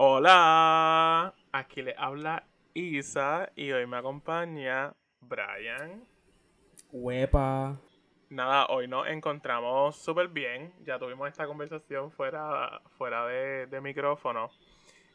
Hola, 0.00 1.34
aquí 1.50 1.82
le 1.82 1.92
habla 1.98 2.46
Isa 2.72 3.50
y 3.56 3.72
hoy 3.72 3.84
me 3.88 3.96
acompaña 3.96 4.94
Brian. 5.22 6.04
Huepa. 6.92 7.80
Nada, 8.30 8.66
hoy 8.66 8.86
nos 8.86 9.08
encontramos 9.08 9.96
súper 9.96 10.28
bien. 10.28 10.72
Ya 10.84 11.00
tuvimos 11.00 11.28
esta 11.28 11.48
conversación 11.48 12.12
fuera, 12.12 12.80
fuera 12.96 13.26
de, 13.26 13.66
de 13.66 13.80
micrófono. 13.80 14.52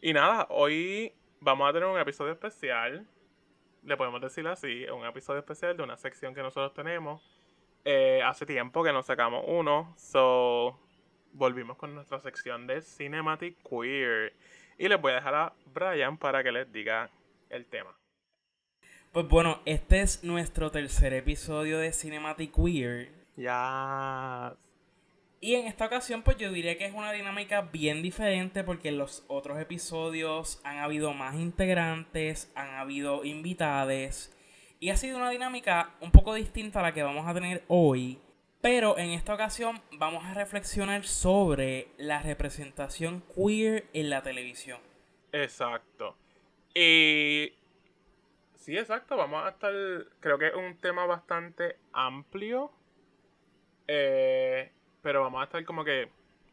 Y 0.01 0.11
nada, 0.11 0.48
hoy 0.50 1.13
vamos 1.39 1.70
a 1.70 1.71
tener 1.71 1.88
un 1.88 1.97
episodio 1.97 2.34
especial. 2.34 3.07
Le 3.84 3.95
podemos 3.95 4.20
decir 4.20 4.45
así, 4.50 4.84
un 4.89 5.05
episodio 5.05 5.39
especial 5.39 5.77
de 5.77 5.84
una 5.84 5.95
sección 5.95 6.36
que 6.36 6.41
nosotros 6.41 6.73
tenemos. 6.73 7.21
Eh, 7.86 8.21
hace 8.21 8.45
tiempo 8.45 8.84
que 8.84 8.91
nos 8.91 9.05
sacamos 9.05 9.45
uno. 9.47 9.93
So, 9.95 10.77
volvimos 11.31 11.77
con 11.77 11.95
nuestra 11.95 12.20
sección 12.20 12.68
de 12.68 12.81
Cinematic 12.81 13.57
Queer. 13.63 14.34
Y 14.78 14.88
les 14.88 15.00
voy 15.00 15.12
a 15.12 15.16
dejar 15.16 15.36
a 15.36 15.54
Brian 15.74 16.18
para 16.18 16.44
que 16.44 16.52
les 16.52 16.72
diga 16.72 17.09
el 17.50 17.66
tema. 17.66 17.95
Pues 19.12 19.27
bueno, 19.27 19.62
este 19.66 20.02
es 20.02 20.23
nuestro 20.23 20.72
tercer 20.72 21.14
episodio 21.14 21.77
de 21.77 21.94
Cinematic 21.94 22.52
Queer. 22.55 23.12
Ya. 23.36 24.55
Y 25.40 25.55
en 25.55 25.67
esta 25.67 25.86
ocasión, 25.86 26.23
pues 26.23 26.38
yo 26.38 26.52
diría 26.52 26.78
que 26.78 26.86
es 26.86 26.94
una 26.94 27.12
dinámica 27.12 27.62
bien 27.62 28.02
diferente 28.02 28.64
porque 28.64 28.90
en 28.90 28.98
los 28.98 29.23
otros 29.28 29.59
episodios 29.59 30.62
han 30.64 30.78
habido 30.78 31.14
más 31.14 31.36
integrantes, 31.36 32.52
han 32.55 32.76
habido 32.76 33.23
invitades. 33.23 34.36
Y 34.80 34.90
ha 34.90 34.98
sido 34.98 35.17
una 35.17 35.30
dinámica 35.30 35.92
un 36.00 36.12
poco 36.12 36.34
distinta 36.34 36.80
a 36.80 36.84
la 36.84 36.94
que 36.94 37.03
vamos 37.03 37.28
a 37.28 37.34
tener 37.34 37.64
hoy. 37.67 38.20
Pero 38.63 38.98
en 38.98 39.09
esta 39.09 39.34
ocasión 39.34 39.81
vamos 39.98 40.23
a 40.23 40.34
reflexionar 40.34 41.03
sobre 41.03 41.90
la 41.98 42.22
representación 42.22 43.22
queer 43.36 43.88
en 43.91 44.09
la 44.09 44.23
televisión. 44.23 44.80
Exacto. 45.34 46.16
Y 46.73 47.52
sí, 48.56 48.78
exacto, 48.78 49.17
vamos 49.17 49.44
a 49.44 49.50
estar, 49.50 49.73
creo 50.22 50.39
que 50.39 50.47
es 50.47 50.56
un 50.56 50.78
tema 50.78 51.06
bastante 51.06 51.75
amplio, 51.91 52.72
eh, 53.89 54.72
pero 55.02 55.19
vamos 55.23 55.41
a 55.41 55.44
estar 55.44 55.66
como 55.66 55.84
que 55.84 56.08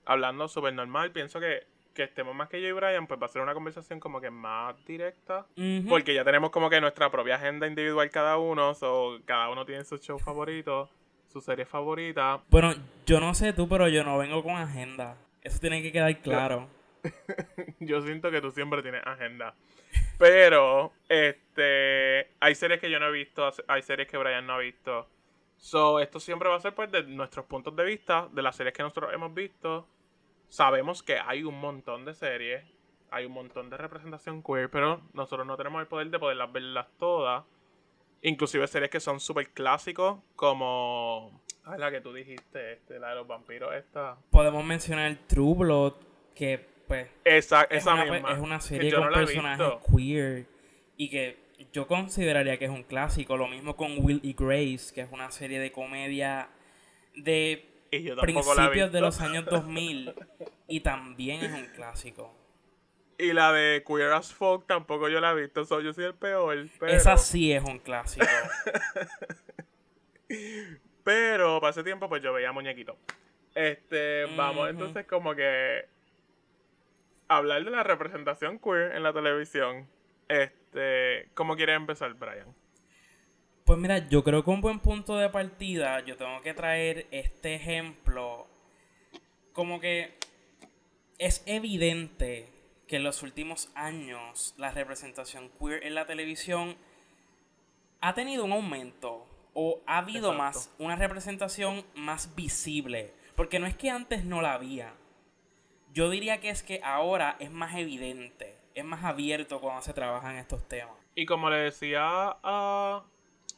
hablando 0.05 0.49
súper 0.49 0.75
normal. 0.75 1.13
Pienso 1.13 1.39
que, 1.39 1.65
que 1.95 2.03
estemos 2.03 2.35
más 2.35 2.49
que 2.49 2.61
yo 2.61 2.67
y 2.67 2.73
Brian, 2.73 3.07
pues 3.07 3.23
va 3.23 3.27
a 3.27 3.29
ser 3.29 3.41
una 3.41 3.55
conversación 3.55 4.01
como 4.01 4.21
que 4.21 4.31
más 4.31 4.85
directa, 4.85 5.47
porque 5.89 6.13
ya 6.15 6.25
tenemos 6.25 6.51
como 6.51 6.71
que 6.71 6.81
nuestra 6.81 7.09
propia 7.09 7.37
agenda 7.37 7.69
individual 7.69 8.11
cada 8.11 8.37
uno, 8.37 8.73
o 8.73 9.19
cada 9.25 9.49
uno 9.49 9.65
tiene 9.65 9.85
su 9.85 9.97
show 9.99 10.19
favorito, 10.19 10.91
su 11.31 11.41
serie 11.41 11.65
favorita. 11.65 12.41
Bueno, 12.51 12.75
yo 13.07 13.21
no 13.21 13.35
sé 13.35 13.53
tú, 13.53 13.69
pero 13.69 13.89
yo 13.89 14.05
no 14.05 14.19
vengo 14.19 14.43
con 14.43 14.57
agenda. 14.57 15.17
Eso 15.43 15.59
tiene 15.61 15.81
que 15.83 15.93
quedar 15.93 16.21
claro. 16.21 16.69
Yo 17.81 18.03
siento 18.03 18.31
que 18.31 18.43
tú 18.43 18.51
siempre 18.51 18.83
tienes 18.83 19.03
agenda. 19.07 19.55
Pero, 20.19 20.93
este, 21.09 22.29
hay 22.41 22.55
series 22.55 22.79
que 22.79 22.91
yo 22.91 23.01
no 23.01 23.07
he 23.07 23.13
visto, 23.13 23.51
hay 23.69 23.81
series 23.81 24.07
que 24.07 24.19
Brian 24.19 24.47
no 24.47 24.53
ha 24.53 24.59
visto. 24.59 25.09
So, 25.57 25.99
esto 25.99 26.21
siempre 26.21 26.49
va 26.49 26.57
a 26.57 26.61
ser 26.61 26.75
pues 26.75 26.93
de 26.93 27.05
nuestros 27.05 27.47
puntos 27.47 27.75
de 27.75 27.85
vista, 27.85 28.29
de 28.31 28.43
las 28.43 28.55
series 28.55 28.75
que 28.75 28.83
nosotros 28.83 29.13
hemos 29.15 29.33
visto. 29.33 29.89
Sabemos 30.49 31.03
que 31.03 31.19
hay 31.19 31.43
un 31.43 31.59
montón 31.59 32.05
de 32.05 32.13
series, 32.13 32.65
hay 33.11 33.25
un 33.25 33.33
montón 33.33 33.71
de 33.71 33.79
representación 33.79 34.43
queer, 34.43 34.71
pero 34.71 35.01
nosotros 35.15 35.47
no 35.47 35.57
tenemos 35.57 35.81
el 35.81 35.87
poder 35.87 36.11
de 36.11 36.19
poderlas 36.19 36.53
verlas 36.53 36.87
todas. 36.99 37.45
Inclusive 38.23 38.67
series 38.67 38.91
que 38.91 39.01
son 39.01 39.19
súper 39.21 39.51
clásicos, 39.51 40.21
como 40.37 41.43
ah, 41.65 41.79
la 41.79 41.91
que 41.91 42.01
tú 42.01 42.13
dijiste, 42.13 42.75
este, 42.75 42.99
la 42.99 43.11
de 43.11 43.15
los 43.17 43.27
vampiros, 43.27 43.75
esta. 43.75 44.17
Podemos 44.31 44.65
mencionar 44.65 45.17
True 45.27 45.55
Blood, 45.55 45.95
que 46.35 46.67
pues 46.87 47.09
Esa, 47.25 47.63
es, 47.65 47.83
esa 47.83 47.95
una, 47.95 48.05
misma. 48.05 48.33
es 48.33 48.39
una 48.39 48.61
serie 48.61 48.93
con 48.93 49.07
no 49.07 49.13
personajes 49.13 49.67
queer 49.91 50.47
y 50.97 51.09
que 51.09 51.39
yo 51.73 51.87
consideraría 51.87 52.59
que 52.59 52.65
es 52.65 52.71
un 52.71 52.83
clásico. 52.83 53.37
Lo 53.37 53.49
mismo 53.49 53.77
con 53.77 54.05
Will 54.05 54.21
y 54.23 54.35
Grace, 54.35 54.93
que 54.95 55.03
es 55.03 55.09
una 55.13 55.31
serie 55.31 55.61
de 55.61 55.73
comedia 55.73 56.49
de 57.15 57.65
principios 58.21 58.93
de 58.93 59.01
los 59.01 59.21
años 59.21 59.45
2000 59.47 60.15
y 60.69 60.81
también 60.81 61.45
es 61.45 61.53
un 61.53 61.67
clásico. 61.75 62.35
Y 63.21 63.33
la 63.33 63.53
de 63.53 63.85
Queer 63.87 64.13
as 64.13 64.33
Folk 64.33 64.67
tampoco 64.67 65.09
yo 65.09 65.21
la 65.21 65.33
he 65.33 65.35
visto, 65.35 65.65
so, 65.65 65.81
yo 65.81 65.93
soy 65.93 66.05
el 66.05 66.15
peor. 66.15 66.57
Pero, 66.79 66.93
Esa 66.93 67.17
sí 67.19 67.53
es 67.53 67.63
un 67.63 67.79
clásico. 67.79 68.27
pero 71.05 71.61
para 71.61 71.71
ese 71.71 71.83
tiempo 71.83 72.09
pues 72.09 72.23
yo 72.23 72.33
veía 72.33 72.53
muñequito. 72.53 72.97
Este, 73.55 74.27
vamos 74.37 74.71
entonces 74.71 75.07
como 75.07 75.35
que 75.35 75.87
hablar 77.29 77.65
de 77.65 77.71
la 77.71 77.83
representación 77.83 78.59
queer 78.59 78.97
en 78.97 79.03
la 79.03 79.13
televisión. 79.13 79.89
Este, 80.29 81.29
¿cómo 81.35 81.57
quieres 81.57 81.77
empezar, 81.77 82.15
Brian? 82.15 82.55
Pues 83.65 83.79
mira, 83.79 84.09
yo 84.09 84.25
creo 84.25 84.45
que 84.45 84.51
un 84.51 84.61
buen 84.61 84.81
punto 84.81 85.19
de 85.19 85.29
partida, 85.29 86.01
yo 86.01 86.17
tengo 86.17 86.41
que 86.41 86.55
traer 86.55 87.07
este 87.11 87.55
ejemplo. 87.55 88.47
Como 89.53 89.81
que 89.81 90.15
es 91.19 91.43
evidente 91.47 92.49
que 92.91 92.97
en 92.97 93.05
los 93.05 93.23
últimos 93.23 93.71
años 93.77 94.53
la 94.59 94.73
representación 94.73 95.49
queer 95.61 95.85
en 95.85 95.95
la 95.95 96.07
televisión 96.07 96.77
ha 98.01 98.15
tenido 98.15 98.45
un 98.45 98.51
aumento 98.51 99.29
o 99.55 99.81
ha 99.87 99.99
habido 99.99 100.33
Exacto. 100.33 100.43
más 100.43 100.75
una 100.81 100.97
representación 100.97 101.85
más 101.95 102.35
visible. 102.35 103.15
Porque 103.37 103.61
no 103.61 103.69
es 103.69 103.77
que 103.77 103.91
antes 103.91 104.25
no 104.25 104.43
la 104.43 104.55
había. 104.55 104.93
Yo 105.93 106.11
diría 106.11 106.41
que 106.41 106.51
es 106.51 106.65
que 106.65 106.81
ahora 106.83 107.37
es 107.39 107.53
más 107.53 107.77
evidente, 107.77 108.59
es 108.75 108.85
más 108.85 109.05
abierto 109.05 109.61
cuando 109.61 109.83
se 109.83 109.95
trabajan 109.95 110.35
estos 110.35 110.67
temas. 110.67 110.97
Y 111.15 111.27
como 111.27 111.49
le 111.49 111.59
decía 111.59 112.03
a, 112.03 113.05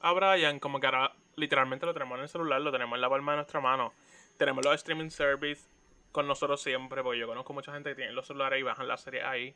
a 0.02 0.12
Brian, 0.12 0.60
como 0.60 0.78
que 0.78 0.88
ahora 0.88 1.14
literalmente 1.36 1.86
lo 1.86 1.94
tenemos 1.94 2.16
en 2.18 2.24
el 2.24 2.28
celular, 2.28 2.60
lo 2.60 2.70
tenemos 2.70 2.96
en 2.96 3.00
la 3.00 3.08
palma 3.08 3.32
de 3.32 3.36
nuestra 3.36 3.60
mano. 3.60 3.94
Tenemos 4.36 4.62
los 4.62 4.74
streaming 4.74 5.08
service 5.08 5.71
con 6.12 6.28
nosotros 6.28 6.62
siempre, 6.62 7.02
porque 7.02 7.18
yo 7.18 7.26
conozco 7.26 7.52
mucha 7.52 7.72
gente 7.72 7.90
que 7.90 7.96
tiene 7.96 8.12
los 8.12 8.26
celulares 8.26 8.60
y 8.60 8.62
bajan 8.62 8.86
la 8.86 8.96
serie 8.96 9.22
ahí. 9.22 9.54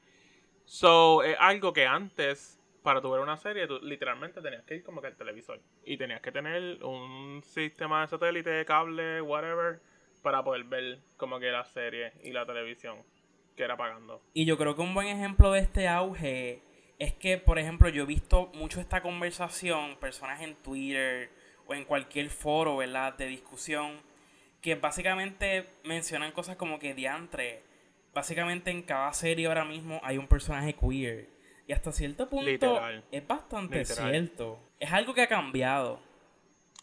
So, 0.65 1.23
es 1.23 1.37
algo 1.39 1.73
que 1.73 1.87
antes, 1.87 2.59
para 2.83 3.01
tu 3.01 3.11
ver 3.11 3.21
una 3.21 3.37
serie, 3.37 3.67
tú 3.69 3.79
literalmente 3.81 4.41
tenías 4.41 4.65
que 4.65 4.77
ir 4.77 4.83
como 4.83 5.01
que 5.01 5.07
al 5.07 5.17
televisor. 5.17 5.61
Y 5.85 5.97
tenías 5.97 6.21
que 6.21 6.33
tener 6.33 6.83
un 6.83 7.43
sistema 7.45 8.01
de 8.01 8.09
satélite, 8.09 8.65
cable, 8.65 9.23
whatever, 9.23 9.81
para 10.23 10.43
poder 10.43 10.65
ver 10.65 10.99
como 11.17 11.39
que 11.39 11.53
la 11.53 11.65
serie 11.65 12.13
y 12.25 12.33
la 12.33 12.45
televisión 12.45 13.05
que 13.57 13.63
era 13.63 13.77
pagando. 13.77 14.21
Y 14.35 14.45
yo 14.45 14.59
creo 14.59 14.75
que 14.75 14.83
un 14.83 14.93
buen 14.93 15.07
ejemplo 15.07 15.53
de 15.53 15.61
este 15.61 15.89
auge 15.89 16.63
es 16.99 17.15
que, 17.15 17.39
por 17.39 17.59
ejemplo, 17.59 17.89
yo 17.89 18.03
he 18.03 18.07
visto 18.07 18.47
mucho 18.55 18.81
esta 18.81 19.03
conversación, 19.03 19.97
personas 19.99 20.41
en 20.41 20.57
Twitter 20.57 21.31
o 21.67 21.75
en 21.75 21.85
cualquier 21.85 22.31
foro, 22.31 22.77
¿verdad?, 22.79 23.15
de 23.17 23.27
discusión, 23.27 24.01
que 24.67 24.75
básicamente 24.75 25.65
mencionan 25.85 26.33
cosas 26.33 26.57
como 26.57 26.81
que 26.81 26.93
diantre. 26.93 27.63
Básicamente 28.13 28.73
en 28.73 28.83
cada 28.83 29.13
serie 29.13 29.47
ahora 29.47 29.65
mismo 29.65 30.01
hay 30.03 30.19
un 30.19 30.27
personaje 30.27 30.75
queer. 30.75 31.29
Y 31.69 31.73
hasta 31.73 31.93
cierto 31.93 32.29
punto 32.29 32.47
Literal. 32.51 33.05
es 33.13 33.25
bastante 33.25 33.79
Literal. 33.79 34.11
cierto. 34.11 34.59
Es 34.81 34.93
algo 34.93 35.15
que 35.15 35.23
ha 35.23 35.29
cambiado. 35.29 36.01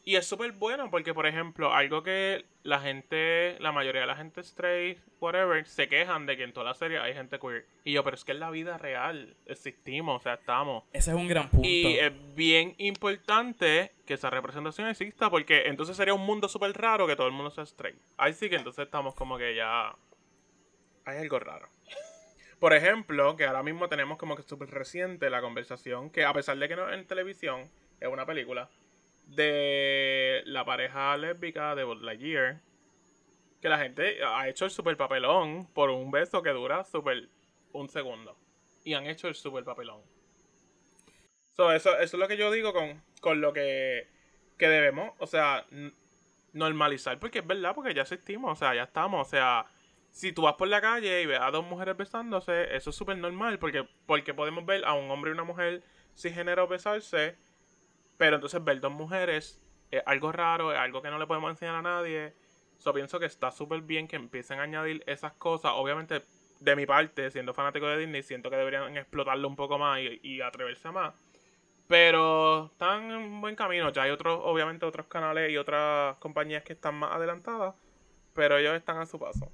Y 0.05 0.17
es 0.17 0.27
súper 0.27 0.51
bueno 0.51 0.89
porque, 0.89 1.13
por 1.13 1.25
ejemplo, 1.25 1.73
algo 1.73 2.03
que 2.03 2.45
la 2.63 2.81
gente, 2.81 3.57
la 3.59 3.71
mayoría 3.71 4.01
de 4.01 4.07
la 4.07 4.17
gente 4.17 4.41
straight, 4.41 4.99
whatever, 5.21 5.65
se 5.65 5.87
quejan 5.87 6.25
de 6.25 6.35
que 6.35 6.43
en 6.43 6.51
toda 6.51 6.65
la 6.65 6.73
serie 6.73 6.99
hay 6.99 7.13
gente 7.13 7.39
queer. 7.39 7.65
Y 7.85 7.93
yo, 7.93 8.03
pero 8.03 8.15
es 8.15 8.25
que 8.25 8.33
en 8.33 8.41
la 8.41 8.49
vida 8.49 8.77
real 8.77 9.37
existimos, 9.45 10.19
o 10.19 10.23
sea, 10.23 10.33
estamos. 10.33 10.83
Ese 10.91 11.11
es 11.11 11.15
un 11.15 11.27
gran 11.29 11.49
punto. 11.49 11.65
Y 11.65 11.99
es 11.99 12.11
bien 12.35 12.75
importante 12.79 13.93
que 14.05 14.15
esa 14.15 14.29
representación 14.29 14.89
exista 14.89 15.29
porque 15.29 15.67
entonces 15.67 15.95
sería 15.95 16.13
un 16.13 16.25
mundo 16.25 16.49
súper 16.49 16.73
raro 16.73 17.07
que 17.07 17.15
todo 17.15 17.27
el 17.27 17.33
mundo 17.33 17.49
sea 17.49 17.63
straight. 17.63 17.97
Ahí 18.17 18.33
sí 18.33 18.49
que 18.49 18.57
entonces 18.57 18.85
estamos 18.85 19.15
como 19.15 19.37
que 19.37 19.55
ya... 19.55 19.95
Hay 21.05 21.17
algo 21.17 21.39
raro. 21.39 21.69
Por 22.59 22.73
ejemplo, 22.73 23.35
que 23.37 23.45
ahora 23.45 23.63
mismo 23.63 23.87
tenemos 23.87 24.17
como 24.17 24.35
que 24.35 24.43
súper 24.43 24.69
reciente 24.69 25.29
la 25.29 25.41
conversación, 25.41 26.09
que 26.09 26.25
a 26.25 26.33
pesar 26.33 26.57
de 26.57 26.67
que 26.67 26.75
no 26.75 26.89
es 26.89 26.97
en 26.97 27.05
televisión, 27.05 27.69
es 27.99 28.07
una 28.07 28.25
película, 28.25 28.69
de 29.25 30.43
la 30.45 30.65
pareja 30.65 31.15
lésbica 31.17 31.75
de 31.75 31.83
Buzz 31.83 32.01
Lightyear, 32.01 32.61
que 33.61 33.69
la 33.69 33.79
gente 33.79 34.23
ha 34.23 34.47
hecho 34.49 34.65
el 34.65 34.71
super 34.71 34.97
papelón 34.97 35.67
por 35.73 35.89
un 35.89 36.11
beso 36.11 36.43
que 36.43 36.49
dura 36.49 36.83
super 36.83 37.29
un 37.71 37.89
segundo. 37.89 38.37
Y 38.83 38.93
han 38.93 39.07
hecho 39.07 39.27
el 39.27 39.35
super 39.35 39.63
papelón. 39.63 40.01
So, 41.51 41.71
eso, 41.71 41.97
eso 41.97 42.17
es 42.17 42.19
lo 42.19 42.27
que 42.27 42.37
yo 42.37 42.51
digo 42.51 42.73
con, 42.73 43.01
con 43.21 43.39
lo 43.39 43.53
que, 43.53 44.07
que 44.57 44.67
debemos, 44.67 45.13
o 45.19 45.27
sea, 45.27 45.65
normalizar, 46.51 47.19
porque 47.19 47.39
es 47.39 47.47
verdad, 47.47 47.75
porque 47.75 47.93
ya 47.93 48.01
existimos, 48.01 48.51
o 48.51 48.55
sea, 48.55 48.75
ya 48.75 48.83
estamos, 48.83 49.27
o 49.27 49.29
sea, 49.29 49.65
si 50.09 50.31
tú 50.31 50.43
vas 50.43 50.55
por 50.55 50.67
la 50.67 50.81
calle 50.81 51.21
y 51.21 51.25
ves 51.25 51.39
a 51.39 51.51
dos 51.51 51.65
mujeres 51.65 51.95
besándose, 51.97 52.75
eso 52.75 52.89
es 52.89 52.95
súper 52.95 53.17
normal, 53.17 53.59
porque, 53.59 53.87
porque 54.05 54.33
podemos 54.33 54.65
ver 54.65 54.83
a 54.85 54.93
un 54.93 55.09
hombre 55.09 55.31
y 55.31 55.33
una 55.33 55.43
mujer 55.43 55.83
cisgénero 56.15 56.67
besarse, 56.67 57.37
pero 58.17 58.35
entonces 58.35 58.63
ver 58.63 58.79
dos 58.79 58.91
mujeres 58.91 59.61
es 59.91 60.03
algo 60.05 60.31
raro, 60.31 60.71
es 60.71 60.79
algo 60.79 61.01
que 61.01 61.09
no 61.09 61.19
le 61.19 61.27
podemos 61.27 61.51
enseñar 61.51 61.75
a 61.75 61.81
nadie. 61.81 62.33
So, 62.77 62.93
pienso 62.93 63.19
que 63.19 63.25
está 63.25 63.51
súper 63.51 63.81
bien 63.81 64.07
que 64.07 64.15
empiecen 64.15 64.59
a 64.59 64.63
añadir 64.63 65.03
esas 65.07 65.33
cosas. 65.33 65.71
Obviamente, 65.75 66.23
de 66.59 66.75
mi 66.75 66.85
parte, 66.85 67.29
siendo 67.31 67.53
fanático 67.53 67.87
de 67.87 67.97
Disney, 67.99 68.23
siento 68.23 68.49
que 68.49 68.55
deberían 68.55 68.97
explotarlo 68.97 69.47
un 69.47 69.55
poco 69.55 69.77
más 69.77 69.99
y, 69.99 70.19
y 70.23 70.41
atreverse 70.41 70.91
más. 70.91 71.13
Pero 71.87 72.65
están 72.71 73.11
en 73.11 73.41
buen 73.41 73.55
camino. 73.55 73.91
Ya 73.91 74.03
hay 74.03 74.11
otros, 74.11 74.39
obviamente, 74.43 74.85
otros 74.85 75.07
canales 75.07 75.51
y 75.51 75.57
otras 75.57 76.17
compañías 76.17 76.63
que 76.63 76.73
están 76.73 76.95
más 76.95 77.11
adelantadas. 77.13 77.75
Pero 78.33 78.57
ellos 78.57 78.75
están 78.75 78.97
a 78.97 79.05
su 79.05 79.19
paso. 79.19 79.51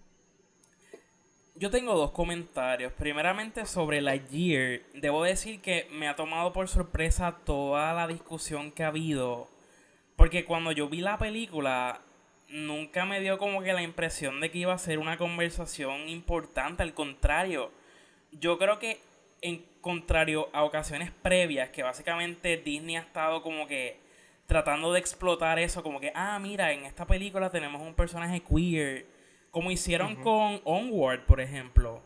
Yo 1.59 1.69
tengo 1.69 1.94
dos 1.94 2.11
comentarios. 2.11 2.94
Primeramente 2.94 3.65
sobre 3.65 4.00
la 4.00 4.15
Year. 4.15 4.81
Debo 4.94 5.25
decir 5.25 5.59
que 5.59 5.89
me 5.91 6.07
ha 6.07 6.15
tomado 6.15 6.53
por 6.53 6.69
sorpresa 6.69 7.35
toda 7.44 7.91
la 7.94 8.07
discusión 8.07 8.71
que 8.71 8.85
ha 8.85 8.88
habido. 8.88 9.50
Porque 10.15 10.45
cuando 10.45 10.71
yo 10.71 10.88
vi 10.88 11.01
la 11.01 11.17
película, 11.17 12.00
nunca 12.47 13.03
me 13.03 13.19
dio 13.19 13.38
como 13.38 13.61
que 13.61 13.73
la 13.73 13.81
impresión 13.81 14.39
de 14.39 14.50
que 14.51 14.59
iba 14.59 14.73
a 14.73 14.77
ser 14.77 15.00
una 15.00 15.17
conversación 15.17 16.07
importante. 16.07 16.81
Al 16.81 16.94
contrario, 16.94 17.73
yo 18.31 18.57
creo 18.57 18.79
que 18.79 19.01
en 19.41 19.65
contrario 19.81 20.47
a 20.53 20.63
ocasiones 20.63 21.11
previas, 21.11 21.71
que 21.71 21.83
básicamente 21.83 22.56
Disney 22.56 22.95
ha 22.95 23.01
estado 23.01 23.41
como 23.41 23.67
que 23.67 24.00
tratando 24.45 24.94
de 24.94 25.00
explotar 25.01 25.59
eso, 25.59 25.83
como 25.83 26.00
que, 26.00 26.13
ah, 26.15 26.39
mira, 26.39 26.71
en 26.71 26.85
esta 26.85 27.06
película 27.06 27.50
tenemos 27.50 27.81
un 27.81 27.95
personaje 27.95 28.41
queer, 28.41 29.19
como 29.51 29.71
hicieron 29.71 30.15
con 30.15 30.61
Onward, 30.63 31.25
por 31.25 31.41
ejemplo. 31.41 32.01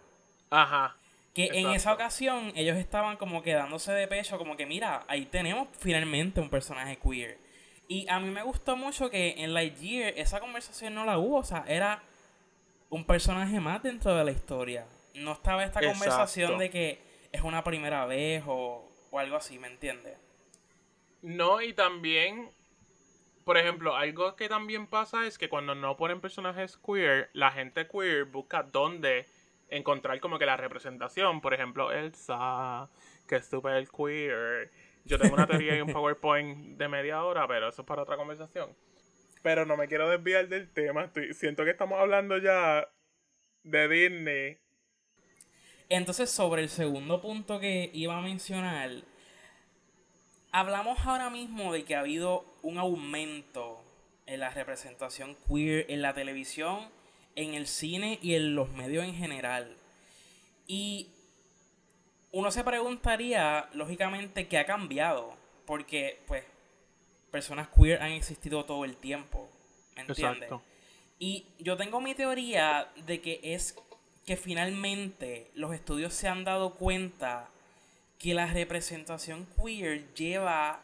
Ajá. 0.50 0.96
Que 1.34 1.50
en 1.54 1.70
esa 1.72 1.94
ocasión 1.94 2.52
ellos 2.56 2.78
estaban 2.78 3.18
como 3.18 3.42
quedándose 3.42 3.92
de 3.92 4.08
pecho, 4.08 4.38
como 4.38 4.56
que, 4.56 4.66
mira, 4.66 5.04
ahí 5.08 5.26
tenemos 5.26 5.68
finalmente 5.80 6.40
un 6.40 6.50
personaje 6.50 6.98
queer. 6.98 7.40
Y 7.88 8.08
a 8.08 8.20
mí 8.20 8.30
me 8.30 8.44
gustó 8.44 8.78
mucho 8.78 9.10
que 9.10 9.36
en 9.38 9.54
Lightyear 9.54 10.14
esa 10.18 10.40
conversación 10.40 10.94
no 10.94 11.06
la 11.06 11.18
hubo, 11.18 11.38
o 11.38 11.44
sea, 11.44 11.66
era 11.68 12.04
un 12.90 13.04
personaje 13.04 13.60
más 13.60 13.82
dentro 13.82 14.16
de 14.16 14.24
la 14.24 14.32
historia. 14.32 14.86
No 15.16 15.34
estaba 15.34 15.64
esta 15.64 15.82
conversación 15.82 16.58
de 16.60 16.70
que 16.70 17.02
es 17.32 17.42
una 17.42 17.64
primera 17.64 18.06
vez 18.06 18.44
o, 18.46 18.88
o 19.10 19.20
algo 19.20 19.36
así, 19.36 19.58
¿me 19.58 19.68
entiendes? 19.68 20.16
No, 21.24 21.62
y 21.62 21.74
también, 21.74 22.52
por 23.44 23.58
ejemplo, 23.58 23.96
algo 23.96 24.36
que 24.36 24.50
también 24.50 24.88
pasa 24.88 25.26
es 25.26 25.38
que 25.38 25.50
cuando 25.50 25.76
no 25.76 25.98
ponen 25.98 26.22
personajes 26.22 26.78
queer, 26.78 27.30
la 27.34 27.52
gente 27.52 27.88
queer 27.88 28.26
busca 28.26 28.64
dónde 28.64 29.28
encontrar 29.70 30.20
como 30.20 30.40
que 30.40 30.46
la 30.46 30.58
representación. 30.58 31.42
Por 31.42 31.54
ejemplo, 31.54 31.92
Elsa, 31.92 32.90
que 33.28 33.38
es 33.38 33.46
super 33.46 33.88
queer. 33.90 34.72
Yo 35.06 35.20
tengo 35.20 35.36
una 35.36 35.48
teoría 35.48 35.78
y 35.78 35.82
un 35.82 35.92
PowerPoint 35.94 36.78
de 36.78 36.88
media 36.88 37.24
hora, 37.24 37.48
pero 37.48 37.70
eso 37.70 37.82
es 37.82 37.88
para 37.88 38.04
otra 38.04 38.18
conversación. 38.18 38.76
Pero 39.42 39.66
no 39.66 39.76
me 39.76 39.88
quiero 39.88 40.10
desviar 40.10 40.48
del 40.48 40.72
tema. 40.72 41.12
siento 41.32 41.66
que 41.66 41.72
estamos 41.72 42.00
hablando 42.00 42.38
ya 42.38 42.88
de 43.64 43.88
Disney 43.88 44.64
entonces, 45.90 46.32
sobre 46.32 46.64
el 46.64 46.70
segundo 46.70 47.22
punto 47.22 47.60
que 47.60 47.92
iba 47.94 48.18
a 48.18 48.22
mencionar, 48.22 48.90
hablamos 50.54 51.00
ahora 51.06 51.30
mismo 51.30 51.74
de 51.74 51.84
que 51.84 51.96
ha 51.96 52.00
habido 52.00 52.46
un 52.62 52.78
aumento 52.78 53.84
en 54.26 54.40
la 54.40 54.52
representación 54.52 55.36
queer 55.48 55.88
en 55.90 56.02
la 56.02 56.14
televisión, 56.14 56.88
en 57.36 57.56
el 57.56 57.68
cine 57.68 58.20
y 58.22 58.36
en 58.36 58.56
los 58.56 58.70
medios 58.70 59.04
en 59.04 59.16
general. 59.16 59.76
Y 60.68 61.10
uno 62.32 62.52
se 62.52 62.64
preguntaría, 62.64 63.68
lógicamente, 63.74 64.48
qué 64.48 64.60
ha 64.60 64.66
cambiado. 64.66 65.36
Porque, 65.66 66.22
pues, 66.28 66.44
personas 67.32 67.68
queer 67.70 68.02
han 68.02 68.12
existido 68.12 68.64
todo 68.64 68.86
el 68.86 68.96
tiempo. 68.96 69.50
¿Me 69.96 70.04
entiendes? 70.04 70.50
Y 71.18 71.48
yo 71.60 71.78
tengo 71.78 72.00
mi 72.00 72.14
teoría 72.14 72.92
de 73.06 73.22
que 73.22 73.40
es 73.44 73.76
que 74.26 74.38
finalmente 74.38 75.50
los 75.56 75.74
estudios 75.74 76.14
se 76.14 76.28
han 76.28 76.44
dado 76.44 76.76
cuenta 76.76 77.50
que 78.20 78.34
la 78.34 78.48
representación 78.48 79.48
queer 79.58 80.14
lleva 80.14 80.82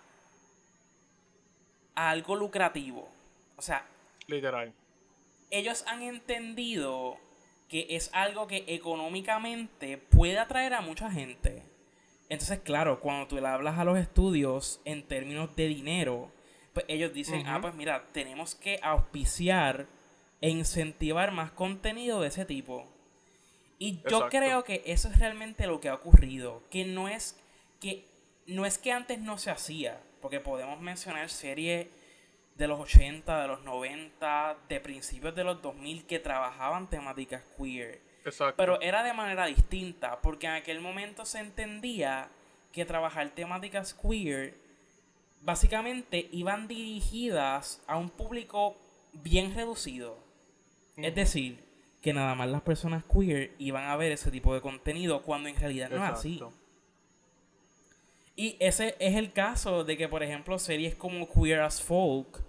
a 1.95 2.09
algo 2.09 2.35
lucrativo. 2.35 3.09
O 3.55 3.61
sea, 3.61 3.85
literal. 4.27 4.73
Ellos 5.51 5.83
han 5.87 6.01
entendido 6.01 7.17
que 7.67 7.87
es 7.89 8.09
algo 8.13 8.47
que 8.47 8.65
económicamente 8.67 9.97
puede 9.97 10.37
atraer 10.39 10.73
a 10.73 10.81
mucha 10.81 11.11
gente. 11.11 11.63
Entonces, 12.29 12.59
claro, 12.59 12.99
cuando 12.99 13.27
tú 13.27 13.35
le 13.37 13.47
hablas 13.47 13.79
a 13.79 13.83
los 13.83 13.97
estudios 13.97 14.81
en 14.85 15.03
términos 15.03 15.55
de 15.55 15.67
dinero, 15.67 16.31
pues 16.73 16.85
ellos 16.87 17.13
dicen, 17.13 17.47
ah, 17.47 17.59
pues 17.61 17.73
mira, 17.73 18.05
tenemos 18.11 18.55
que 18.55 18.79
auspiciar 18.83 19.87
e 20.41 20.49
incentivar 20.49 21.31
más 21.31 21.51
contenido 21.51 22.21
de 22.21 22.27
ese 22.27 22.45
tipo. 22.45 22.87
Y 23.79 24.01
yo 24.09 24.27
creo 24.29 24.63
que 24.63 24.83
eso 24.85 25.07
es 25.07 25.17
realmente 25.17 25.65
lo 25.65 25.79
que 25.79 25.89
ha 25.89 25.95
ocurrido. 25.95 26.61
Que 26.69 26.85
no 26.85 27.07
es 27.07 27.39
que 27.79 28.05
no 28.45 28.65
es 28.65 28.77
que 28.77 28.91
antes 28.91 29.19
no 29.19 29.37
se 29.37 29.49
hacía. 29.49 29.99
Porque 30.21 30.41
podemos 30.41 30.79
mencionar 30.81 31.29
series 31.29 31.87
de 32.55 32.67
los 32.67 32.79
80, 32.79 33.41
de 33.41 33.47
los 33.47 33.63
90, 33.63 34.57
de 34.67 34.79
principios 34.81 35.33
de 35.33 35.45
los 35.45 35.61
2000 35.61 36.05
que 36.05 36.19
trabajaban 36.19 36.89
temáticas 36.89 37.41
queer. 37.57 38.01
Exacto. 38.25 38.55
Pero 38.57 38.81
era 38.81 39.01
de 39.01 39.13
manera 39.13 39.45
distinta. 39.45 40.19
Porque 40.21 40.47
en 40.47 40.53
aquel 40.53 40.81
momento 40.81 41.25
se 41.25 41.39
entendía 41.39 42.27
que 42.73 42.83
trabajar 42.83 43.29
temáticas 43.29 43.93
queer 43.93 44.55
básicamente 45.41 46.27
iban 46.31 46.67
dirigidas 46.67 47.81
a 47.87 47.97
un 47.97 48.09
público 48.09 48.75
bien 49.13 49.55
reducido. 49.55 50.17
Es 50.97 51.15
decir, 51.15 51.63
que 52.01 52.13
nada 52.13 52.35
más 52.35 52.49
las 52.49 52.61
personas 52.61 53.03
queer 53.03 53.51
iban 53.59 53.85
a 53.85 53.95
ver 53.97 54.11
ese 54.11 54.31
tipo 54.31 54.53
de 54.53 54.61
contenido 54.61 55.21
cuando 55.21 55.49
en 55.49 55.55
realidad 55.55 55.89
no 55.89 55.97
es 55.97 56.11
así. 56.11 56.41
Y 58.35 58.55
ese 58.59 58.95
es 58.99 59.15
el 59.15 59.33
caso 59.33 59.83
de 59.83 59.97
que, 59.97 60.07
por 60.07 60.23
ejemplo, 60.23 60.57
series 60.59 60.95
como 60.95 61.27
Queer 61.29 61.59
as 61.59 61.81
Folk, 61.81 62.41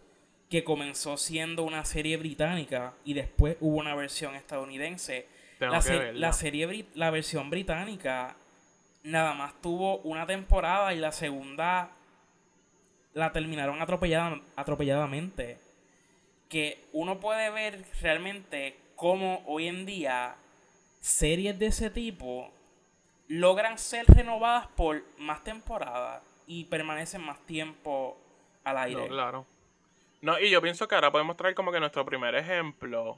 que 0.48 0.62
comenzó 0.62 1.16
siendo 1.16 1.64
una 1.64 1.84
serie 1.84 2.16
británica 2.16 2.94
y 3.04 3.14
después 3.14 3.56
hubo 3.60 3.78
una 3.78 3.96
versión 3.96 4.36
estadounidense. 4.36 5.26
La, 5.58 5.82
la, 6.14 6.32
serie, 6.32 6.86
la 6.94 7.10
versión 7.10 7.50
británica 7.50 8.36
nada 9.02 9.34
más 9.34 9.60
tuvo 9.60 9.98
una 9.98 10.26
temporada 10.26 10.94
y 10.94 10.98
la 10.98 11.12
segunda 11.12 11.90
la 13.12 13.32
terminaron 13.32 13.82
atropellada, 13.82 14.40
atropelladamente. 14.56 15.58
Que 16.48 16.84
uno 16.92 17.20
puede 17.20 17.50
ver 17.50 17.84
realmente 18.00 18.76
cómo 19.00 19.42
hoy 19.46 19.66
en 19.66 19.86
día 19.86 20.36
series 21.00 21.58
de 21.58 21.68
ese 21.68 21.88
tipo 21.88 22.52
logran 23.28 23.78
ser 23.78 24.04
renovadas 24.06 24.66
por 24.76 25.02
más 25.16 25.42
temporadas 25.42 26.22
y 26.46 26.64
permanecen 26.64 27.22
más 27.22 27.38
tiempo 27.46 28.18
al 28.62 28.76
aire. 28.76 29.00
No, 29.00 29.08
claro. 29.08 29.46
No, 30.20 30.38
y 30.38 30.50
yo 30.50 30.60
pienso 30.60 30.86
que 30.86 30.96
ahora 30.96 31.10
podemos 31.10 31.34
traer 31.38 31.54
como 31.54 31.72
que 31.72 31.80
nuestro 31.80 32.04
primer 32.04 32.34
ejemplo 32.34 33.16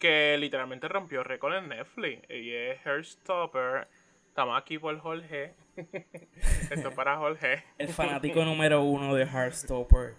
que 0.00 0.36
literalmente 0.38 0.88
rompió 0.88 1.22
récord 1.22 1.54
en 1.54 1.68
Netflix 1.68 2.28
y 2.28 2.52
es 2.52 2.84
Heartstopper. 2.84 3.86
Estamos 4.26 4.60
aquí 4.60 4.80
por 4.80 4.98
Jorge. 4.98 5.54
Esto 5.76 6.88
es 6.88 6.94
para 6.96 7.16
Jorge. 7.18 7.62
El 7.78 7.90
fanático 7.90 8.44
número 8.44 8.82
uno 8.82 9.14
de 9.14 9.24
Heartstopper. 9.24 10.16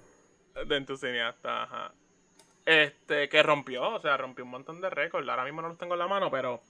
De 0.65 0.77
entusiasta, 0.77 1.63
ajá. 1.63 1.93
Este, 2.65 3.29
que 3.29 3.43
rompió, 3.43 3.89
o 3.91 3.99
sea, 3.99 4.17
rompió 4.17 4.43
un 4.43 4.51
montón 4.51 4.81
de 4.81 4.89
récords. 4.89 5.27
Ahora 5.29 5.45
mismo 5.45 5.61
no 5.61 5.69
los 5.69 5.77
tengo 5.77 5.93
en 5.93 5.99
la 5.99 6.07
mano, 6.07 6.31
pero. 6.31 6.61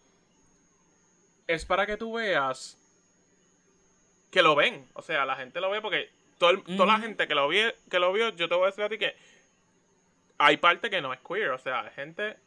Es 1.47 1.65
para 1.65 1.85
que 1.85 1.95
tú 1.95 2.13
veas 2.13 2.77
que 4.31 4.41
lo 4.41 4.55
ven. 4.55 4.87
O 4.93 5.01
sea, 5.01 5.25
la 5.25 5.35
gente 5.35 5.61
lo 5.61 5.69
ve 5.69 5.81
porque 5.81 6.09
toda 6.37 6.85
la 6.85 6.99
gente 6.99 7.27
que 7.27 7.35
lo, 7.35 7.47
vi, 7.47 7.61
que 7.89 7.99
lo 7.99 8.11
vio, 8.11 8.29
yo 8.35 8.49
te 8.49 8.55
voy 8.55 8.63
a 8.63 8.67
decir 8.67 8.83
a 8.83 8.89
ti 8.89 8.97
que 8.97 9.15
hay 10.37 10.57
parte 10.57 10.89
que 10.89 11.01
no 11.01 11.13
es 11.13 11.19
queer. 11.21 11.51
O 11.51 11.57
sea, 11.57 11.81
hay 11.81 11.91
gente 11.91 12.37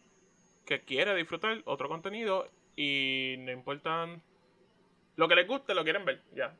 que 0.67 0.83
quiere 0.83 1.14
disfrutar 1.14 1.62
otro 1.64 1.88
contenido 1.88 2.50
y 2.76 3.37
no 3.38 3.52
importan 3.52 4.23
lo 5.17 5.26
que 5.26 5.35
les 5.35 5.49
guste, 5.49 5.75
lo 5.75 5.83
quieren 5.83 6.05
ver, 6.05 6.23
ya. 6.35 6.55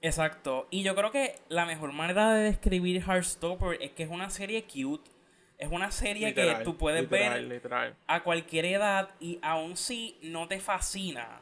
Exacto. 0.00 0.68
Y 0.70 0.82
yo 0.82 0.94
creo 0.94 1.10
que 1.10 1.38
la 1.48 1.66
mejor 1.66 1.92
manera 1.92 2.32
de 2.34 2.44
describir 2.44 3.02
Heartstopper 3.02 3.82
es 3.82 3.90
que 3.92 4.04
es 4.04 4.10
una 4.10 4.30
serie 4.30 4.64
cute 4.64 5.10
es 5.62 5.70
una 5.70 5.92
serie 5.92 6.34
que 6.34 6.56
tú 6.64 6.76
puedes 6.76 7.08
ver 7.08 7.62
a 8.08 8.22
cualquier 8.24 8.64
edad 8.64 9.10
y 9.20 9.38
aún 9.42 9.76
si 9.76 10.18
no 10.20 10.48
te 10.48 10.58
fascina. 10.58 11.40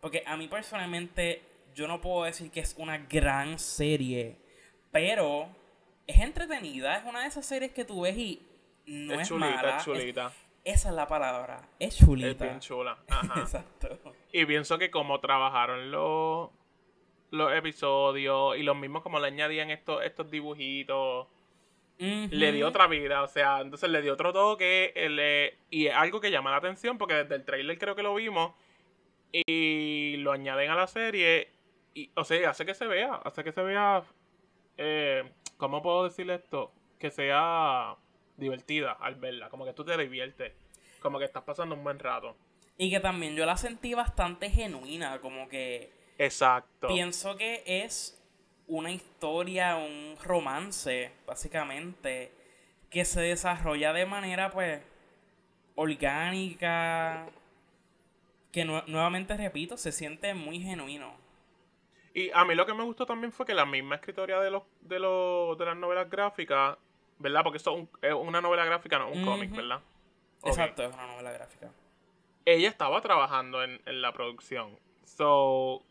Porque 0.00 0.22
a 0.26 0.38
mí 0.38 0.48
personalmente 0.48 1.42
yo 1.74 1.86
no 1.86 2.00
puedo 2.00 2.24
decir 2.24 2.50
que 2.50 2.60
es 2.60 2.74
una 2.78 2.96
gran 2.96 3.58
serie, 3.58 4.36
pero 4.90 5.48
es 6.06 6.18
entretenida, 6.18 6.96
es 6.96 7.04
una 7.04 7.20
de 7.20 7.26
esas 7.26 7.44
series 7.44 7.72
que 7.72 7.84
tú 7.84 8.00
ves 8.00 8.16
y 8.16 8.40
no 8.86 9.20
es, 9.20 9.28
chulita, 9.28 9.76
Es 9.76 9.84
chulita. 9.84 10.32
esa 10.64 10.88
es 10.88 10.94
la 10.94 11.06
palabra, 11.06 11.68
es 11.78 11.98
chulita. 11.98 12.30
Es 12.30 12.38
bien 12.38 12.60
chula. 12.60 12.96
Exacto. 13.36 13.98
Y 14.32 14.46
pienso 14.46 14.78
que 14.78 14.90
como 14.90 15.20
trabajaron 15.20 15.90
los, 15.90 16.48
los 17.32 17.52
episodios 17.52 18.56
y 18.56 18.62
los 18.62 18.78
mismos 18.78 19.02
como 19.02 19.20
le 19.20 19.26
añadían 19.26 19.70
estos, 19.70 20.02
estos 20.04 20.30
dibujitos 20.30 21.28
le 22.00 22.52
dio 22.52 22.66
otra 22.66 22.86
vida, 22.86 23.22
o 23.22 23.28
sea, 23.28 23.60
entonces 23.60 23.90
le 23.90 24.00
dio 24.00 24.14
otro 24.14 24.32
toque 24.32 24.92
le, 25.10 25.58
y 25.70 25.86
es 25.86 25.94
algo 25.94 26.20
que 26.20 26.30
llama 26.30 26.50
la 26.50 26.56
atención 26.56 26.96
porque 26.96 27.14
desde 27.14 27.34
el 27.34 27.44
trailer 27.44 27.78
creo 27.78 27.94
que 27.94 28.02
lo 28.02 28.14
vimos 28.14 28.52
y 29.32 30.16
lo 30.18 30.32
añaden 30.32 30.70
a 30.70 30.74
la 30.74 30.86
serie 30.86 31.50
y, 31.94 32.10
o 32.14 32.24
sea, 32.24 32.50
hace 32.50 32.64
que 32.64 32.74
se 32.74 32.86
vea, 32.86 33.16
hace 33.16 33.44
que 33.44 33.52
se 33.52 33.62
vea, 33.62 34.02
eh, 34.78 35.30
¿cómo 35.58 35.82
puedo 35.82 36.04
decirle 36.04 36.36
esto? 36.36 36.72
Que 36.98 37.10
sea 37.10 37.96
divertida 38.36 38.92
al 38.92 39.16
verla, 39.16 39.50
como 39.50 39.66
que 39.66 39.74
tú 39.74 39.84
te 39.84 39.96
diviertes, 39.96 40.54
como 41.00 41.18
que 41.18 41.26
estás 41.26 41.42
pasando 41.42 41.74
un 41.74 41.84
buen 41.84 41.98
rato. 41.98 42.36
Y 42.78 42.90
que 42.90 43.00
también 43.00 43.36
yo 43.36 43.44
la 43.44 43.58
sentí 43.58 43.92
bastante 43.92 44.48
genuina, 44.48 45.20
como 45.20 45.48
que... 45.48 45.92
Exacto. 46.16 46.88
Pienso 46.88 47.36
que 47.36 47.62
es 47.66 48.19
una 48.70 48.92
historia, 48.92 49.76
un 49.76 50.16
romance, 50.22 51.12
básicamente, 51.26 52.32
que 52.88 53.04
se 53.04 53.20
desarrolla 53.20 53.92
de 53.92 54.06
manera, 54.06 54.50
pues, 54.50 54.80
orgánica, 55.74 57.26
que 58.52 58.64
nuevamente 58.64 59.36
repito, 59.36 59.76
se 59.76 59.92
siente 59.92 60.34
muy 60.34 60.60
genuino. 60.60 61.12
Y 62.14 62.30
a 62.32 62.44
mí 62.44 62.54
lo 62.54 62.64
que 62.64 62.74
me 62.74 62.84
gustó 62.84 63.06
también 63.06 63.32
fue 63.32 63.44
que 63.44 63.54
la 63.54 63.66
misma 63.66 63.96
escritoria 63.96 64.40
de 64.40 64.50
los 64.50 64.62
de 64.80 64.98
los 64.98 65.56
de 65.56 65.64
las 65.64 65.76
novelas 65.76 66.10
gráficas, 66.10 66.76
¿verdad? 67.18 67.42
Porque 67.44 67.58
esto 67.58 67.88
es 68.02 68.12
una 68.12 68.40
novela 68.40 68.64
gráfica, 68.64 68.98
no 68.98 69.10
un 69.10 69.24
cómic, 69.24 69.50
¿verdad? 69.52 69.80
Exacto, 70.44 70.82
es 70.82 70.92
una 70.92 71.06
novela 71.06 71.32
gráfica. 71.32 71.70
Ella 72.44 72.68
estaba 72.68 73.00
trabajando 73.00 73.62
en, 73.62 73.80
en 73.86 74.02
la 74.02 74.12
producción. 74.12 74.76
So, 75.04 75.82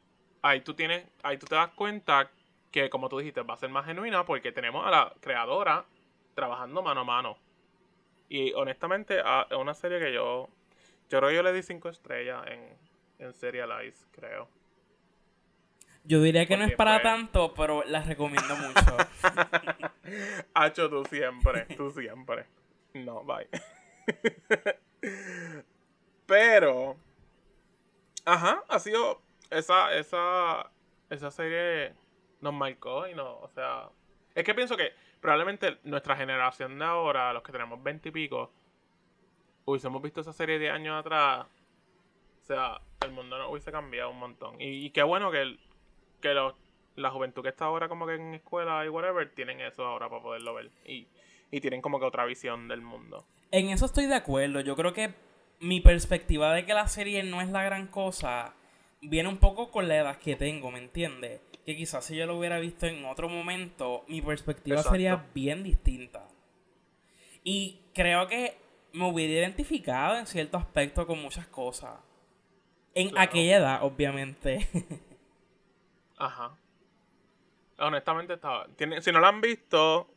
ahí 0.41 0.61
tú 0.61 0.73
tienes, 0.73 1.05
ahí 1.23 1.37
tú 1.37 1.45
te 1.45 1.55
das 1.55 1.69
cuenta 1.69 2.29
que 2.71 2.89
como 2.89 3.09
tú 3.09 3.17
dijiste 3.17 3.41
va 3.41 3.53
a 3.53 3.57
ser 3.57 3.69
más 3.69 3.85
genuina 3.85 4.25
porque 4.25 4.51
tenemos 4.51 4.85
a 4.85 4.91
la 4.91 5.13
creadora 5.19 5.85
trabajando 6.35 6.81
mano 6.81 7.01
a 7.01 7.03
mano. 7.03 7.37
Y 8.29 8.53
honestamente 8.53 9.19
es 9.19 9.57
una 9.57 9.73
serie 9.73 9.99
que 9.99 10.13
yo, 10.13 10.49
yo 11.09 11.19
creo 11.19 11.29
que 11.29 11.35
yo 11.35 11.43
le 11.43 11.53
di 11.53 11.63
cinco 11.63 11.89
estrellas 11.89 12.45
en, 12.47 12.77
en 13.17 13.33
Serialize, 13.33 14.05
creo. 14.11 14.47
Yo 16.03 16.21
diría 16.21 16.45
que 16.45 16.57
no 16.57 16.63
es 16.63 16.75
para 16.75 17.01
tanto, 17.01 17.53
pero 17.53 17.83
la 17.85 18.01
recomiendo 18.01 18.55
mucho. 18.55 18.97
Hacho, 20.53 20.89
tú 20.89 21.03
siempre, 21.05 21.65
tú 21.75 21.91
siempre. 21.91 22.45
No, 22.93 23.23
bye. 23.23 23.47
pero, 26.25 26.95
ajá, 28.25 28.63
ha 28.67 28.79
sido 28.79 29.21
esa, 29.51 29.93
esa, 29.95 30.71
esa 31.09 31.31
serie 31.31 31.93
nos 32.41 32.53
marcó 32.53 33.07
y 33.07 33.15
no, 33.15 33.39
o 33.39 33.49
sea, 33.49 33.89
es 34.35 34.43
que 34.43 34.53
pienso 34.53 34.77
que 34.77 34.93
probablemente 35.19 35.77
nuestra 35.83 36.15
generación 36.15 36.79
de 36.79 36.85
ahora, 36.85 37.33
los 37.33 37.43
que 37.43 37.51
tenemos 37.51 37.81
20 37.81 38.09
y 38.09 38.11
pico, 38.11 38.51
hubiésemos 39.65 40.01
visto 40.01 40.21
esa 40.21 40.33
serie 40.33 40.59
de 40.59 40.69
años 40.69 40.99
atrás, 40.99 41.45
o 42.41 42.45
sea, 42.45 42.81
el 43.05 43.11
mundo 43.11 43.37
no 43.37 43.49
hubiese 43.49 43.71
cambiado 43.71 44.09
un 44.09 44.19
montón. 44.19 44.55
Y, 44.59 44.89
qué 44.91 45.03
bueno 45.03 45.31
que, 45.31 45.57
que 46.21 46.33
la 46.95 47.11
juventud 47.11 47.43
que 47.43 47.49
está 47.49 47.65
ahora 47.65 47.87
como 47.87 48.07
que 48.07 48.15
en 48.15 48.33
escuela 48.33 48.83
y 48.85 48.89
whatever, 48.89 49.29
tienen 49.33 49.61
eso 49.61 49.85
ahora 49.85 50.09
para 50.09 50.21
poderlo 50.21 50.53
ver. 50.55 50.71
Y, 50.85 51.07
y 51.51 51.61
tienen 51.61 51.81
como 51.81 51.99
que 51.99 52.05
otra 52.05 52.25
visión 52.25 52.67
del 52.67 52.81
mundo. 52.81 53.25
En 53.51 53.69
eso 53.69 53.85
estoy 53.85 54.05
de 54.05 54.15
acuerdo. 54.15 54.61
Yo 54.61 54.75
creo 54.75 54.93
que 54.93 55.13
mi 55.59 55.81
perspectiva 55.81 56.53
de 56.53 56.65
que 56.65 56.73
la 56.73 56.87
serie 56.87 57.23
no 57.23 57.41
es 57.41 57.49
la 57.49 57.63
gran 57.63 57.87
cosa 57.87 58.53
viene 59.01 59.29
un 59.29 59.37
poco 59.37 59.71
con 59.71 59.87
la 59.87 59.97
edad 59.97 60.17
que 60.17 60.35
tengo, 60.35 60.71
¿me 60.71 60.79
entiendes? 60.79 61.41
Que 61.65 61.75
quizás 61.75 62.05
si 62.05 62.15
yo 62.15 62.25
lo 62.25 62.37
hubiera 62.37 62.59
visto 62.59 62.85
en 62.87 63.05
otro 63.05 63.29
momento, 63.29 64.03
mi 64.07 64.21
perspectiva 64.21 64.81
sería 64.83 65.27
bien 65.33 65.63
distinta. 65.63 66.27
Y 67.43 67.79
creo 67.93 68.27
que 68.27 68.57
me 68.93 69.05
hubiera 69.07 69.33
identificado 69.33 70.17
en 70.17 70.25
cierto 70.25 70.57
aspecto 70.57 71.05
con 71.05 71.21
muchas 71.21 71.47
cosas. 71.47 71.99
En 72.95 73.17
aquella 73.17 73.57
edad, 73.57 73.83
obviamente. 73.83 74.67
Ajá. 76.17 76.57
Honestamente 77.77 78.33
estaba. 78.33 78.67
si 78.99 79.11
no 79.11 79.19
lo 79.19 79.27
han 79.27 79.41
visto, 79.41 80.07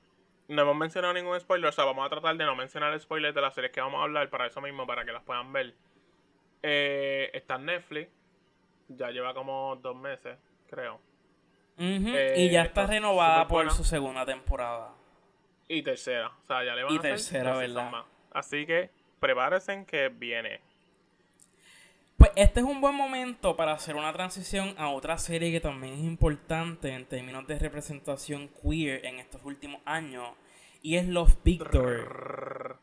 no 0.49 0.63
hemos 0.63 0.77
mencionado 0.77 1.15
ningún 1.15 1.39
spoiler. 1.39 1.69
O 1.69 1.73
sea, 1.73 1.85
vamos 1.85 2.05
a 2.07 2.11
tratar 2.11 2.37
de 2.37 2.45
no 2.45 2.57
mencionar 2.57 2.99
spoilers 2.99 3.35
de 3.35 3.41
las 3.41 3.55
series 3.55 3.73
que 3.73 3.81
vamos 3.81 4.01
a 4.01 4.05
hablar 4.05 4.29
para 4.31 4.47
eso 4.47 4.61
mismo, 4.61 4.87
para 4.87 5.05
que 5.05 5.13
las 5.13 5.23
puedan 5.23 5.53
ver. 5.53 5.75
Eh, 6.63 7.31
está 7.35 7.57
en 7.57 7.67
Netflix. 7.67 8.11
Ya 8.89 9.11
lleva 9.11 9.33
como 9.33 9.77
dos 9.77 9.97
meses, 9.97 10.39
creo. 10.69 11.01
Eh, 11.85 12.35
y 12.37 12.51
ya 12.51 12.63
está 12.63 12.87
renovada 12.87 13.49
por 13.49 13.71
su 13.73 13.83
segunda 13.83 14.25
temporada. 14.25 14.95
Y 15.67 15.83
tercera. 15.83 16.29
O 16.29 16.47
sea, 16.47 16.65
ya 16.65 16.77
le 16.77 16.85
van 16.85 16.95
y 16.95 16.99
a 16.99 17.01
tercera, 17.01 17.57
¿verdad? 17.57 18.05
Así 18.33 18.67
que 18.67 18.91
prepárense 19.19 19.85
que 19.85 20.09
viene. 20.09 20.61
Pues 22.17 22.31
este 22.37 22.61
es 22.61 22.67
un 22.67 22.81
buen 22.81 22.95
momento 22.95 23.57
para 23.57 23.73
hacer 23.73 23.97
una 23.97 24.13
transición 24.13 24.77
a 24.79 24.91
otra 24.91 25.19
serie 25.19 25.51
que 25.51 25.61
también 25.61 25.95
es 25.95 26.01
importante 26.01 26.91
en 26.91 27.05
términos 27.05 27.49
de 27.49 27.59
representación 27.59 28.49
queer 28.63 29.05
en 29.05 29.19
estos 29.19 29.41
últimos 29.45 29.81
años. 29.85 30.29
Y 30.83 30.97
es 30.97 31.09
Love 31.09 31.37
Victor. 31.43 32.79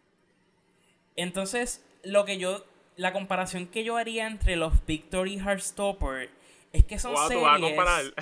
Entonces, 1.15 1.85
lo 2.03 2.25
que 2.25 2.37
yo. 2.37 2.65
La 2.97 3.13
comparación 3.13 3.67
que 3.67 3.85
yo 3.85 3.95
haría 3.95 4.27
entre 4.27 4.57
Love 4.57 4.81
Victor 4.85 5.29
y 5.29 5.39
Heartstopper 5.39 6.29
es 6.73 6.83
que 6.83 6.99
son 6.99 7.15
series. 7.29 8.13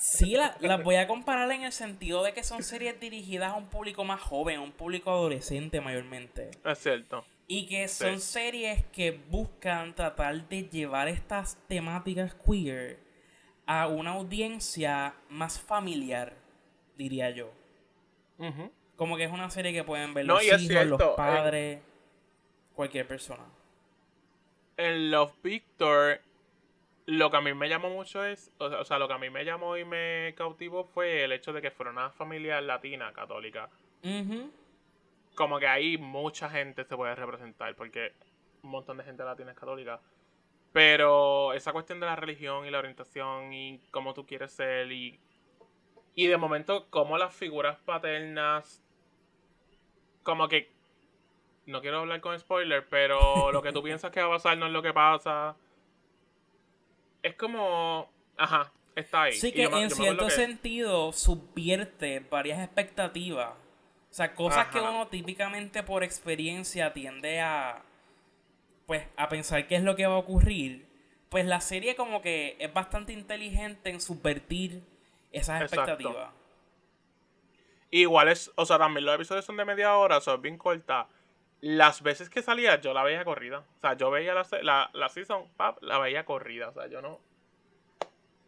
Sí, 0.00 0.34
las 0.34 0.82
voy 0.82 0.96
a 0.96 1.06
comparar 1.06 1.52
en 1.52 1.62
el 1.62 1.72
sentido 1.72 2.22
de 2.22 2.32
que 2.32 2.42
son 2.42 2.62
series 2.62 2.98
dirigidas 2.98 3.52
a 3.52 3.56
un 3.56 3.66
público 3.66 4.02
más 4.02 4.18
joven, 4.18 4.56
a 4.56 4.62
un 4.62 4.72
público 4.72 5.10
adolescente 5.10 5.82
mayormente. 5.82 6.52
Es 6.64 6.78
cierto. 6.78 7.22
Y 7.46 7.66
que 7.66 7.86
son 7.86 8.18
series 8.18 8.82
que 8.86 9.10
buscan 9.28 9.94
tratar 9.94 10.48
de 10.48 10.62
llevar 10.62 11.08
estas 11.08 11.58
temáticas 11.68 12.34
queer 12.34 12.98
a 13.66 13.88
una 13.88 14.12
audiencia 14.12 15.14
más 15.28 15.60
familiar, 15.60 16.32
diría 16.96 17.28
yo. 17.28 17.52
Como 18.96 19.18
que 19.18 19.24
es 19.24 19.30
una 19.30 19.50
serie 19.50 19.74
que 19.74 19.84
pueden 19.84 20.14
ver 20.14 20.24
los 20.24 20.42
hijos, 20.42 20.86
los 20.86 21.02
padres, 21.14 21.80
cualquier 22.74 23.06
persona. 23.06 23.44
En 24.78 25.10
Love 25.10 25.34
Victor 25.42 26.22
lo 27.06 27.30
que 27.30 27.36
a 27.36 27.40
mí 27.40 27.54
me 27.54 27.68
llamó 27.68 27.90
mucho 27.90 28.24
es, 28.24 28.52
o 28.58 28.84
sea, 28.84 28.98
lo 28.98 29.08
que 29.08 29.14
a 29.14 29.18
mí 29.18 29.30
me 29.30 29.44
llamó 29.44 29.76
y 29.76 29.84
me 29.84 30.34
cautivó 30.36 30.84
fue 30.84 31.24
el 31.24 31.32
hecho 31.32 31.52
de 31.52 31.62
que 31.62 31.70
fuera 31.70 31.90
una 31.90 32.10
familia 32.10 32.60
latina 32.60 33.12
católica. 33.12 33.68
Como 35.34 35.58
que 35.58 35.66
ahí 35.66 35.98
mucha 35.98 36.48
gente 36.50 36.84
se 36.84 36.96
puede 36.96 37.14
representar, 37.14 37.74
porque 37.74 38.12
un 38.62 38.70
montón 38.70 38.98
de 38.98 39.04
gente 39.04 39.24
latina 39.24 39.52
es 39.52 39.58
católica. 39.58 40.00
Pero 40.72 41.52
esa 41.52 41.72
cuestión 41.72 41.98
de 41.98 42.06
la 42.06 42.16
religión 42.16 42.64
y 42.64 42.70
la 42.70 42.78
orientación 42.78 43.52
y 43.52 43.80
cómo 43.90 44.14
tú 44.14 44.24
quieres 44.24 44.52
ser 44.52 44.92
y, 44.92 45.18
y 46.14 46.26
de 46.28 46.36
momento 46.36 46.86
cómo 46.90 47.18
las 47.18 47.34
figuras 47.34 47.78
paternas, 47.78 48.80
como 50.22 50.46
que, 50.46 50.70
no 51.66 51.80
quiero 51.80 52.00
hablar 52.00 52.20
con 52.20 52.38
spoiler, 52.38 52.86
pero 52.88 53.50
lo 53.50 53.62
que 53.62 53.72
tú 53.72 53.82
piensas 53.82 54.12
que 54.12 54.20
va 54.20 54.28
a 54.28 54.36
pasar 54.36 54.58
no 54.58 54.66
es 54.66 54.72
lo 54.72 54.82
que 54.82 54.92
pasa 54.92 55.56
es 57.22 57.34
como, 57.34 58.10
ajá, 58.36 58.72
está 58.94 59.22
ahí. 59.22 59.32
Sí, 59.32 59.52
que 59.52 59.64
en 59.64 59.90
cierto 59.90 60.30
sentido 60.30 61.12
subvierte 61.12 62.20
varias 62.20 62.62
expectativas. 62.62 63.50
O 63.50 64.12
sea, 64.12 64.34
cosas 64.34 64.66
que 64.68 64.80
uno 64.80 65.06
típicamente 65.06 65.82
por 65.82 66.02
experiencia 66.02 66.92
tiende 66.92 67.40
a, 67.40 67.82
pues, 68.86 69.06
a 69.16 69.28
pensar 69.28 69.66
qué 69.68 69.76
es 69.76 69.82
lo 69.82 69.94
que 69.94 70.06
va 70.06 70.14
a 70.14 70.18
ocurrir. 70.18 70.88
Pues 71.28 71.46
la 71.46 71.60
serie 71.60 71.94
como 71.94 72.20
que 72.20 72.56
es 72.58 72.72
bastante 72.74 73.12
inteligente 73.12 73.90
en 73.90 74.00
subvertir 74.00 74.82
esas 75.30 75.62
expectativas. 75.62 76.30
Igual 77.92 78.28
es, 78.28 78.50
o 78.56 78.66
sea, 78.66 78.78
también 78.78 79.04
los 79.04 79.14
episodios 79.14 79.44
son 79.44 79.56
de 79.56 79.64
media 79.64 79.96
hora, 79.96 80.20
son 80.20 80.42
bien 80.42 80.58
cortas. 80.58 81.06
Las 81.60 82.02
veces 82.02 82.30
que 82.30 82.42
salía, 82.42 82.80
yo 82.80 82.94
la 82.94 83.02
veía 83.02 83.24
corrida. 83.24 83.58
O 83.58 83.80
sea, 83.80 83.94
yo 83.94 84.10
veía 84.10 84.32
la, 84.34 84.46
la, 84.62 84.90
la 84.94 85.08
season, 85.10 85.46
pap, 85.56 85.82
la 85.82 85.98
veía 85.98 86.24
corrida. 86.24 86.70
O 86.70 86.72
sea, 86.72 86.86
yo 86.86 87.02
no. 87.02 87.20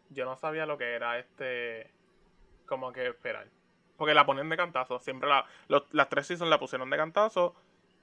Yo 0.09 0.25
no 0.25 0.35
sabía 0.35 0.65
lo 0.65 0.77
que 0.77 0.93
era 0.93 1.19
este. 1.19 1.91
Como 2.65 2.91
que 2.91 3.07
esperar. 3.07 3.47
Porque 3.97 4.15
la 4.15 4.25
ponen 4.25 4.49
de 4.49 4.57
cantazo. 4.57 4.99
Siempre 4.99 5.29
la, 5.29 5.45
las 5.91 6.09
tres 6.09 6.27
seasons 6.27 6.49
la 6.49 6.59
pusieron 6.59 6.89
de 6.89 6.97
cantazo. 6.97 7.55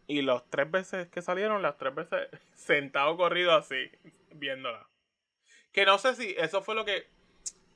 Y 0.07 0.23
los 0.23 0.49
tres 0.49 0.71
veces 0.71 1.09
que 1.09 1.23
salieron, 1.23 1.63
las 1.63 1.77
tres 1.77 1.95
veces 1.95 2.29
sentado 2.55 3.17
corrido 3.17 3.53
así, 3.53 3.91
viéndola. 4.33 4.87
Que 5.73 5.85
no 5.87 5.99
sé 5.99 6.15
si 6.15 6.35
eso 6.39 6.63
fue 6.63 6.77
lo 6.77 6.85
que. 6.85 7.09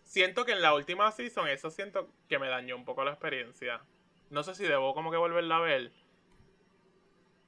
Siento 0.05 0.45
que 0.45 0.53
en 0.53 0.63
la 0.63 0.75
última 0.75 1.11
season, 1.11 1.49
eso 1.49 1.71
siento 1.71 2.09
que 2.29 2.39
me 2.39 2.49
dañó 2.49 2.77
un 2.77 2.85
poco 2.85 3.05
la 3.05 3.11
experiencia. 3.11 3.81
No 4.31 4.45
sé 4.45 4.55
si 4.55 4.63
debo 4.65 4.95
como 4.95 5.11
que 5.11 5.17
volverla 5.17 5.57
a 5.57 5.61
ver 5.61 5.91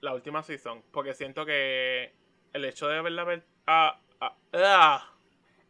la 0.06 0.14
última 0.14 0.42
season, 0.42 0.82
porque 0.92 1.14
siento 1.14 1.44
que 1.44 2.12
el 2.52 2.64
hecho 2.64 2.88
de 2.88 3.02
verla 3.02 3.25
ver, 3.25 3.44
ah, 3.66 4.00
ah, 4.20 4.36
ah, 4.52 5.12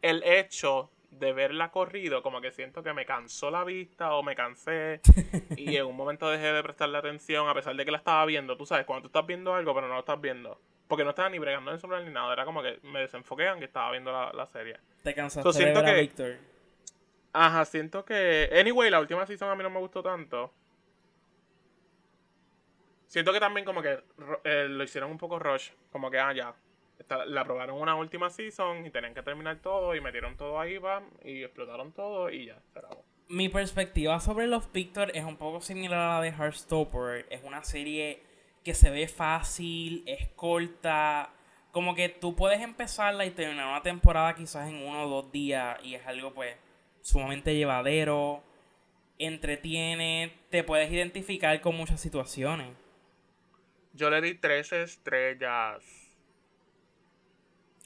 el 0.01 0.23
hecho 0.23 0.91
de 1.09 1.33
verla 1.33 1.71
corrido, 1.71 2.21
como 2.21 2.39
que 2.39 2.51
siento 2.51 2.83
que 2.83 2.93
me 2.93 3.05
cansó 3.05 3.49
la 3.49 3.63
vista 3.63 4.13
o 4.13 4.21
me 4.21 4.35
cansé 4.35 5.01
y 5.57 5.75
en 5.75 5.85
un 5.85 5.95
momento 5.95 6.29
dejé 6.29 6.53
de 6.53 6.61
prestarle 6.61 6.99
atención 6.99 7.49
a 7.49 7.55
pesar 7.55 7.75
de 7.75 7.83
que 7.83 7.91
la 7.91 7.97
estaba 7.97 8.23
viendo. 8.25 8.55
Tú 8.55 8.67
sabes, 8.67 8.85
cuando 8.85 9.01
tú 9.01 9.07
estás 9.07 9.25
viendo 9.25 9.55
algo 9.55 9.73
pero 9.73 9.87
no 9.87 9.95
lo 9.95 9.99
estás 10.01 10.21
viendo. 10.21 10.61
Porque 10.87 11.03
no 11.03 11.09
estaba 11.09 11.29
ni 11.29 11.39
bregando 11.39 11.71
en 11.71 11.75
el 11.75 11.81
celular 11.81 12.03
ni 12.03 12.13
nada, 12.13 12.31
era 12.31 12.45
como 12.45 12.61
que 12.61 12.79
me 12.83 12.99
desenfoqué 12.99 13.47
aunque 13.47 13.65
estaba 13.65 13.91
viendo 13.91 14.11
la, 14.11 14.45
serie. 14.45 14.77
Te 15.03 15.13
cansaste 15.15 15.65
de 15.65 15.73
ver 15.73 15.85
a 15.85 15.93
Víctor. 15.93 16.35
Ajá, 17.33 17.65
siento 17.65 18.05
que... 18.05 18.49
Anyway, 18.57 18.89
la 18.89 18.99
última 18.99 19.25
season 19.25 19.49
a 19.49 19.55
mí 19.55 19.63
no 19.63 19.69
me 19.69 19.79
gustó 19.79 20.03
tanto. 20.03 20.53
Siento 23.07 23.31
que 23.33 23.39
también 23.39 23.65
como 23.65 23.81
que 23.81 24.03
eh, 24.43 24.67
lo 24.69 24.83
hicieron 24.83 25.11
un 25.11 25.17
poco 25.17 25.39
rush. 25.39 25.71
Como 25.91 26.11
que, 26.11 26.19
ah, 26.19 26.33
ya, 26.33 26.53
la 27.25 27.41
aprobaron 27.41 27.79
una 27.79 27.95
última 27.95 28.29
season 28.29 28.85
y 28.85 28.89
tenían 28.89 29.13
que 29.13 29.23
terminar 29.23 29.59
todo 29.61 29.95
y 29.95 30.01
metieron 30.01 30.35
todo 30.35 30.59
ahí, 30.59 30.77
bam, 30.77 31.05
y 31.23 31.43
explotaron 31.43 31.93
todo 31.93 32.29
y 32.29 32.47
ya. 32.47 32.61
Mi 33.29 33.49
perspectiva 33.49 34.19
sobre 34.19 34.47
los 34.47 34.71
Victor 34.71 35.11
es 35.13 35.23
un 35.23 35.37
poco 35.37 35.61
similar 35.61 35.99
a 35.99 36.15
la 36.15 36.21
de 36.21 36.31
Heartstopper. 36.31 37.25
Es 37.29 37.43
una 37.43 37.63
serie 37.63 38.21
que 38.63 38.73
se 38.73 38.89
ve 38.89 39.07
fácil, 39.07 40.03
es 40.05 40.27
corta. 40.29 41.29
Como 41.71 41.95
que 41.95 42.09
tú 42.09 42.35
puedes 42.35 42.61
empezarla 42.61 43.25
y 43.25 43.31
terminar 43.31 43.67
una 43.67 43.81
temporada 43.81 44.35
quizás 44.35 44.67
en 44.69 44.75
uno 44.85 45.03
o 45.03 45.09
dos 45.09 45.31
días 45.31 45.77
y 45.83 45.95
es 45.95 46.05
algo 46.07 46.33
pues 46.33 46.55
sumamente 47.01 47.55
llevadero, 47.55 48.43
entretiene, 49.17 50.33
te 50.49 50.63
puedes 50.63 50.91
identificar 50.91 51.59
con 51.61 51.75
muchas 51.75 52.01
situaciones. 52.01 52.67
Yo 53.97 54.11
le 54.11 54.21
di 54.21 54.35
tres 54.35 54.71
estrellas. 54.71 55.83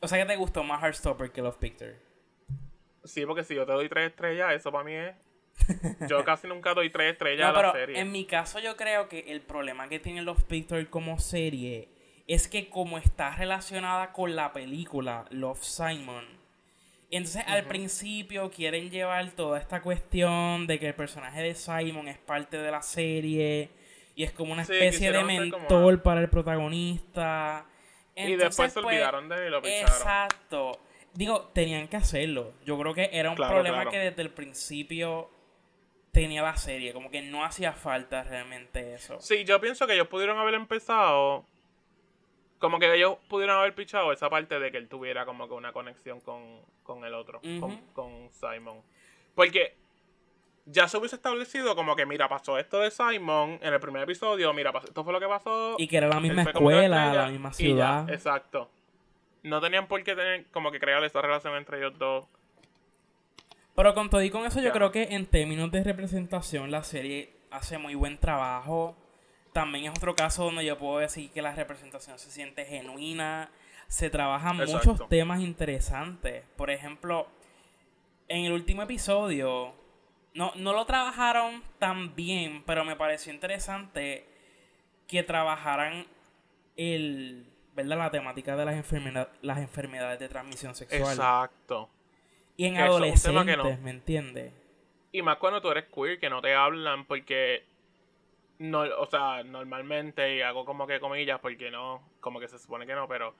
O 0.01 0.07
sea 0.07 0.19
que 0.19 0.25
te 0.25 0.35
gustó 0.35 0.63
más 0.63 0.83
Heartstopper 0.83 1.31
que 1.31 1.41
Love 1.41 1.57
Picture. 1.57 1.99
Sí, 3.05 3.25
porque 3.25 3.43
si 3.43 3.55
yo 3.55 3.65
te 3.65 3.71
doy 3.71 3.87
tres 3.87 4.09
estrellas, 4.09 4.53
eso 4.53 4.71
para 4.71 4.83
mí 4.83 4.93
es. 4.93 5.15
Yo 6.09 6.23
casi 6.23 6.47
nunca 6.47 6.73
doy 6.73 6.89
tres 6.89 7.11
estrellas 7.11 7.53
a 7.55 7.61
la 7.61 7.71
serie. 7.71 7.99
En 7.99 8.11
mi 8.11 8.25
caso, 8.25 8.59
yo 8.59 8.77
creo 8.77 9.09
que 9.09 9.19
el 9.27 9.41
problema 9.41 9.89
que 9.89 9.99
tiene 9.99 10.21
Love 10.21 10.43
Picture 10.43 10.89
como 10.89 11.19
serie 11.19 11.89
es 12.25 12.47
que, 12.47 12.69
como 12.69 12.97
está 12.97 13.35
relacionada 13.35 14.11
con 14.13 14.35
la 14.35 14.53
película 14.53 15.25
Love 15.29 15.61
Simon, 15.61 16.25
entonces 17.11 17.43
al 17.47 17.65
principio 17.65 18.49
quieren 18.49 18.89
llevar 18.89 19.29
toda 19.31 19.59
esta 19.59 19.81
cuestión 19.81 20.65
de 20.67 20.79
que 20.79 20.87
el 20.87 20.95
personaje 20.95 21.41
de 21.41 21.53
Simon 21.53 22.07
es 22.07 22.17
parte 22.17 22.57
de 22.57 22.71
la 22.71 22.81
serie 22.81 23.69
y 24.15 24.23
es 24.23 24.31
como 24.31 24.53
una 24.53 24.63
especie 24.63 25.11
de 25.11 25.23
mentor 25.23 26.01
para 26.01 26.21
el 26.21 26.29
protagonista 26.29 27.65
y 28.15 28.35
después 28.35 28.73
se 28.73 28.81
pues, 28.81 28.93
olvidaron 28.93 29.29
de 29.29 29.35
él 29.35 29.47
y 29.47 29.49
lo 29.49 29.65
Exacto. 29.65 30.79
Digo, 31.13 31.49
tenían 31.53 31.87
que 31.87 31.97
hacerlo. 31.97 32.53
Yo 32.65 32.77
creo 32.79 32.93
que 32.93 33.09
era 33.11 33.29
un 33.29 33.35
problema 33.35 33.89
que 33.89 33.97
desde 33.97 34.21
el 34.21 34.29
principio 34.29 35.29
tenía 36.11 36.41
la 36.41 36.55
serie. 36.55 36.93
Como 36.93 37.09
que 37.09 37.21
no 37.21 37.43
hacía 37.43 37.73
falta 37.73 38.23
realmente 38.23 38.93
eso. 38.93 39.19
Sí, 39.19 39.43
yo 39.43 39.59
pienso 39.59 39.87
que 39.87 39.93
ellos 39.93 40.07
pudieron 40.07 40.37
haber 40.37 40.53
empezado. 40.53 41.45
Como 42.59 42.79
que 42.79 42.93
ellos 42.93 43.17
pudieron 43.27 43.57
haber 43.57 43.73
pichado 43.73 44.11
esa 44.13 44.29
parte 44.29 44.59
de 44.59 44.71
que 44.71 44.77
él 44.77 44.87
tuviera 44.87 45.25
como 45.25 45.47
que 45.47 45.53
una 45.53 45.73
conexión 45.73 46.21
con, 46.21 46.61
con 46.83 47.03
el 47.03 47.13
otro, 47.13 47.41
con, 47.59 47.77
con 47.93 48.29
Simon. 48.29 48.81
Porque 49.33 49.75
ya 50.65 50.87
se 50.87 50.97
hubiese 50.97 51.15
establecido 51.15 51.75
como 51.75 51.95
que, 51.95 52.05
mira, 52.05 52.29
pasó 52.29 52.57
esto 52.57 52.79
de 52.79 52.91
Simon 52.91 53.59
en 53.61 53.73
el 53.73 53.79
primer 53.79 54.03
episodio, 54.03 54.53
mira, 54.53 54.71
esto 54.83 55.03
fue 55.03 55.13
lo 55.13 55.19
que 55.19 55.27
pasó. 55.27 55.75
Y 55.77 55.87
que 55.87 55.97
era 55.97 56.07
la 56.07 56.19
misma 56.19 56.43
escuela, 56.43 57.13
la 57.13 57.27
misma 57.27 57.53
ciudad. 57.53 58.09
exacto. 58.09 58.69
No 59.43 59.59
tenían 59.59 59.87
por 59.87 60.03
qué 60.03 60.15
tener 60.15 60.45
como 60.51 60.71
que 60.71 60.79
crear 60.79 61.03
esta 61.03 61.21
relación 61.21 61.55
entre 61.55 61.79
ellos 61.79 61.97
dos. 61.97 62.25
Pero 63.75 63.93
con 63.95 64.09
todo 64.09 64.21
y 64.21 64.29
con 64.29 64.45
eso, 64.45 64.61
yo 64.61 64.71
creo 64.71 64.91
que 64.91 65.03
en 65.11 65.25
términos 65.25 65.71
de 65.71 65.83
representación, 65.83 66.69
la 66.69 66.83
serie 66.83 67.33
hace 67.49 67.77
muy 67.77 67.95
buen 67.95 68.17
trabajo. 68.17 68.95
También 69.53 69.85
es 69.85 69.91
otro 69.91 70.15
caso 70.15 70.45
donde 70.45 70.63
yo 70.63 70.77
puedo 70.77 70.99
decir 70.99 71.31
que 71.31 71.41
la 71.41 71.55
representación 71.55 72.19
se 72.19 72.29
siente 72.29 72.65
genuina. 72.65 73.49
Se 73.87 74.09
trabajan 74.09 74.57
muchos 74.57 75.07
temas 75.09 75.41
interesantes. 75.41 76.43
Por 76.55 76.69
ejemplo, 76.69 77.27
en 78.27 78.45
el 78.45 78.53
último 78.53 78.83
episodio, 78.83 79.73
no, 80.33 80.51
no 80.55 80.73
lo 80.73 80.85
trabajaron 80.85 81.63
tan 81.79 82.15
bien, 82.15 82.63
pero 82.65 82.85
me 82.85 82.95
pareció 82.95 83.33
interesante 83.33 84.25
que 85.07 85.23
trabajaran 85.23 86.05
el, 86.77 87.45
¿verdad? 87.75 87.97
la 87.97 88.11
temática 88.11 88.55
de 88.55 88.65
las, 88.65 88.75
enfermedades 88.75 89.29
las 89.41 89.57
enfermedades 89.57 90.19
de 90.19 90.29
transmisión 90.29 90.75
sexual. 90.75 91.01
Exacto. 91.01 91.89
Y 92.55 92.65
en 92.65 92.77
adolescentes, 92.77 93.79
¿me 93.81 93.89
entiendes? 93.89 94.53
Y 95.11 95.21
más 95.21 95.37
cuando 95.37 95.61
tú 95.61 95.69
eres 95.71 95.85
queer, 95.85 96.19
que 96.19 96.29
no 96.29 96.41
te 96.41 96.53
hablan 96.53 97.05
porque... 97.05 97.65
No, 98.59 98.81
o 98.81 99.07
sea, 99.07 99.43
normalmente, 99.43 100.35
y 100.35 100.41
hago 100.41 100.65
como 100.65 100.85
que 100.85 100.99
comillas 100.99 101.39
porque 101.39 101.71
no, 101.71 102.01
como 102.19 102.39
que 102.39 102.47
se 102.47 102.59
supone 102.59 102.85
que 102.85 102.93
no, 102.93 103.07
pero 103.07 103.33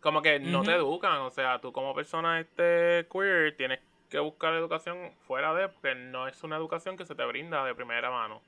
como 0.00 0.20
que 0.20 0.40
no 0.40 0.62
te 0.64 0.72
educan, 0.72 1.18
o 1.20 1.30
sea, 1.30 1.60
tú 1.60 1.72
como 1.72 1.94
persona 1.94 2.40
este 2.40 3.06
queer 3.10 3.56
tienes 3.56 3.78
que 4.14 4.20
buscar 4.20 4.54
educación 4.54 5.12
fuera 5.26 5.52
de, 5.54 5.68
porque 5.68 5.96
no 5.96 6.28
es 6.28 6.40
una 6.44 6.56
educación 6.56 6.96
que 6.96 7.04
se 7.04 7.16
te 7.16 7.24
brinda 7.24 7.64
de 7.64 7.74
primera 7.74 8.12
mano. 8.12 8.42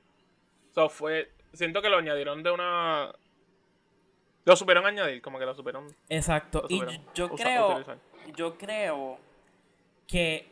So, 0.71 0.89
fue, 0.89 1.33
siento 1.55 1.83
que 1.83 1.89
lo 1.89 1.99
añadieron 1.99 2.45
de 2.45 2.53
una... 2.53 3.13
Lo 4.45 4.55
supieron 4.55 4.87
añadir, 4.87 5.21
como 5.21 5.41
que 5.41 5.45
lo 5.45 5.55
supieron. 5.55 5.89
Exacto. 6.09 6.67
y 6.69 6.81
yo 7.17 7.31
creo, 7.31 7.85
yo 8.37 8.57
creo 8.57 9.19
que, 10.07 10.47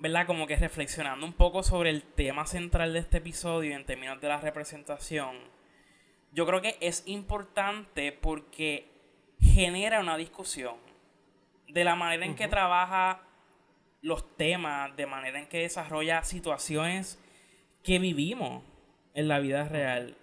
¿verdad? 0.00 0.26
Como 0.26 0.48
que 0.48 0.56
reflexionando 0.56 1.24
un 1.24 1.34
poco 1.34 1.62
sobre 1.62 1.90
el 1.90 2.02
tema 2.02 2.44
central 2.44 2.92
de 2.92 2.98
este 2.98 3.18
episodio 3.18 3.76
en 3.76 3.86
términos 3.86 4.20
de 4.20 4.26
la 4.26 4.40
representación, 4.40 5.38
yo 6.32 6.44
creo 6.44 6.60
que 6.60 6.76
es 6.80 7.04
importante 7.06 8.10
porque 8.10 8.88
genera 9.40 10.00
una 10.00 10.16
discusión 10.16 10.74
de 11.68 11.84
la 11.84 11.94
manera 11.94 12.26
en 12.26 12.34
que 12.34 12.48
trabaja 12.48 13.23
los 14.04 14.36
temas, 14.36 14.94
de 14.96 15.06
manera 15.06 15.38
en 15.38 15.48
que 15.48 15.60
desarrolla 15.60 16.22
situaciones 16.22 17.18
que 17.82 17.98
vivimos 17.98 18.62
en 19.14 19.28
la 19.28 19.38
vida 19.38 19.66
real. 19.66 20.14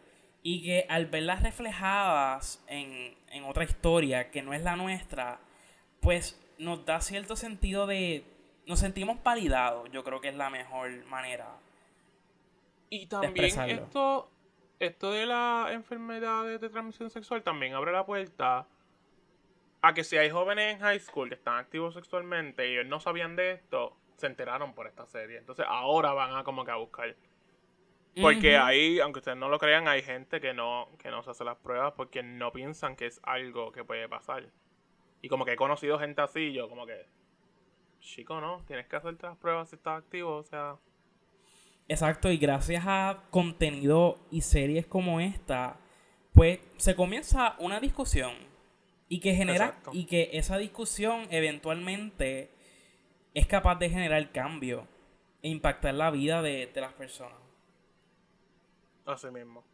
Y 0.44 0.64
que 0.64 0.86
al 0.88 1.08
verlas 1.08 1.42
reflejadas 1.42 2.64
en, 2.68 3.16
en 3.32 3.44
otra 3.44 3.64
historia 3.64 4.30
que 4.30 4.44
no 4.44 4.54
es 4.54 4.62
la 4.62 4.76
nuestra, 4.76 5.40
pues 6.00 6.40
nos 6.60 6.86
da 6.86 7.02
cierto 7.02 7.36
sentido 7.36 7.88
de... 7.88 8.24
Nos 8.68 8.80
sentimos 8.80 9.22
validados, 9.24 9.92
yo 9.92 10.04
creo 10.04 10.22
que 10.22 10.30
es 10.30 10.36
la 10.36 10.52
mejor 10.52 11.04
manera. 11.08 11.48
Y 12.92 13.08
también 13.08 13.60
esto, 13.68 14.30
esto 14.80 15.12
de 15.12 15.26
las 15.26 15.72
enfermedades 15.72 16.62
de 16.62 16.70
transmisión 16.70 17.10
sexual 17.10 17.42
también 17.42 17.74
abre 17.74 17.92
la 17.92 18.06
puerta 18.06 18.68
a 19.82 19.94
que 19.94 20.04
si 20.04 20.18
hay 20.18 20.30
jóvenes 20.30 20.76
en 20.76 20.80
high 20.80 21.00
school 21.00 21.30
que 21.30 21.36
están 21.36 21.58
activos 21.58 21.96
sexualmente 21.96 22.70
y 22.70 22.74
ellos 22.74 22.86
no 22.86 23.00
sabían 23.00 23.36
de 23.36 23.52
esto, 23.52 23.98
se 24.18 24.28
enteraron 24.28 24.74
por 24.74 24.88
esta 24.88 25.06
serie. 25.08 25.40
Entonces 25.40 25.66
ahora 25.68 26.14
van 26.14 26.36
a 26.36 26.44
como 26.44 26.64
que 26.64 26.72
a 26.72 26.76
buscar. 26.76 27.16
Porque 28.22 28.58
ahí, 28.58 29.00
aunque 29.00 29.20
ustedes 29.20 29.38
no 29.38 29.50
lo 29.50 29.58
crean, 29.58 29.88
hay 29.88 30.02
gente 30.02 30.42
que 30.42 30.54
no, 30.54 30.90
que 31.00 31.10
no 31.10 31.24
se 31.24 31.32
hace 31.32 31.44
las 31.44 31.58
pruebas 31.58 31.94
porque 31.96 32.22
no 32.22 32.52
piensan 32.52 32.96
que 32.96 33.08
es 33.08 33.20
algo 33.24 33.72
que 33.72 33.84
puede 33.84 34.08
pasar. 34.08 34.50
Y 35.22 35.30
como 35.30 35.46
que 35.46 35.54
he 35.54 35.56
conocido 35.56 35.98
gente 35.98 36.22
así, 36.22 36.52
yo 36.52 36.68
como 36.68 36.86
que, 36.86 37.06
chico, 38.00 38.42
no, 38.42 38.64
tienes 38.68 38.88
que 38.88 38.98
hacerte 38.98 39.26
las 39.26 39.38
pruebas 39.38 39.70
si 39.70 39.78
estás 39.78 40.00
activo, 40.00 40.38
o 40.38 40.44
sea. 40.44 40.76
Exacto, 41.88 42.30
y 42.30 42.38
gracias 42.38 42.84
a 42.86 43.24
contenido 43.30 44.20
y 44.30 44.42
series 44.42 44.86
como 44.88 45.20
esta, 45.22 45.78
pues 46.34 46.60
se 46.78 46.96
comienza 46.96 47.56
una 47.60 47.80
discusión 47.80 48.51
y 49.12 49.20
que 49.20 49.36
genera 49.36 49.76
y 49.92 50.06
que 50.06 50.30
esa 50.32 50.58
discusión 50.58 51.28
eventualmente 51.32 52.50
es 53.34 53.46
capaz 53.46 53.76
de 53.76 53.90
generar 53.90 54.32
cambio 54.32 54.88
e 55.44 55.50
impactar 55.50 55.96
la 55.96 56.12
vida 56.12 56.42
de, 56.42 56.72
las 56.76 56.94
personas. 56.94 57.38
Así 59.06 59.28
mismo. 59.28 59.66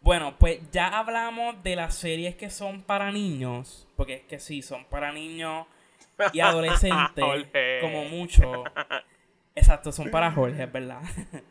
Bueno, 0.00 0.36
pues 0.38 0.58
ya 0.72 0.88
hablamos 0.98 1.62
de 1.62 1.76
las 1.76 1.94
series 1.94 2.34
que 2.34 2.50
son 2.50 2.82
para 2.82 3.12
niños, 3.12 3.86
porque 3.94 4.14
es 4.14 4.22
que 4.22 4.40
sí, 4.40 4.60
son 4.60 4.84
para 4.86 5.12
niños 5.12 5.64
y 6.32 6.40
adolescentes, 6.40 7.46
como 7.80 8.06
mucho. 8.06 8.64
Exacto, 9.54 9.92
son 9.92 10.10
para 10.10 10.32
Jorge, 10.32 10.66
¿verdad? 10.66 11.02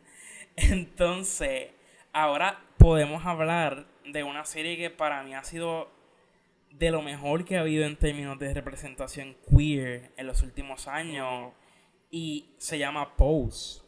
Entonces, 0.56 1.70
ahora 2.12 2.60
podemos 2.76 3.24
hablar 3.24 3.86
de 4.04 4.24
una 4.24 4.44
serie 4.44 4.76
que 4.76 4.90
para 4.90 5.22
mí 5.22 5.34
ha 5.34 5.42
sido 5.42 5.96
de 6.70 6.90
lo 6.90 7.02
mejor 7.02 7.44
que 7.44 7.56
ha 7.56 7.60
habido 7.60 7.84
en 7.84 7.96
términos 7.96 8.38
de 8.38 8.54
representación 8.54 9.36
queer 9.48 10.12
en 10.16 10.26
los 10.26 10.42
últimos 10.42 10.86
años 10.88 11.52
y 12.10 12.50
se 12.58 12.78
llama 12.78 13.16
Pose. 13.16 13.82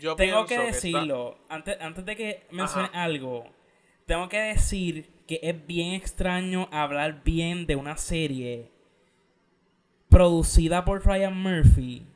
Yo 0.00 0.14
tengo 0.16 0.46
que 0.46 0.58
decirlo, 0.58 1.38
antes, 1.48 1.76
antes 1.80 2.04
de 2.04 2.16
que 2.16 2.46
mencione 2.50 2.88
algo, 2.92 3.46
tengo 4.06 4.28
que 4.28 4.38
decir 4.40 5.10
que 5.26 5.40
es 5.42 5.66
bien 5.66 5.94
extraño 5.94 6.68
hablar 6.72 7.22
bien 7.24 7.66
de 7.66 7.76
una 7.76 7.96
serie 7.96 8.70
producida 10.08 10.84
por 10.84 11.04
Ryan 11.06 11.36
Murphy. 11.36 12.06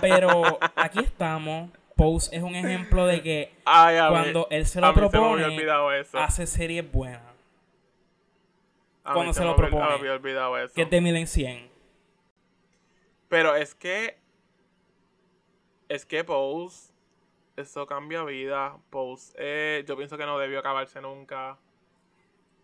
Pero 0.00 0.58
aquí 0.76 1.00
estamos. 1.00 1.70
Pose 1.96 2.34
es 2.36 2.42
un 2.42 2.56
ejemplo 2.56 3.06
de 3.06 3.22
que 3.22 3.52
Ay, 3.64 3.96
a 3.98 4.04
mí- 4.04 4.10
cuando 4.10 4.48
él 4.50 4.66
se 4.66 4.80
lo 4.80 4.88
se 4.88 4.94
propone, 4.94 5.44
hace 6.18 6.46
series 6.46 6.90
buenas. 6.90 7.22
Cuando 9.12 9.32
se 9.34 9.44
lo 9.44 9.54
propone. 9.54 9.84
había 9.84 10.12
olvidado 10.12 10.56
eso. 10.58 10.74
Que 10.74 10.86
te 10.86 11.00
miden 11.00 11.26
100. 11.26 11.70
Pero 13.28 13.54
es 13.56 13.74
que. 13.74 14.18
Es 15.88 16.06
que 16.06 16.24
Pose. 16.24 16.92
Eso 17.56 17.86
cambia 17.86 18.24
vida. 18.24 18.78
Pose. 18.90 19.32
eh, 19.38 19.84
yo 19.86 19.96
pienso 19.96 20.16
que 20.18 20.26
no 20.26 20.38
debió 20.38 20.58
acabarse 20.60 21.00
nunca. 21.00 21.58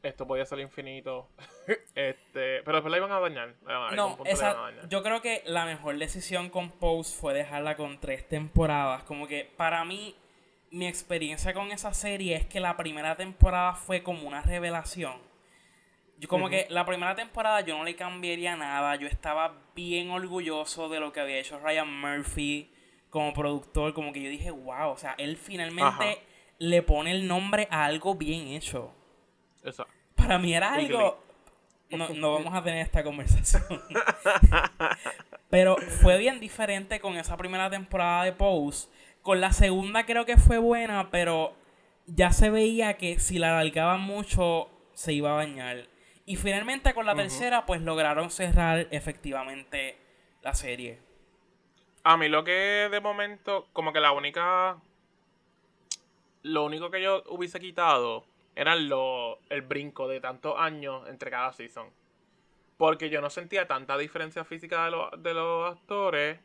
Esto 0.03 0.27
podía 0.27 0.47
ser 0.47 0.61
infinito. 0.61 1.29
este. 1.95 2.63
Pero 2.63 2.73
después 2.77 2.91
la 2.91 2.97
iban 2.97 3.13
a 3.13 3.21
dañar. 3.21 3.55
iban 3.63 3.93
a- 3.93 3.95
No, 3.95 4.19
esa, 4.25 4.51
a 4.53 4.55
dañar. 4.55 4.89
yo 4.89 5.03
creo 5.03 5.21
que 5.21 5.43
la 5.47 5.67
mejor 5.67 5.99
decisión 5.99 6.49
con 6.49 6.71
Pose 6.71 7.15
fue 7.15 7.35
dejarla 7.35 7.77
con 7.77 8.01
tres 8.01 8.27
temporadas. 8.27 9.05
Como 9.05 9.27
que 9.29 9.45
para 9.57 9.85
mí, 9.85 10.17
mi 10.71 10.87
experiencia 10.89 11.53
con 11.53 11.71
esa 11.71 11.93
serie 11.93 12.35
es 12.37 12.47
que 12.47 12.61
la 12.61 12.77
primera 12.77 13.15
temporada 13.17 13.75
fue 13.75 14.03
como 14.03 14.27
una 14.27 14.41
revelación. 14.41 15.29
Yo 16.21 16.29
como 16.29 16.51
que 16.51 16.67
la 16.69 16.85
primera 16.85 17.15
temporada 17.15 17.63
yo 17.63 17.79
no 17.79 17.85
le 17.85 17.97
cambiaría 17.97 18.55
nada. 18.55 18.95
Yo 18.97 19.07
estaba 19.07 19.55
bien 19.75 20.11
orgulloso 20.11 20.91
de 20.91 21.01
lo 21.01 21.15
que 21.15 21.21
había 21.21 21.39
hecho 21.39 21.59
Ryan 21.59 21.99
Murphy 21.99 22.71
como 23.09 23.33
productor. 23.33 23.95
Como 23.95 24.13
que 24.13 24.21
yo 24.21 24.29
dije, 24.29 24.51
wow, 24.51 24.91
o 24.91 24.99
sea, 24.99 25.15
él 25.17 25.39
finalmente 25.39 25.83
Ajá. 25.83 26.05
le 26.59 26.83
pone 26.83 27.13
el 27.13 27.27
nombre 27.27 27.69
a 27.71 27.87
algo 27.87 28.17
bien 28.17 28.49
hecho. 28.49 28.93
Eso. 29.65 29.87
Para 30.15 30.39
mí 30.39 30.53
era 30.53 30.75
algo. 30.75 31.25
No, 31.89 32.11
no 32.11 32.33
vamos 32.35 32.55
a 32.55 32.63
tener 32.63 32.83
esta 32.83 33.03
conversación. 33.03 33.65
Pero 35.49 35.79
fue 36.03 36.19
bien 36.19 36.39
diferente 36.39 37.01
con 37.01 37.17
esa 37.17 37.39
primera 37.39 37.71
temporada 37.71 38.25
de 38.25 38.33
Pose. 38.33 38.91
Con 39.23 39.41
la 39.41 39.53
segunda 39.53 40.05
creo 40.05 40.27
que 40.27 40.37
fue 40.37 40.59
buena, 40.59 41.11
pero 41.11 41.55
ya 42.07 42.33
se 42.33 42.49
veía 42.49 42.97
que 42.97 43.19
si 43.19 43.39
la 43.39 43.59
alargaban 43.59 44.01
mucho 44.01 44.71
se 44.93 45.13
iba 45.13 45.31
a 45.31 45.35
bañar. 45.35 45.89
Y 46.31 46.37
finalmente 46.37 46.95
con 46.95 47.07
la 47.07 47.15
tercera, 47.17 47.67
pues 47.67 47.81
lograron 47.83 48.31
cerrar 48.31 48.87
efectivamente 48.93 49.99
la 50.43 50.55
serie. 50.55 51.01
A 52.05 52.17
mí 52.17 52.29
lo 52.29 52.45
que 52.45 52.89
de 52.89 53.01
momento, 53.01 53.67
como 53.73 53.93
que 53.93 53.99
la 53.99 54.13
única. 54.13 54.79
Lo 56.43 56.63
único 56.65 56.89
que 56.89 57.03
yo 57.03 57.25
hubiese 57.31 57.59
quitado 57.59 58.25
era 58.55 58.77
lo, 58.77 59.41
el 59.49 59.63
brinco 59.63 60.07
de 60.07 60.21
tantos 60.21 60.55
años 60.57 61.09
entre 61.09 61.33
cada 61.33 61.53
season. 61.53 61.89
Porque 62.79 63.11
yo 63.11 63.21
no 63.21 63.29
sentía 63.29 63.67
tanta 63.67 63.99
diferencia 63.99 64.45
física 64.45 64.85
de, 64.85 64.93
los- 64.93 65.11
de 65.21 65.35
los 65.35 65.73
actores. 65.77 66.39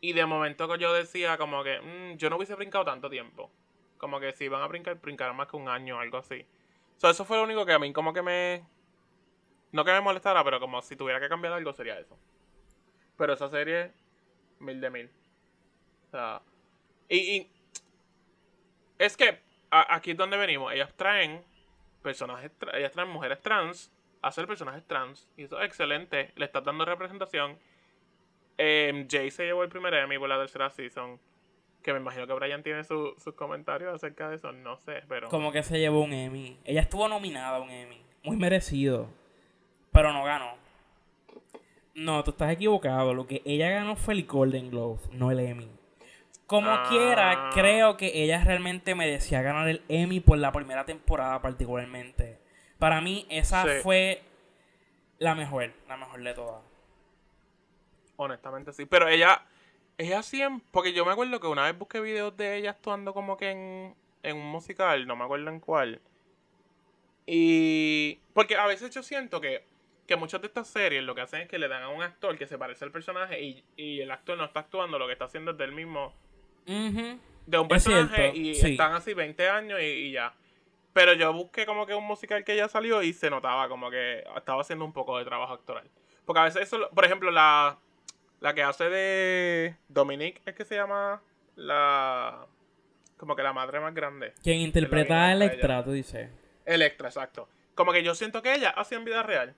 Y 0.00 0.12
de 0.12 0.26
momento 0.26 0.68
que 0.68 0.78
yo 0.78 0.92
decía, 0.94 1.36
como 1.38 1.64
que 1.64 1.80
"Mm, 1.80 2.18
yo 2.18 2.30
no 2.30 2.36
hubiese 2.36 2.54
brincado 2.54 2.84
tanto 2.84 3.10
tiempo. 3.10 3.50
Como 3.98 4.20
que 4.20 4.32
si 4.32 4.44
iban 4.44 4.62
a 4.62 4.68
brincar, 4.68 4.94
brincaron 5.00 5.34
más 5.34 5.48
que 5.48 5.56
un 5.56 5.68
año 5.68 5.96
o 5.96 6.00
algo 6.00 6.18
así. 6.18 6.46
So, 7.00 7.08
eso 7.08 7.24
fue 7.24 7.38
lo 7.38 7.44
único 7.44 7.64
que 7.64 7.72
a 7.72 7.78
mí, 7.78 7.92
como 7.94 8.12
que 8.12 8.20
me. 8.20 8.62
No 9.72 9.84
que 9.84 9.92
me 9.92 10.00
molestara, 10.02 10.44
pero 10.44 10.60
como 10.60 10.82
si 10.82 10.96
tuviera 10.96 11.18
que 11.18 11.28
cambiar 11.28 11.54
algo 11.54 11.72
sería 11.72 11.98
eso. 11.98 12.18
Pero 13.16 13.32
esa 13.32 13.48
serie, 13.48 13.92
mil 14.58 14.80
de 14.80 14.90
mil. 14.90 15.10
O 16.08 16.10
sea, 16.10 16.42
y, 17.08 17.48
es 18.98 19.16
que 19.16 19.40
aquí 19.70 20.10
es 20.10 20.16
donde 20.16 20.36
venimos. 20.36 20.72
Ellas 20.74 20.92
traen 20.94 21.42
personajes, 22.02 22.50
tra- 22.58 22.76
ellas 22.76 22.92
traen 22.92 23.08
mujeres 23.08 23.40
trans 23.40 23.90
hacer 24.20 24.46
personajes 24.46 24.86
trans. 24.86 25.26
Y 25.38 25.44
eso 25.44 25.58
es 25.60 25.66
excelente. 25.66 26.32
Le 26.36 26.44
estás 26.44 26.64
dando 26.64 26.84
representación. 26.84 27.58
Em, 28.58 29.08
Jay 29.08 29.30
se 29.30 29.44
llevó 29.44 29.62
el 29.62 29.70
primer 29.70 29.94
Emmy 29.94 30.18
por 30.18 30.28
la 30.28 30.38
tercera 30.38 30.68
season. 30.68 31.18
Que 31.82 31.92
me 31.94 31.98
imagino 32.00 32.26
que 32.26 32.32
Brian 32.34 32.62
tiene 32.62 32.84
su- 32.84 33.14
sus 33.18 33.34
comentarios 33.34 33.94
acerca 33.94 34.28
de 34.28 34.36
eso. 34.36 34.52
No 34.52 34.76
sé, 34.76 35.02
pero. 35.08 35.28
Como 35.28 35.50
que 35.52 35.62
se 35.62 35.78
llevó 35.78 36.02
un 36.02 36.12
Emmy. 36.12 36.58
Ella 36.64 36.82
estuvo 36.82 37.08
nominada 37.08 37.56
a 37.56 37.60
un 37.60 37.70
Emmy. 37.70 38.02
Muy 38.22 38.36
merecido. 38.36 39.08
Pero 39.92 40.12
no 40.12 40.22
ganó. 40.24 40.54
No, 41.94 42.22
tú 42.22 42.30
estás 42.32 42.52
equivocado. 42.52 43.14
Lo 43.14 43.26
que 43.26 43.42
ella 43.44 43.70
ganó 43.70 43.96
fue 43.96 44.14
el 44.14 44.26
Golden 44.26 44.70
Globe, 44.70 45.00
no 45.12 45.30
el 45.30 45.40
Emmy. 45.40 45.68
Como 46.46 46.70
Ah. 46.70 46.86
quiera, 46.88 47.50
creo 47.54 47.96
que 47.96 48.22
ella 48.24 48.42
realmente 48.44 48.94
merecía 48.94 49.40
ganar 49.40 49.68
el 49.68 49.82
Emmy 49.88 50.20
por 50.20 50.36
la 50.38 50.52
primera 50.52 50.84
temporada 50.84 51.40
particularmente. 51.40 52.38
Para 52.78 53.00
mí, 53.00 53.26
esa 53.30 53.62
Sí. 53.64 53.70
fue 53.82 54.22
la 55.18 55.34
mejor, 55.34 55.72
la 55.88 55.96
mejor 55.96 56.22
de 56.22 56.34
todas. 56.34 56.62
Honestamente 58.16 58.72
sí. 58.72 58.84
Pero 58.86 59.08
ella, 59.08 59.42
ella 60.00 60.22
siempre. 60.22 60.66
Porque 60.70 60.92
yo 60.92 61.04
me 61.04 61.12
acuerdo 61.12 61.40
que 61.40 61.46
una 61.46 61.64
vez 61.64 61.76
busqué 61.78 62.00
videos 62.00 62.36
de 62.36 62.56
ella 62.56 62.70
actuando 62.70 63.12
como 63.12 63.36
que 63.36 63.50
en, 63.50 63.94
en 64.22 64.36
un 64.36 64.46
musical, 64.46 65.06
no 65.06 65.16
me 65.16 65.24
acuerdo 65.24 65.50
en 65.50 65.60
cuál. 65.60 66.00
Y. 67.26 68.18
Porque 68.34 68.56
a 68.56 68.66
veces 68.66 68.90
yo 68.94 69.02
siento 69.02 69.40
que, 69.40 69.64
que 70.06 70.16
muchas 70.16 70.40
de 70.40 70.48
estas 70.48 70.68
series 70.68 71.02
lo 71.04 71.14
que 71.14 71.20
hacen 71.20 71.42
es 71.42 71.48
que 71.48 71.58
le 71.58 71.68
dan 71.68 71.82
a 71.82 71.88
un 71.88 72.02
actor 72.02 72.36
que 72.36 72.46
se 72.46 72.58
parece 72.58 72.84
al 72.84 72.92
personaje 72.92 73.40
y, 73.42 73.64
y 73.76 74.00
el 74.00 74.10
actor 74.10 74.36
no 74.36 74.44
está 74.44 74.60
actuando, 74.60 74.98
lo 74.98 75.06
que 75.06 75.12
está 75.12 75.26
haciendo 75.26 75.52
es 75.52 75.58
del 75.58 75.72
mismo. 75.72 76.14
De 77.46 77.58
un 77.58 77.66
Es 77.66 77.68
personaje 77.68 78.32
y 78.34 78.54
sí. 78.54 78.72
están 78.72 78.92
así 78.92 79.14
20 79.14 79.48
años 79.48 79.80
y, 79.80 79.84
y 79.84 80.12
ya. 80.12 80.34
Pero 80.92 81.12
yo 81.14 81.32
busqué 81.32 81.66
como 81.66 81.86
que 81.86 81.94
un 81.94 82.04
musical 82.04 82.44
que 82.44 82.56
ya 82.56 82.68
salió 82.68 83.02
y 83.02 83.12
se 83.12 83.30
notaba 83.30 83.68
como 83.68 83.90
que 83.90 84.24
estaba 84.36 84.62
haciendo 84.62 84.84
un 84.84 84.92
poco 84.92 85.18
de 85.18 85.24
trabajo 85.24 85.52
actoral. 85.54 85.88
Porque 86.24 86.40
a 86.40 86.44
veces 86.44 86.62
eso, 86.62 86.90
por 86.94 87.04
ejemplo, 87.04 87.30
la, 87.30 87.78
la 88.40 88.54
que 88.54 88.62
hace 88.62 88.88
de 88.88 89.76
Dominique, 89.88 90.40
es 90.46 90.54
que 90.54 90.64
se 90.64 90.76
llama 90.76 91.22
la... 91.56 92.46
Como 93.16 93.36
que 93.36 93.42
la 93.42 93.52
madre 93.52 93.80
más 93.80 93.94
grande. 93.94 94.32
Quien 94.42 94.58
interpreta 94.58 95.26
a 95.26 95.32
Electra, 95.32 95.84
tú 95.84 95.92
dices. 95.92 96.30
Electra, 96.64 97.08
exacto. 97.08 97.48
Como 97.74 97.92
que 97.92 98.02
yo 98.02 98.14
siento 98.14 98.42
que 98.42 98.54
ella 98.54 98.70
hacía 98.70 98.96
en 98.96 99.04
vida 99.04 99.22
real. 99.22 99.54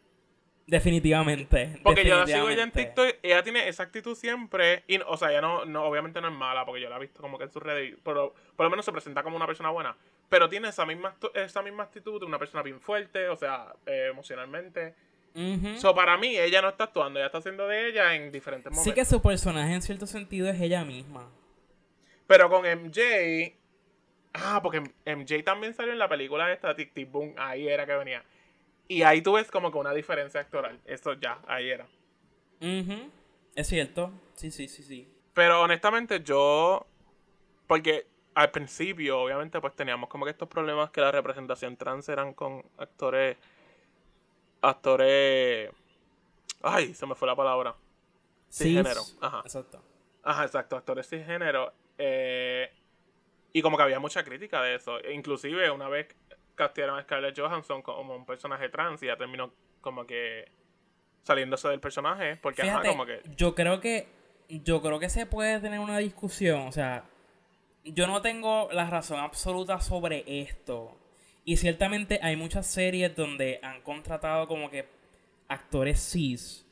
Definitivamente. 0.67 1.79
Porque 1.83 2.05
yo 2.05 2.17
la 2.17 2.27
sigo 2.27 2.49
ella 2.49 2.63
en. 2.63 2.71
TikTok, 2.71 3.17
ella 3.23 3.43
tiene 3.43 3.69
esa 3.69 3.83
actitud 3.83 4.17
siempre. 4.17 4.85
Y, 4.87 4.99
o 4.99 5.17
sea, 5.17 5.31
ella 5.31 5.41
no, 5.41 5.65
no, 5.65 5.85
obviamente 5.85 6.21
no 6.21 6.29
es 6.29 6.35
mala, 6.35 6.65
porque 6.65 6.81
yo 6.81 6.89
la 6.89 6.97
he 6.97 7.01
visto 7.01 7.21
como 7.21 7.39
que 7.39 7.45
en 7.45 7.53
sus 7.53 7.63
redes. 7.63 7.97
Pero 8.03 8.35
por 8.57 8.65
lo 8.65 8.71
menos 8.71 8.85
se 8.85 8.93
presenta 8.93 9.23
como 9.23 9.37
una 9.37 9.47
persona 9.47 9.71
buena. 9.71 9.97
Pero 10.29 10.49
tiene 10.49 10.69
esa 10.69 10.87
misma, 10.87 11.15
esa 11.35 11.63
misma 11.63 11.85
actitud 11.85 12.19
de 12.21 12.27
una 12.27 12.39
persona 12.39 12.63
bien 12.63 12.81
fuerte, 12.81 13.29
o 13.29 13.37
sea, 13.37 13.75
eh, 13.87 14.09
emocionalmente. 14.11 14.95
So, 15.79 15.95
para 15.95 16.17
mí, 16.19 16.37
ella 16.37 16.61
no 16.61 16.69
está 16.69 16.85
actuando, 16.85 17.19
ella 17.19 17.27
está 17.27 17.39
haciendo 17.39 17.67
de 17.67 17.89
ella 17.89 18.15
en 18.15 18.31
diferentes 18.31 18.71
momentos. 18.71 18.85
Sí 18.85 18.93
que 18.93 19.05
su 19.05 19.23
personaje 19.23 19.73
en 19.73 19.83
cierto 19.83 20.07
sentido 20.07 20.49
es 20.49 20.61
ella 20.61 20.85
misma. 20.85 21.29
Pero 22.27 22.51
con 22.51 22.65
MJ. 22.65 23.55
Ah, 24.35 24.61
porque 24.63 24.81
MJ 24.81 25.43
también 25.45 25.75
salió 25.75 25.93
en 25.93 25.99
la 25.99 26.09
película 26.09 26.53
esta, 26.53 26.75
Tic 26.75 26.93
Tic 26.93 27.11
Boom. 27.11 27.35
Ahí 27.37 27.69
era 27.69 27.87
que 27.87 27.95
venía. 27.95 28.25
Y 28.89 29.03
ahí 29.03 29.23
tú 29.23 29.35
ves 29.35 29.51
como 29.51 29.73
que 29.73 29.79
una 29.79 29.95
diferencia 29.95 30.41
actoral. 30.41 30.79
Eso 30.85 31.15
ya, 31.15 31.39
ahí 31.47 31.71
era. 31.71 31.87
Es 33.55 33.67
cierto. 33.67 34.13
Sí, 34.35 34.51
sí, 34.51 34.69
sí, 34.69 34.83
sí. 34.83 35.09
Pero 35.35 35.63
honestamente 35.63 36.23
yo, 36.23 36.87
porque 37.67 38.07
al 38.35 38.51
principio 38.51 39.21
obviamente 39.21 39.61
pues 39.61 39.75
teníamos 39.75 40.09
como 40.09 40.25
que 40.25 40.31
estos 40.31 40.49
problemas 40.49 40.91
que 40.91 41.01
la 41.01 41.11
representación 41.11 41.77
trans 41.77 42.09
eran 42.09 42.35
con 42.35 42.65
actores, 42.79 43.37
actores, 44.63 45.71
ay, 46.63 46.95
se 46.95 47.07
me 47.07 47.15
fue 47.15 47.29
la 47.29 47.37
palabra. 47.37 47.75
Cisgénero, 48.51 49.03
Cis- 49.03 49.19
ajá. 49.21 49.41
Exacto. 49.45 49.83
Ajá, 50.23 50.45
exacto, 50.45 50.77
actores 50.77 51.09
cisgénero. 51.09 51.73
Eh, 51.99 52.71
y 53.53 53.61
como 53.61 53.77
que 53.77 53.83
había 53.83 53.99
mucha 53.99 54.25
crítica 54.25 54.63
de 54.63 54.77
eso. 54.77 54.99
E 55.01 55.13
inclusive 55.13 55.71
una 55.71 55.89
vez 55.89 56.09
castearon 56.55 56.99
a 56.99 57.03
Scarlett 57.03 57.39
Johansson 57.39 57.83
como 57.83 58.15
un 58.15 58.25
personaje 58.25 58.69
trans 58.69 59.03
y 59.03 59.07
ya 59.07 59.17
terminó 59.17 59.53
como 59.81 60.07
que 60.07 60.51
saliéndose 61.23 61.69
del 61.69 61.81
personaje. 61.81 62.37
Porque 62.37 62.63
Fíjate, 62.63 62.89
ajá, 62.89 62.97
como 62.97 63.07
que... 63.07 63.21
yo 63.37 63.55
creo 63.55 63.81
que 63.81 64.09
yo 64.49 64.83
creo 64.83 64.99
que 64.99 65.09
se 65.09 65.25
puede 65.27 65.61
tener 65.61 65.79
una 65.81 65.99
discusión, 65.99 66.67
o 66.67 66.73
sea, 66.73 67.05
yo 67.85 68.07
no 68.07 68.21
tengo 68.21 68.69
la 68.73 68.89
razón 68.91 69.19
absoluta 69.19 69.81
sobre 69.81 70.25
esto. 70.27 70.97
Y 71.45 71.57
ciertamente 71.57 72.21
hay 72.23 72.37
muchas 72.37 72.67
series 72.67 73.15
donde 73.17 73.59
han 73.63 73.81
contratado 73.83 74.47
como 74.47 74.71
que 74.71 74.87
actores 75.49 76.01
cis 76.13 76.65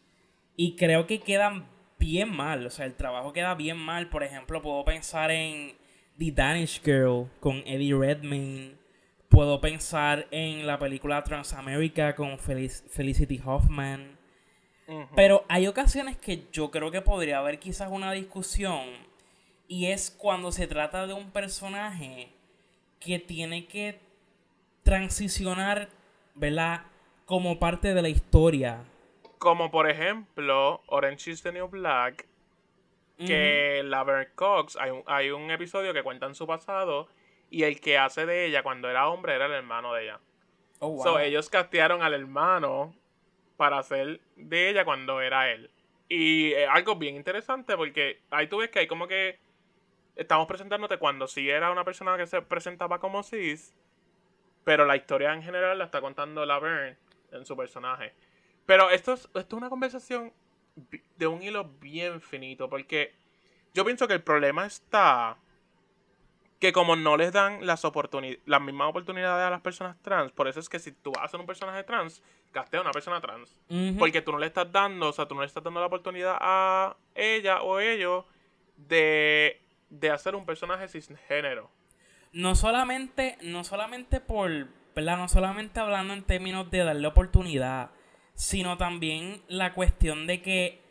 y 0.56 0.76
creo 0.76 1.06
que 1.06 1.20
quedan 1.20 1.66
bien 1.98 2.34
mal, 2.34 2.64
o 2.66 2.70
sea, 2.70 2.86
el 2.86 2.94
trabajo 2.94 3.32
queda 3.32 3.54
bien 3.54 3.76
mal. 3.76 4.08
Por 4.08 4.22
ejemplo, 4.22 4.62
puedo 4.62 4.84
pensar 4.84 5.30
en 5.30 5.74
The 6.18 6.32
Danish 6.32 6.80
Girl 6.82 7.28
con 7.40 7.58
Eddie 7.66 7.94
Redmayne. 7.94 8.74
Puedo 9.28 9.60
pensar 9.60 10.26
en 10.30 10.66
la 10.66 10.78
película 10.78 11.22
Transamerica 11.22 12.14
con 12.14 12.38
Felic- 12.38 12.88
Felicity 12.88 13.40
Hoffman. 13.44 14.18
Pero 15.14 15.44
hay 15.48 15.68
ocasiones 15.68 16.16
que 16.16 16.48
yo 16.52 16.70
creo 16.72 16.90
que 16.90 17.00
podría 17.00 17.38
haber 17.38 17.60
quizás 17.60 17.88
una 17.90 18.10
discusión. 18.12 18.86
Y 19.68 19.86
es 19.86 20.10
cuando 20.10 20.50
se 20.50 20.66
trata 20.66 21.06
de 21.06 21.12
un 21.14 21.30
personaje 21.30 22.32
que 22.98 23.20
tiene 23.20 23.66
que 23.66 24.00
transicionar, 24.82 25.88
¿verdad? 26.34 26.82
Como 27.26 27.58
parte 27.58 27.94
de 27.94 28.02
la 28.02 28.08
historia. 28.08 28.84
Como 29.38 29.70
por 29.70 29.88
ejemplo, 29.88 30.82
Orange 30.86 31.30
is 31.30 31.42
the 31.42 31.52
New 31.52 31.68
Black, 31.68 32.26
que 33.16 33.82
Laverne 33.84 34.30
Cox, 34.34 34.76
hay 34.76 34.90
un, 34.90 35.02
hay 35.06 35.30
un 35.30 35.50
episodio 35.50 35.92
que 35.92 36.02
cuentan 36.02 36.34
su 36.34 36.46
pasado 36.46 37.08
y 37.50 37.64
el 37.64 37.80
que 37.80 37.98
hace 37.98 38.24
de 38.24 38.46
ella 38.46 38.62
cuando 38.62 38.88
era 38.88 39.08
hombre 39.08 39.34
era 39.34 39.46
el 39.46 39.52
hermano 39.52 39.92
de 39.92 40.04
ella. 40.04 40.20
Oh, 40.78 40.90
wow. 40.90 41.02
So, 41.02 41.18
ellos 41.18 41.50
castearon 41.50 42.02
al 42.02 42.14
hermano 42.14 42.94
para 43.56 43.78
hacer 43.78 44.20
de 44.36 44.70
ella 44.70 44.84
cuando 44.84 45.20
era 45.20 45.50
él. 45.50 45.70
Y 46.08 46.52
eh, 46.52 46.66
algo 46.66 46.96
bien 46.96 47.16
interesante 47.16 47.76
porque 47.76 48.20
ahí 48.30 48.46
tú 48.46 48.58
ves 48.58 48.70
que 48.70 48.80
hay 48.80 48.86
como 48.86 49.06
que 49.06 49.38
estamos 50.16 50.46
presentándote 50.46 50.96
cuando 50.96 51.26
sí 51.26 51.48
era 51.48 51.70
una 51.70 51.84
persona 51.84 52.16
que 52.16 52.26
se 52.26 52.40
presentaba 52.42 52.98
como 52.98 53.22
cis, 53.22 53.74
pero 54.64 54.84
la 54.84 54.96
historia 54.96 55.32
en 55.32 55.42
general 55.42 55.78
la 55.78 55.84
está 55.84 56.00
contando 56.00 56.44
Laverne 56.44 56.96
en 57.32 57.44
su 57.44 57.56
personaje. 57.56 58.12
Pero 58.66 58.90
esto 58.90 59.14
es, 59.14 59.28
esto 59.34 59.40
es 59.40 59.52
una 59.52 59.70
conversación 59.70 60.32
de 61.16 61.26
un 61.26 61.42
hilo 61.42 61.64
bien 61.80 62.20
finito 62.20 62.68
porque 62.68 63.14
yo 63.74 63.84
pienso 63.84 64.06
que 64.08 64.14
el 64.14 64.22
problema 64.22 64.66
está 64.66 65.36
que 66.60 66.72
como 66.72 66.94
no 66.94 67.16
les 67.16 67.32
dan 67.32 67.66
las 67.66 67.84
oportunidades, 67.86 68.40
las 68.44 68.60
mismas 68.60 68.90
oportunidades 68.90 69.46
a 69.46 69.50
las 69.50 69.62
personas 69.62 69.96
trans, 70.02 70.30
por 70.30 70.46
eso 70.46 70.60
es 70.60 70.68
que 70.68 70.78
si 70.78 70.92
tú 70.92 71.10
vas 71.10 71.22
a 71.22 71.24
hacer 71.24 71.40
un 71.40 71.46
personaje 71.46 71.82
trans, 71.84 72.22
castea 72.52 72.80
a 72.80 72.82
una 72.82 72.92
persona 72.92 73.20
trans. 73.20 73.58
Porque 73.98 74.20
tú 74.20 74.30
no 74.30 74.38
le 74.38 74.46
estás 74.46 74.70
dando, 74.70 75.08
o 75.08 75.12
sea, 75.12 75.26
tú 75.26 75.34
no 75.34 75.40
le 75.40 75.46
estás 75.46 75.64
dando 75.64 75.80
la 75.80 75.86
oportunidad 75.86 76.36
a 76.38 76.96
ella 77.14 77.62
o 77.62 77.80
ellos 77.80 78.26
de, 78.76 79.58
de 79.88 80.10
hacer 80.10 80.34
un 80.34 80.44
personaje 80.44 80.86
cisgénero. 80.86 81.70
No 82.32 82.54
solamente, 82.54 83.38
no 83.42 83.64
solamente 83.64 84.20
por. 84.20 84.80
No 84.96 85.28
solamente 85.28 85.80
hablando 85.80 86.12
en 86.12 86.24
términos 86.24 86.70
de 86.70 86.84
darle 86.84 87.06
oportunidad, 87.06 87.90
sino 88.34 88.76
también 88.76 89.40
la 89.48 89.72
cuestión 89.72 90.26
de 90.26 90.42
que 90.42 90.82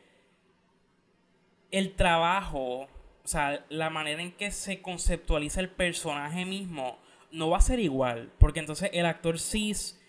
el 1.69 1.95
trabajo, 1.95 2.87
o 3.23 3.27
sea, 3.27 3.63
la 3.69 3.89
manera 3.91 4.21
en 4.21 4.31
que 4.31 4.49
se 4.49 4.81
conceptualiza 4.81 5.59
el 5.59 5.69
personaje 5.69 6.45
mismo, 6.45 6.97
no 7.31 7.49
va 7.49 7.57
a 7.57 7.61
ser 7.61 7.79
igual, 7.79 8.31
porque 8.39 8.59
entonces 8.59 8.89
el 8.93 9.05
actor 9.05 9.39
cis 9.39 10.01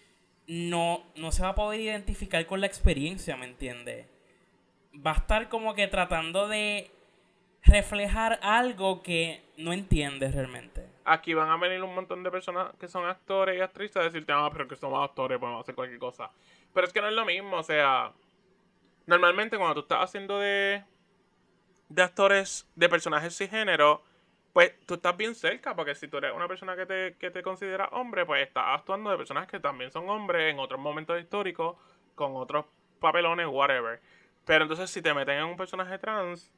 no, 0.46 1.04
no 1.16 1.30
se 1.30 1.42
va 1.42 1.50
a 1.50 1.54
poder 1.54 1.80
identificar 1.80 2.46
con 2.46 2.60
la 2.60 2.66
experiencia, 2.66 3.36
¿me 3.36 3.46
entiendes? 3.46 4.06
Va 4.94 5.12
a 5.12 5.16
estar 5.16 5.48
como 5.48 5.74
que 5.74 5.88
tratando 5.88 6.48
de 6.48 6.90
reflejar 7.62 8.40
algo 8.42 9.02
que 9.02 9.42
no 9.58 9.72
entiende 9.72 10.30
realmente. 10.30 10.89
Aquí 11.12 11.34
van 11.34 11.48
a 11.50 11.56
venir 11.56 11.82
un 11.82 11.92
montón 11.92 12.22
de 12.22 12.30
personas 12.30 12.72
que 12.78 12.86
son 12.86 13.04
actores 13.04 13.58
y 13.58 13.60
actrices 13.60 13.96
a 13.96 14.04
decirte, 14.04 14.32
ah, 14.32 14.48
pero 14.52 14.68
que 14.68 14.76
somos 14.76 15.02
actores, 15.02 15.40
podemos 15.40 15.62
hacer 15.62 15.74
cualquier 15.74 15.98
cosa. 15.98 16.30
Pero 16.72 16.86
es 16.86 16.92
que 16.92 17.00
no 17.00 17.08
es 17.08 17.14
lo 17.14 17.24
mismo, 17.24 17.56
o 17.56 17.62
sea, 17.64 18.12
normalmente 19.06 19.56
cuando 19.56 19.74
tú 19.74 19.80
estás 19.80 20.04
haciendo 20.04 20.38
de, 20.38 20.84
de 21.88 22.02
actores, 22.02 22.68
de 22.76 22.88
personajes 22.88 23.36
cisgénero, 23.36 24.04
pues 24.52 24.78
tú 24.86 24.94
estás 24.94 25.16
bien 25.16 25.34
cerca, 25.34 25.74
porque 25.74 25.96
si 25.96 26.06
tú 26.06 26.18
eres 26.18 26.32
una 26.32 26.46
persona 26.46 26.76
que 26.76 26.86
te, 26.86 27.16
que 27.16 27.32
te 27.32 27.42
considera 27.42 27.88
hombre, 27.90 28.24
pues 28.24 28.46
estás 28.46 28.64
actuando 28.68 29.10
de 29.10 29.16
personas 29.16 29.48
que 29.48 29.58
también 29.58 29.90
son 29.90 30.08
hombres 30.08 30.52
en 30.52 30.60
otros 30.60 30.80
momentos 30.80 31.20
históricos, 31.20 31.76
con 32.14 32.36
otros 32.36 32.66
papelones, 33.00 33.48
whatever. 33.48 34.00
Pero 34.44 34.62
entonces 34.62 34.88
si 34.88 35.02
te 35.02 35.12
meten 35.12 35.38
en 35.38 35.44
un 35.44 35.56
personaje 35.56 35.98
trans, 35.98 36.52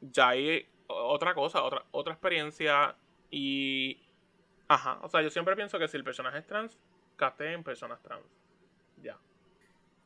ya 0.00 0.28
hay 0.28 0.68
otra 0.86 1.34
cosa, 1.34 1.64
otra, 1.64 1.82
otra 1.90 2.12
experiencia 2.12 2.94
y... 3.32 3.98
Ajá, 4.68 4.98
o 5.02 5.08
sea, 5.08 5.20
yo 5.22 5.30
siempre 5.30 5.56
pienso 5.56 5.78
que 5.78 5.88
si 5.88 5.96
el 5.96 6.04
personaje 6.04 6.38
es 6.38 6.46
trans, 6.46 6.78
casté 7.16 7.52
en 7.52 7.62
personas 7.64 8.00
trans. 8.02 8.22
Ya. 9.02 9.18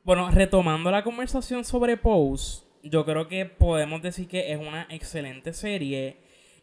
Bueno, 0.03 0.31
retomando 0.31 0.91
la 0.91 1.05
conversación 1.05 1.65
sobre 1.65 1.97
Pose, 1.99 2.65
yo 2.83 3.05
creo 3.05 3.29
que 3.29 3.45
podemos 3.47 4.01
decir 4.03 4.27
que 4.29 4.53
es 4.53 4.59
una 4.59 4.87
excelente 4.89 5.53
serie 5.53 6.17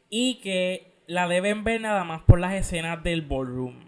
y 0.09 0.39
que 0.41 0.93
la 1.07 1.27
deben 1.27 1.63
ver 1.63 1.81
nada 1.81 2.03
más 2.03 2.23
por 2.23 2.39
las 2.39 2.53
escenas 2.53 3.03
del 3.03 3.21
ballroom. 3.21 3.85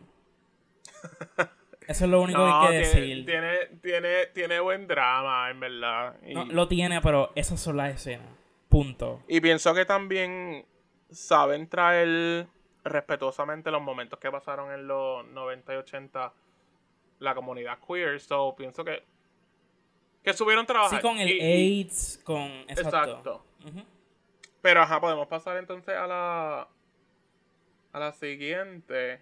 Eso 1.87 2.05
es 2.05 2.09
lo 2.11 2.21
único 2.21 2.39
No, 2.39 2.67
que 2.67 2.77
hay 2.77 2.83
que 2.83 2.89
tiene, 2.89 3.01
decir. 3.07 3.25
tiene, 3.25 3.57
tiene, 3.81 4.25
tiene 4.33 4.59
buen 4.59 4.87
drama, 4.87 5.49
en 5.51 5.59
verdad. 5.59 6.15
Y, 6.25 6.33
No, 6.33 6.45
lo 6.45 6.67
tiene, 6.67 6.99
pero 7.01 7.31
esas 7.35 7.59
son 7.59 7.77
las 7.77 7.93
escenas. 7.93 8.27
Punto. 8.69 9.21
y 9.27 9.39
pienso 9.39 9.73
que 9.73 9.85
también 9.85 10.65
saben 11.11 11.69
traer 11.69 12.47
respetuosamente 12.85 13.71
los 13.71 13.81
momentos 13.81 14.19
que 14.19 14.31
pasaron 14.31 14.71
en 14.71 14.87
los 14.87 15.25
90 15.27 15.73
y 15.73 15.77
80 15.77 16.33
la 17.19 17.35
comunidad 17.35 17.79
queer. 17.85 18.19
So, 18.21 18.55
pienso 18.55 18.85
que 18.85 19.03
que 20.23 20.33
subieron 20.33 20.65
trabajar. 20.65 21.01
Sí, 21.01 21.07
con 21.07 21.19
el 21.19 21.29
Y- 21.29 21.81
AIDS, 21.81 22.19
con... 22.23 22.41
Exacto. 22.67 22.87
Exacto. 22.89 23.45
Pero 24.61 24.81
ajá, 24.81 24.99
podemos 24.99 25.27
pasar 25.27 25.57
entonces 25.57 25.95
a 25.95 26.07
la 26.07 26.67
a 27.93 27.99
la 27.99 28.11
siguiente. 28.13 29.21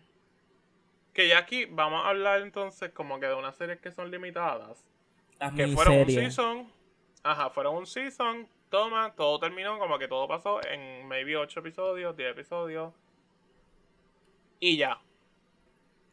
Que 1.13 1.27
ya 1.27 1.39
aquí 1.39 1.65
vamos 1.65 2.05
a 2.05 2.09
hablar 2.09 2.41
entonces 2.41 2.91
como 2.91 3.19
que 3.19 3.27
de 3.27 3.33
unas 3.35 3.55
series 3.55 3.79
que 3.81 3.91
son 3.91 4.09
limitadas. 4.11 4.85
Las 5.39 5.53
Que 5.53 5.67
fueron 5.67 5.99
un 5.99 6.05
season. 6.09 6.71
Ajá, 7.21 7.49
fueron 7.49 7.75
un 7.75 7.85
season. 7.85 8.47
Toma, 8.69 9.13
todo 9.15 9.39
terminó 9.39 9.77
como 9.77 9.99
que 9.99 10.07
todo 10.07 10.27
pasó 10.27 10.65
en 10.65 11.07
maybe 11.07 11.35
8 11.37 11.59
episodios, 11.59 12.15
10 12.17 12.31
episodios. 12.31 12.93
Y 14.65 14.77
ya. 14.77 14.97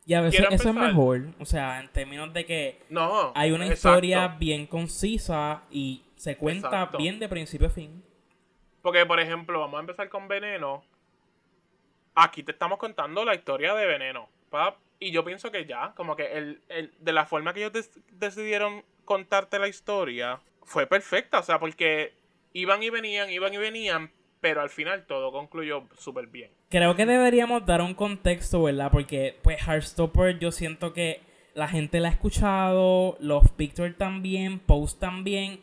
Y 0.07 0.15
a 0.15 0.23
veces 0.23 0.41
¿Quiero 0.41 0.53
eso 0.55 0.71
es 0.71 0.75
mejor. 0.75 1.23
O 1.39 1.45
sea, 1.45 1.79
en 1.79 1.89
términos 1.93 2.33
de 2.33 2.45
que 2.45 2.81
No. 2.89 3.31
hay 3.37 3.53
una 3.53 3.67
exacto. 3.67 3.91
historia 3.91 4.29
bien 4.29 4.67
concisa 4.67 5.63
y 5.71 6.03
se 6.17 6.37
cuenta 6.37 6.67
Exacto. 6.67 6.99
bien 6.99 7.21
de 7.21 7.29
principio 7.29 7.69
a 7.69 7.71
fin. 7.71 8.03
Porque, 8.83 9.07
por 9.07 9.21
ejemplo, 9.21 9.61
vamos 9.61 9.77
a 9.77 9.81
empezar 9.83 10.09
con 10.09 10.27
Veneno. 10.27 10.83
Aquí 12.15 12.43
te 12.43 12.51
estamos 12.53 12.79
contando 12.79 13.25
la 13.25 13.35
historia 13.35 13.75
de 13.75 13.87
Veneno. 13.87 14.29
pap, 14.51 14.79
Y 14.99 15.13
yo 15.13 15.25
pienso 15.25 15.53
que 15.53 15.65
ya, 15.65 15.93
como 15.95 16.17
que 16.17 16.37
el, 16.37 16.61
el- 16.69 16.93
de 16.99 17.13
la 17.13 17.25
forma 17.25 17.55
que 17.55 17.61
ellos 17.61 17.73
des- 17.73 18.01
decidieron 18.11 18.85
contarte 19.05 19.59
la 19.61 19.69
historia, 19.69 20.41
fue 20.65 20.87
perfecta. 20.89 21.39
O 21.39 21.43
sea, 21.45 21.61
porque 21.61 22.13
iban 22.53 22.83
y 22.83 22.91
venían, 22.91 23.31
iban 23.31 23.55
y 23.55 23.59
venían, 23.59 24.11
pero 24.41 24.63
al 24.63 24.71
final 24.71 25.05
todo 25.07 25.33
concluyó 25.33 25.85
súper 25.99 26.27
bien. 26.27 26.51
Creo 26.69 26.97
que 26.97 27.07
deberíamos 27.07 27.67
dar 27.67 27.83
un 27.83 27.95
contexto, 27.95 28.63
¿verdad? 28.63 28.91
Porque, 28.91 29.39
pues, 29.43 29.59
Heartstopper 29.67 30.39
yo 30.39 30.51
siento 30.53 30.93
que 30.93 31.21
la 31.55 31.69
gente 31.69 32.01
la 32.01 32.09
ha 32.09 32.13
escuchado, 32.13 33.17
los 33.21 33.51
Picture 33.51 33.93
también, 33.93 34.59
Post 34.61 35.01
también. 35.01 35.61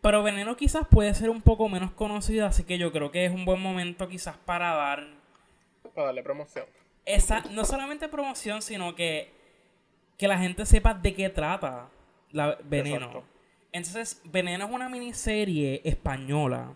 Pero 0.00 0.22
Veneno 0.22 0.56
quizás 0.56 0.86
puede 0.88 1.14
ser 1.14 1.30
un 1.30 1.42
poco 1.42 1.68
menos 1.68 1.90
conocido, 1.92 2.46
así 2.46 2.64
que 2.64 2.78
yo 2.78 2.92
creo 2.92 3.10
que 3.10 3.24
es 3.24 3.32
un 3.32 3.44
buen 3.44 3.60
momento 3.60 4.08
quizás 4.08 4.36
para 4.38 4.74
dar 4.74 5.06
Para 5.94 6.06
darle 6.06 6.22
promoción. 6.22 6.64
esa, 7.04 7.42
no 7.50 7.64
solamente 7.64 8.08
promoción, 8.08 8.62
sino 8.62 8.94
que, 8.94 9.30
que 10.16 10.28
la 10.28 10.38
gente 10.38 10.64
sepa 10.66 10.94
de 10.94 11.14
qué 11.14 11.28
trata 11.28 11.88
la 12.30 12.58
Veneno. 12.64 13.06
Exacto. 13.06 13.24
Entonces, 13.72 14.20
Veneno 14.24 14.66
es 14.66 14.70
una 14.72 14.88
miniserie 14.88 15.80
española 15.84 16.72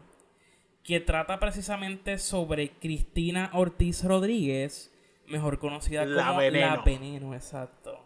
que 0.85 1.01
trata 1.01 1.39
precisamente 1.39 2.19
sobre 2.19 2.71
Cristina 2.71 3.51
Ortiz 3.53 4.03
Rodríguez, 4.05 4.93
mejor 5.27 5.59
conocida 5.59 6.05
La 6.05 6.29
como 6.29 6.39
Veneno. 6.41 6.67
La 6.77 6.83
Veneno, 6.83 7.35
exacto. 7.35 8.05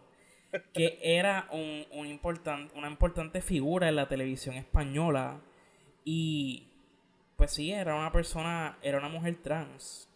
Que 0.73 0.99
era 1.01 1.47
un, 1.51 1.85
un 1.91 2.07
importan- 2.07 2.69
una 2.75 2.87
importante 2.87 3.41
figura 3.41 3.89
en 3.89 3.95
la 3.95 4.07
televisión 4.07 4.55
española. 4.55 5.41
Y 6.05 6.67
pues 7.35 7.51
sí, 7.51 7.71
era 7.71 7.95
una 7.95 8.11
persona, 8.11 8.77
era 8.81 8.97
una 8.99 9.09
mujer 9.09 9.37
trans. 9.41 10.09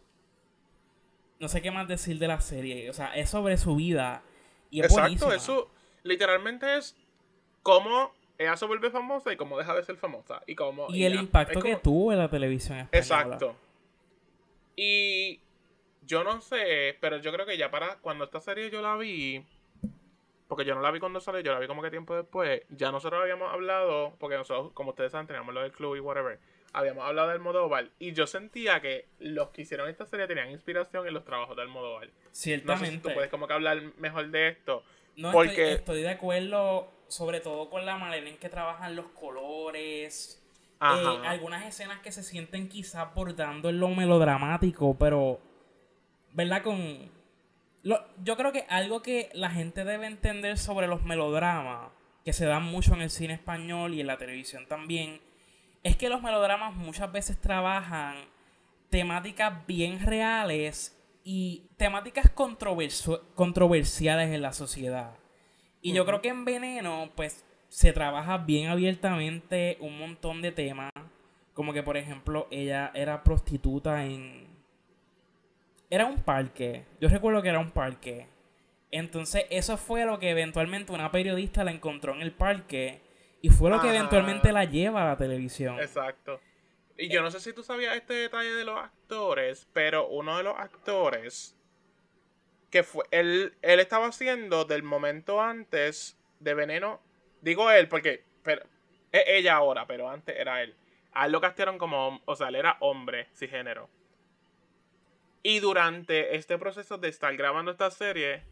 No 1.39 1.48
sé 1.50 1.62
qué 1.62 1.72
más 1.72 1.88
decir 1.88 2.19
de 2.19 2.28
la 2.28 2.39
serie. 2.41 2.89
O 2.89 2.93
sea, 2.93 3.15
es 3.15 3.30
sobre 3.30 3.58
su 3.58 3.76
vida. 3.76 4.22
Y 4.69 4.80
es 4.80 4.86
Exacto, 4.86 5.02
buenísima. 5.04 5.36
eso 5.36 5.72
literalmente 6.04 6.78
es 6.78 6.95
cómo 7.63 8.13
ella 8.39 8.56
se 8.58 8.65
vuelve 8.65 8.89
famosa 8.89 9.32
y 9.32 9.36
cómo 9.36 9.58
deja 9.58 9.75
de 9.75 9.84
ser 9.84 9.97
famosa. 9.97 10.41
Y, 10.47 10.56
cómo, 10.56 10.88
Y 10.89 11.04
el 11.04 11.15
impacto 11.15 11.62
que 11.62 11.75
tuvo 11.75 12.12
en 12.13 12.17
la 12.19 12.30
televisión 12.30 12.80
española. 12.80 12.97
Exacto. 13.36 13.56
Y 14.75 15.41
yo 16.04 16.23
no 16.23 16.39
sé, 16.41 16.97
pero 17.02 17.17
yo 17.17 17.32
creo 17.34 17.45
que 17.45 17.58
ya 17.58 17.69
para 17.69 17.97
cuando 17.97 18.23
esta 18.23 18.39
serie 18.39 18.69
yo 18.69 18.82
la 18.82 18.95
vi, 18.95 19.43
porque 20.47 20.63
yo 20.63 20.73
no 20.73 20.82
la 20.82 20.89
vi 20.91 20.99
cuando 20.99 21.19
salió, 21.19 21.41
yo 21.41 21.52
la 21.54 21.60
vi 21.60 21.67
como 21.67 21.82
que 21.82 21.91
tiempo 21.91 22.15
después, 22.15 22.62
ya 22.69 22.91
nosotros 22.91 23.21
habíamos 23.21 23.52
hablado, 23.52 24.15
porque 24.19 24.38
nosotros, 24.38 24.71
como 24.73 24.91
ustedes 24.91 25.12
saben, 25.12 25.28
teníamos 25.28 25.54
lo 25.54 25.62
del 25.62 25.73
club 25.73 25.97
y 25.97 25.99
whatever, 25.99 26.39
habíamos 26.71 27.04
hablado 27.06 27.28
del 27.28 27.38
Almodóvar, 27.38 27.89
y 27.99 28.13
yo 28.13 28.25
sentía 28.25 28.80
que 28.80 29.06
los 29.19 29.49
que 29.49 29.63
hicieron 29.63 29.89
esta 29.89 30.06
serie 30.06 30.28
tenían 30.28 30.49
inspiración 30.49 31.06
en 31.06 31.13
los 31.13 31.25
trabajos 31.25 31.58
de 31.58 31.62
Almodóvar. 31.63 32.08
No 32.08 32.13
sé 32.13 32.19
si 32.32 32.41
Ciertamente. 32.43 33.10
tú 33.10 33.13
puedes 33.13 33.30
como 33.30 33.47
que 33.47 33.54
hablar 33.54 33.82
mejor 33.97 34.30
de 34.30 34.47
esto. 34.47 34.84
No, 35.17 35.34
porque- 35.34 35.49
estoy, 35.73 35.73
estoy 35.75 36.02
de 36.04 36.10
acuerdo, 36.10 36.89
sobre 37.10 37.39
todo 37.41 37.69
con 37.69 37.86
la 37.86 37.98
manera 37.98 38.28
en 38.30 38.38
que 38.38 38.48
trabajan 38.50 38.95
los 38.95 39.08
colores. 39.08 40.41
Eh, 40.82 41.28
algunas 41.28 41.65
escenas 41.65 42.00
que 42.00 42.12
se 42.12 42.24
sienten 42.24 42.69
quizás 42.69 43.13
bordando 43.13 43.69
en 43.69 43.80
lo 43.80 43.89
melodramático, 43.89 44.95
pero. 44.98 45.39
¿Verdad? 46.32 46.63
Con. 46.63 47.12
lo- 47.84 48.06
yo 48.24 48.38
creo 48.38 48.52
que 48.54 48.65
algo 48.69 49.02
que 49.02 49.30
la 49.34 49.50
gente 49.50 49.84
debe 49.84 50.08
entender 50.08 50.58
sobre 50.58 50.88
los 50.88 51.04
melodramas, 51.04 51.89
que 52.24 52.30
que 52.30 52.34
se 52.34 52.45
dan 52.45 52.63
mucho 52.63 52.93
en 52.93 53.02
el 53.02 53.10
cine 53.10 53.34
español 53.34 53.93
y 53.93 54.02
en 54.02 54.08
la 54.08 54.17
televisión 54.17 54.67
también, 54.67 55.19
es 55.84 55.95
que 55.98 56.10
los 56.10 56.22
melodramas 56.22 56.76
muchas 56.76 57.12
veces 57.12 57.41
trabajan 57.41 58.17
temáticas 58.89 59.65
bien 59.65 60.06
reales 60.06 60.95
y 61.24 61.63
temáticas 61.78 62.30
controversiales 63.36 64.30
en 64.34 64.41
la 64.41 64.54
sociedad. 64.54 65.12
Y 65.82 65.94
yo 65.94 66.06
creo 66.06 66.22
que 66.22 66.30
en 66.30 66.46
Veneno, 66.46 67.10
pues, 67.15 67.46
se 67.70 67.94
trabaja 67.94 68.38
bien 68.39 68.70
abiertamente 68.70 69.78
un 69.80 69.98
montón 69.98 70.42
de 70.42 70.52
temas. 70.52 70.92
Como 71.54 71.74
que, 71.74 71.84
por 71.84 71.98
ejemplo, 71.98 72.48
ella 72.52 72.92
era 72.94 73.24
prostituta 73.24 74.06
en... 74.06 74.48
Era 75.89 76.06
un 76.06 76.18
parque. 76.18 76.86
Yo 77.00 77.10
recuerdo 77.10 77.42
que 77.42 77.50
era 77.50 77.60
un 77.60 77.72
parque. 77.72 78.28
Entonces, 78.92 79.46
eso 79.50 79.78
fue 79.78 80.06
lo 80.06 80.20
que 80.20 80.30
eventualmente 80.30 80.92
una 80.92 81.12
periodista 81.12 81.63
la 81.63 81.72
encontró 81.72 82.13
en 82.13 82.22
el 82.22 82.32
parque. 82.32 83.02
Y 83.42 83.50
fue 83.50 83.70
lo 83.70 83.82
que 83.82 83.89
eventualmente 83.89 84.52
la 84.52 84.65
lleva 84.65 85.04
a 85.04 85.08
la 85.08 85.18
televisión. 85.18 85.80
Exacto. 85.80 86.39
Y 86.98 87.08
yo 87.08 87.22
no 87.22 87.32
sé 87.32 87.39
si 87.39 87.54
tú 87.54 87.63
sabías 87.63 87.96
este 87.96 88.13
detalle 88.13 88.54
de 88.54 88.65
los 88.65 88.78
actores, 88.78 89.68
pero 89.72 90.08
uno 90.10 90.38
de 90.38 90.44
los 90.44 90.58
actores 90.58 91.56
que 92.69 92.84
fue 92.84 93.05
él, 93.12 93.53
él 93.62 93.79
estaba 93.79 94.08
haciendo 94.08 94.65
del 94.65 94.84
momento 94.84 95.41
antes 95.41 96.17
de 96.39 96.53
Veneno, 96.53 97.01
digo 97.41 97.71
él 97.71 97.88
porque 97.88 98.23
pero, 98.43 98.63
es 99.12 99.23
ella 99.27 99.55
ahora, 99.55 99.86
pero 99.88 100.10
antes 100.10 100.36
era 100.38 100.62
él. 100.62 100.75
A 101.13 101.25
él 101.25 101.32
lo 101.32 101.41
castearon 101.41 101.77
como, 101.77 102.21
o 102.25 102.36
sea, 102.36 102.49
él 102.49 102.55
era 102.55 102.77
hombre, 102.79 103.27
género. 103.36 103.89
Y 105.41 105.60
durante 105.60 106.36
este 106.36 106.58
proceso 106.58 106.97
de 106.97 107.08
estar 107.08 107.36
grabando 107.36 107.71
esta 107.71 107.89
serie, 107.91 108.43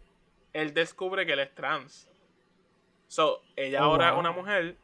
él 0.54 0.74
descubre 0.74 1.26
que 1.26 1.34
él 1.34 1.40
es 1.40 1.54
trans. 1.54 2.10
So, 3.08 3.42
ella 3.56 3.82
oh, 3.82 3.92
ahora 3.92 4.10
es 4.10 4.18
una 4.18 4.32
mujer 4.32 4.76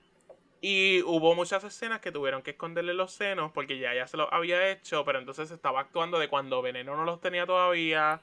y 0.62 1.02
hubo 1.04 1.36
muchas 1.36 1.64
escenas 1.66 2.00
que 2.00 2.12
tuvieron 2.12 2.42
que 2.42 2.52
esconderle 2.52 2.94
los 2.94 3.12
senos 3.12 3.52
porque 3.52 3.80
ya 3.80 3.94
ya 3.94 4.08
se 4.08 4.16
los 4.16 4.30
había 4.32 4.70
hecho, 4.70 5.04
pero 5.04 5.20
entonces 5.20 5.52
estaba 5.52 5.82
actuando 5.82 6.20
de 6.20 6.30
cuando 6.30 6.62
Veneno 6.62 6.96
no 6.96 7.04
los 7.04 7.20
tenía 7.20 7.46
todavía. 7.46 8.22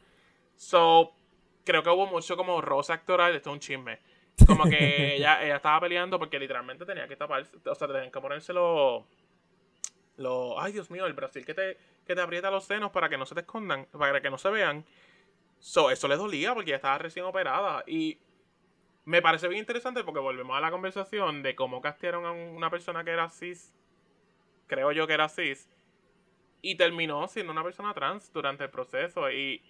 So, 0.60 1.14
creo 1.64 1.82
que 1.82 1.88
hubo 1.88 2.06
mucho 2.06 2.36
como 2.36 2.60
rosa 2.60 2.92
actoral, 2.92 3.34
esto 3.34 3.48
es 3.48 3.54
un 3.54 3.60
chisme. 3.60 3.98
Como 4.46 4.64
que 4.64 5.14
ella, 5.16 5.42
ella 5.42 5.56
estaba 5.56 5.80
peleando 5.80 6.18
porque 6.18 6.38
literalmente 6.38 6.84
tenía 6.84 7.08
que 7.08 7.16
taparse, 7.16 7.56
o 7.64 7.74
sea, 7.74 7.88
tenían 7.88 8.10
que 8.10 8.20
ponerse 8.20 8.52
los... 8.52 9.02
Lo, 10.18 10.60
ay, 10.60 10.72
Dios 10.72 10.90
mío, 10.90 11.06
el 11.06 11.14
Brasil 11.14 11.46
que 11.46 11.54
te, 11.54 11.78
que 12.06 12.14
te 12.14 12.20
aprieta 12.20 12.50
los 12.50 12.64
senos 12.64 12.90
para 12.90 13.08
que 13.08 13.16
no 13.16 13.24
se 13.24 13.34
te 13.34 13.40
escondan, 13.40 13.86
para 13.86 14.20
que 14.20 14.28
no 14.28 14.36
se 14.36 14.50
vean. 14.50 14.84
So, 15.60 15.90
eso 15.90 16.08
le 16.08 16.16
dolía 16.16 16.52
porque 16.52 16.72
ya 16.72 16.76
estaba 16.76 16.98
recién 16.98 17.24
operada. 17.24 17.82
Y 17.86 18.18
me 19.06 19.22
parece 19.22 19.48
bien 19.48 19.60
interesante 19.60 20.04
porque 20.04 20.20
volvemos 20.20 20.54
a 20.54 20.60
la 20.60 20.70
conversación 20.70 21.42
de 21.42 21.54
cómo 21.54 21.80
castearon 21.80 22.26
a 22.26 22.32
una 22.32 22.68
persona 22.68 23.02
que 23.02 23.12
era 23.12 23.30
cis, 23.30 23.72
creo 24.66 24.92
yo 24.92 25.06
que 25.06 25.14
era 25.14 25.30
cis, 25.30 25.70
y 26.60 26.74
terminó 26.74 27.26
siendo 27.28 27.50
una 27.50 27.64
persona 27.64 27.94
trans 27.94 28.30
durante 28.30 28.64
el 28.64 28.70
proceso. 28.70 29.30
Y, 29.30 29.62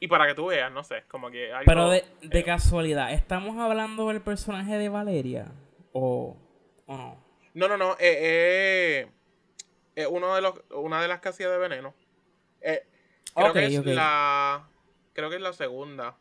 y 0.00 0.08
para 0.08 0.26
que 0.26 0.34
tú 0.34 0.46
veas, 0.46 0.70
no 0.70 0.84
sé, 0.84 1.04
como 1.08 1.30
que... 1.30 1.52
Algo, 1.52 1.64
Pero 1.66 1.90
de, 1.90 2.04
de 2.22 2.44
casualidad, 2.44 3.12
¿estamos 3.12 3.58
hablando 3.58 4.08
del 4.08 4.20
personaje 4.20 4.76
de 4.76 4.88
Valeria? 4.88 5.46
¿O, 5.92 6.36
o 6.86 6.96
no? 6.96 7.24
No, 7.54 7.68
no, 7.68 7.76
no, 7.76 7.92
eh, 7.94 7.96
eh, 7.98 9.08
es 9.96 10.06
uno 10.06 10.34
de 10.34 10.42
los, 10.42 10.54
una 10.70 11.02
de 11.02 11.08
las 11.08 11.20
casillas 11.20 11.50
de 11.50 11.58
veneno. 11.58 11.94
Eh, 12.60 12.86
creo 13.34 13.52
que 13.52 13.66
es 13.66 13.86
la... 13.86 14.68
Creo 15.12 15.30
que 15.30 15.36
es 15.36 15.42
la 15.42 15.52
segunda. 15.52 16.16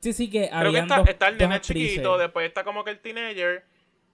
Sí, 0.00 0.12
sí, 0.12 0.30
que 0.30 0.50
Creo 0.50 0.72
que 0.72 0.78
está, 0.78 1.00
está 1.02 1.28
el 1.28 1.38
nene 1.38 1.60
chiquito, 1.60 2.18
después 2.18 2.46
está 2.46 2.64
como 2.64 2.84
que 2.84 2.90
el 2.90 3.00
teenager, 3.00 3.64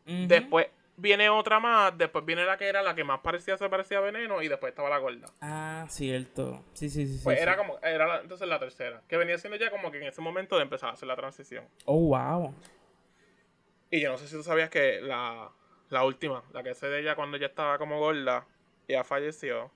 después 0.07 0.69
viene 0.97 1.29
otra 1.29 1.61
más, 1.61 1.97
después 1.97 2.25
viene 2.25 2.45
la 2.45 2.57
que 2.57 2.67
era 2.67 2.83
la 2.83 2.95
que 2.95 3.05
más 3.05 3.21
parecía 3.21 3.57
se 3.57 3.69
parecía 3.69 3.99
a 3.99 4.01
Veneno 4.01 4.43
y 4.43 4.49
después 4.49 4.71
estaba 4.71 4.89
la 4.89 4.99
gorda. 4.99 5.27
Ah, 5.41 5.87
cierto. 5.89 6.65
Sí, 6.75 6.89
sí, 6.89 7.07
sí. 7.07 7.21
Pues 7.23 7.41
era 7.41 7.57
como, 7.57 7.79
era 7.83 8.21
entonces 8.21 8.49
la 8.49 8.59
tercera, 8.59 9.03
que 9.09 9.17
venía 9.17 9.39
siendo 9.39 9.57
ya 9.57 9.71
como 9.71 9.91
que 9.91 9.99
en 9.99 10.05
ese 10.05 10.21
momento 10.21 10.57
de 10.57 10.63
empezar 10.63 10.91
a 10.91 10.93
hacer 10.93 11.09
la 11.09 11.17
transición. 11.17 11.65
Oh, 11.85 12.09
wow. 12.09 12.55
Y 13.91 14.01
yo 14.01 14.11
no 14.11 14.19
sé 14.19 14.27
si 14.27 14.37
tú 14.37 14.43
sabías 14.43 14.71
que 14.71 15.01
la, 15.01 15.51
la 15.91 16.05
última, 16.05 16.43
la 16.53 16.63
que 16.63 16.75
sé 16.75 16.89
de 16.89 17.01
ella 17.01 17.15
cuando 17.15 17.37
ya 17.37 17.47
estaba 17.47 17.79
como 17.79 17.99
gorda, 17.99 18.47
ya 18.89 19.05
falleció 19.05 19.71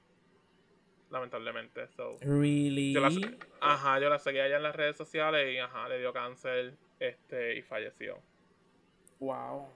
lamentablemente. 1.11 1.89
So, 1.89 2.17
really? 2.21 2.95
ajá, 3.61 4.01
yo 4.01 4.09
la 4.09 4.19
seguí 4.19 4.39
allá 4.41 4.57
en 4.57 4.63
las 4.63 4.77
redes 4.77 4.97
sociales 4.97 5.55
y 5.55 5.59
ajá, 5.59 5.89
le 5.89 5.99
dio 5.99 6.13
cáncer 6.13 6.75
este 6.99 7.57
y 7.57 7.63
falleció. 7.63 8.19
Wow. 9.21 9.69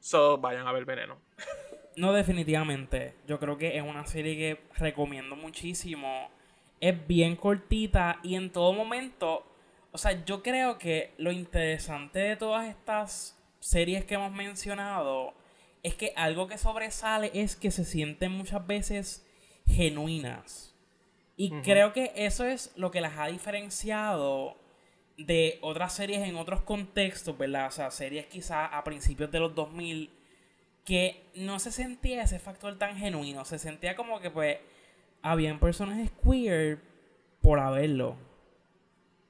So, 0.00 0.38
vayan 0.38 0.66
a 0.66 0.72
ver 0.72 0.84
Veneno. 0.84 1.18
no, 1.96 2.12
definitivamente. 2.12 3.14
Yo 3.26 3.38
creo 3.38 3.58
que 3.58 3.76
es 3.76 3.82
una 3.82 4.06
serie 4.06 4.36
que 4.36 4.60
recomiendo 4.78 5.36
muchísimo. 5.36 6.30
Es 6.80 7.06
bien 7.06 7.36
cortita 7.36 8.20
y 8.22 8.36
en 8.36 8.50
todo 8.50 8.72
momento, 8.72 9.44
o 9.90 9.98
sea, 9.98 10.24
yo 10.24 10.42
creo 10.42 10.78
que 10.78 11.12
lo 11.18 11.32
interesante 11.32 12.20
de 12.20 12.36
todas 12.36 12.68
estas 12.68 13.36
series 13.58 14.04
que 14.04 14.14
hemos 14.14 14.32
mencionado 14.32 15.34
es 15.82 15.94
que 15.94 16.12
algo 16.16 16.46
que 16.46 16.58
sobresale 16.58 17.30
es 17.34 17.56
que 17.56 17.70
se 17.70 17.84
sienten 17.84 18.32
muchas 18.32 18.66
veces 18.66 19.26
genuinas. 19.66 20.74
Y 21.36 21.50
creo 21.62 21.92
que 21.92 22.12
eso 22.16 22.44
es 22.44 22.72
lo 22.74 22.90
que 22.90 23.00
las 23.00 23.16
ha 23.16 23.26
diferenciado 23.26 24.56
de 25.18 25.58
otras 25.60 25.94
series 25.94 26.26
en 26.26 26.36
otros 26.36 26.62
contextos, 26.62 27.36
¿verdad? 27.36 27.66
O 27.66 27.70
sea, 27.70 27.90
series 27.90 28.26
quizás 28.26 28.70
a 28.72 28.82
principios 28.84 29.30
de 29.30 29.40
los 29.40 29.54
2000 29.54 30.10
que 30.84 31.22
no 31.34 31.58
se 31.58 31.70
sentía 31.70 32.22
ese 32.22 32.38
factor 32.38 32.78
tan 32.78 32.96
genuino. 32.96 33.44
Se 33.44 33.58
sentía 33.58 33.94
como 33.94 34.20
que, 34.20 34.30
pues, 34.30 34.58
habían 35.20 35.58
personajes 35.58 36.10
queer 36.24 36.78
por 37.42 37.60
haberlo. 37.60 38.16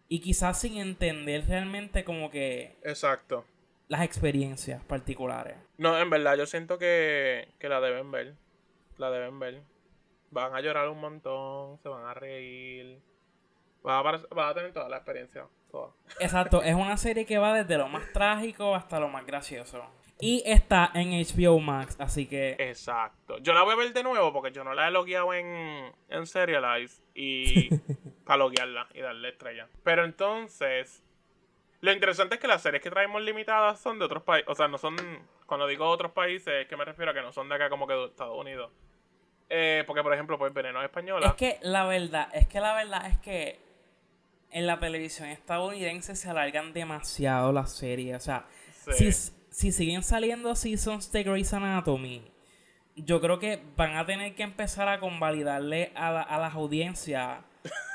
Y 0.09 0.21
quizás 0.21 0.61
sin 0.61 0.79
entender 0.79 1.47
realmente 1.49 2.05
como 2.05 2.31
que... 2.31 2.77
Exacto. 2.85 3.45
Las 3.89 4.03
experiencias 4.03 4.85
particulares. 4.85 5.57
No, 5.79 5.99
en 5.99 6.09
verdad 6.11 6.37
yo 6.37 6.47
siento 6.47 6.79
que, 6.79 7.49
que 7.59 7.69
la 7.69 7.81
deben 7.81 8.11
ver. 8.13 8.35
La 8.99 9.11
deben 9.11 9.39
ver 9.41 9.63
van 10.31 10.55
a 10.55 10.61
llorar 10.61 10.89
un 10.89 11.01
montón, 11.01 11.79
se 11.79 11.89
van 11.89 12.05
a 12.05 12.15
reír. 12.15 13.01
Van 13.83 14.05
a, 14.07 14.55
tener 14.55 14.73
toda 14.73 14.89
la 14.89 14.97
experiencia. 14.97 15.47
Exacto, 16.21 16.63
es 16.63 16.75
una 16.75 16.97
serie 16.97 17.27
que 17.27 17.39
va 17.39 17.55
desde 17.55 17.79
lo 17.79 17.89
más 17.89 18.13
trágico 18.13 18.75
hasta 18.75 19.01
lo 19.01 19.09
más 19.09 19.27
gracioso. 19.27 19.85
Y 20.21 20.43
está 20.45 20.91
en 20.95 21.11
HBO 21.11 21.61
Max, 21.61 21.97
así 22.01 22.27
que. 22.27 22.57
Exacto. 22.59 23.39
Yo 23.39 23.53
la 23.53 23.63
voy 23.63 23.75
a 23.75 23.77
ver 23.77 23.93
de 23.93 24.03
nuevo 24.03 24.33
porque 24.33 24.51
yo 24.51 24.65
no 24.65 24.75
la 24.75 24.89
he 24.89 24.91
logueado 24.91 25.33
en, 25.33 25.93
en 26.09 26.27
Serialize 26.27 27.03
y. 27.15 27.69
para 28.25 28.39
loguearla 28.39 28.89
y 28.95 29.01
darle 29.01 29.29
estrella. 29.29 29.69
Pero 29.85 30.05
entonces. 30.05 31.05
Lo 31.81 31.93
interesante 31.93 32.35
es 32.35 32.41
que 32.41 32.49
las 32.49 32.63
series 32.63 32.83
que 32.83 32.91
traemos 32.91 33.23
limitadas 33.23 33.81
son 33.81 34.01
de 34.01 34.07
otros 34.07 34.25
países. 34.25 34.49
O 34.49 34.57
sea, 34.57 34.67
no 34.67 34.79
son. 34.79 34.97
Cuando 35.47 35.69
digo 35.69 35.89
otros 35.89 36.11
países, 36.11 36.63
es 36.63 36.67
que 36.67 36.77
me 36.77 36.85
refiero 36.85 37.13
a 37.13 37.15
que 37.15 37.23
no 37.23 37.33
son 37.33 37.49
de 37.49 37.55
acá 37.55 37.71
como 37.71 37.87
que 37.87 37.95
de 37.95 38.07
Estados 38.07 38.37
Unidos. 38.37 38.73
Eh, 39.49 39.85
porque, 39.87 40.03
por 40.03 40.13
ejemplo, 40.13 40.37
pues 40.37 40.53
Veneno 40.53 40.81
es 40.81 40.87
española. 40.87 41.29
Es 41.29 41.35
que 41.35 41.59
la 41.63 41.87
verdad, 41.87 42.29
es 42.35 42.49
que 42.49 42.59
la 42.59 42.75
verdad 42.75 43.07
es 43.07 43.19
que 43.19 43.68
en 44.51 44.67
la 44.67 44.79
televisión 44.79 45.29
estadounidense 45.29 46.17
se 46.17 46.31
alargan 46.31 46.73
demasiado 46.73 47.53
las 47.53 47.73
series. 47.73 48.17
O 48.17 48.21
sea, 48.21 48.47
si, 48.97 49.13
si 49.13 49.73
siguen 49.73 50.03
saliendo 50.03 50.55
seasons 50.55 51.13
de 51.13 51.23
Grey's 51.23 51.53
Anatomy, 51.53 52.23
yo 52.97 53.21
creo 53.21 53.39
que 53.39 53.63
van 53.77 53.97
a 53.97 54.07
tener 54.07 54.35
que 54.35 54.43
empezar 54.43 54.89
a 54.89 54.99
convalidarle 55.01 55.93
a, 55.95 56.21
a 56.21 56.39
las 56.39 56.55
audiencias 56.55 57.39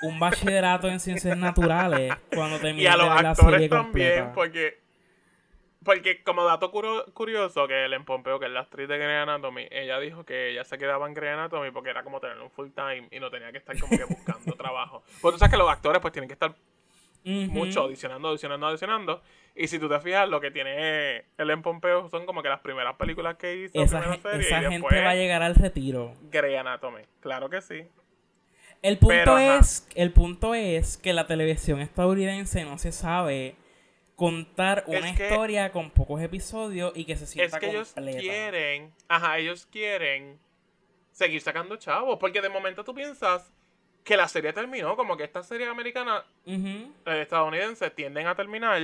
un 0.01 0.19
bachillerato 0.19 0.87
en 0.89 0.99
ciencias 0.99 1.37
naturales 1.37 2.13
cuando 2.33 2.59
termine 2.59 2.89
la 2.95 3.35
serie 3.35 3.69
también, 3.69 4.31
porque 4.33 4.82
porque 5.83 6.23
como 6.23 6.43
dato 6.43 6.71
curioso, 6.71 7.67
que 7.67 7.85
el 7.85 8.03
Pompeo, 8.03 8.39
que 8.39 8.45
es 8.45 8.51
la 8.51 8.61
actriz 8.61 8.87
de 8.87 8.97
Grey 8.97 9.15
Anatomy, 9.15 9.67
ella 9.71 9.99
dijo 9.99 10.23
que 10.25 10.51
ella 10.51 10.63
se 10.63 10.77
quedaba 10.77 11.07
en 11.07 11.13
Grey 11.13 11.31
Anatomy 11.31 11.71
porque 11.71 11.89
era 11.89 12.03
como 12.03 12.19
tener 12.19 12.39
un 12.39 12.49
full 12.49 12.69
time 12.71 13.07
y 13.11 13.19
no 13.19 13.29
tenía 13.29 13.51
que 13.51 13.57
estar 13.57 13.77
como 13.79 13.97
que 13.97 14.03
buscando 14.03 14.53
trabajo. 14.57 15.03
Pues 15.21 15.33
tú 15.33 15.39
sabes 15.39 15.51
que 15.51 15.57
los 15.57 15.69
actores 15.69 16.01
pues 16.01 16.11
tienen 16.11 16.27
que 16.27 16.33
estar 16.33 16.53
mucho 17.23 17.81
audicionando, 17.81 18.27
audicionando, 18.27 18.67
audicionando. 18.67 19.21
Y 19.55 19.67
si 19.67 19.79
tú 19.79 19.87
te 19.87 19.99
fijas, 19.99 20.27
lo 20.27 20.41
que 20.41 20.51
tiene 20.51 21.25
el 21.37 21.61
Pompeo 21.61 22.09
son 22.09 22.25
como 22.25 22.41
que 22.41 22.49
las 22.49 22.61
primeras 22.61 22.95
películas 22.95 23.37
que 23.37 23.55
hizo. 23.55 23.81
Esa, 23.81 24.01
serie, 24.17 24.47
esa 24.47 24.61
gente 24.69 25.01
va 25.01 25.11
a 25.11 25.15
llegar 25.15 25.41
al 25.41 25.55
retiro. 25.55 26.13
Grey 26.31 26.55
Anatomy, 26.55 27.03
claro 27.19 27.49
que 27.49 27.61
sí. 27.61 27.85
El 28.81 28.97
punto, 28.97 29.37
es, 29.37 29.87
el 29.95 30.11
punto 30.11 30.53
es 30.53 30.97
que 30.97 31.13
la 31.13 31.25
televisión 31.25 31.79
estadounidense 31.79 32.65
no 32.65 32.77
se 32.77 32.91
sabe 32.91 33.55
contar 34.15 34.83
una 34.87 35.09
historia 35.09 35.71
con 35.71 35.89
pocos 35.89 36.21
episodios 36.21 36.93
y 36.95 37.05
que 37.05 37.15
se 37.15 37.25
sienta 37.25 37.57
es 37.57 37.61
que 37.61 37.69
ellos 37.69 37.93
quieren 37.95 38.93
ajá 39.07 39.37
ellos 39.39 39.67
quieren 39.71 40.39
seguir 41.11 41.41
sacando 41.41 41.77
chavos 41.77 42.19
porque 42.19 42.41
de 42.41 42.49
momento 42.49 42.83
tú 42.83 42.93
piensas 42.93 43.51
que 44.03 44.15
la 44.17 44.27
serie 44.27 44.53
terminó 44.53 44.95
como 44.95 45.17
que 45.17 45.23
estas 45.23 45.47
series 45.47 45.69
americanas 45.69 46.23
eh, 46.45 46.91
estadounidenses 47.05 47.93
tienden 47.95 48.27
a 48.27 48.35
terminar 48.35 48.81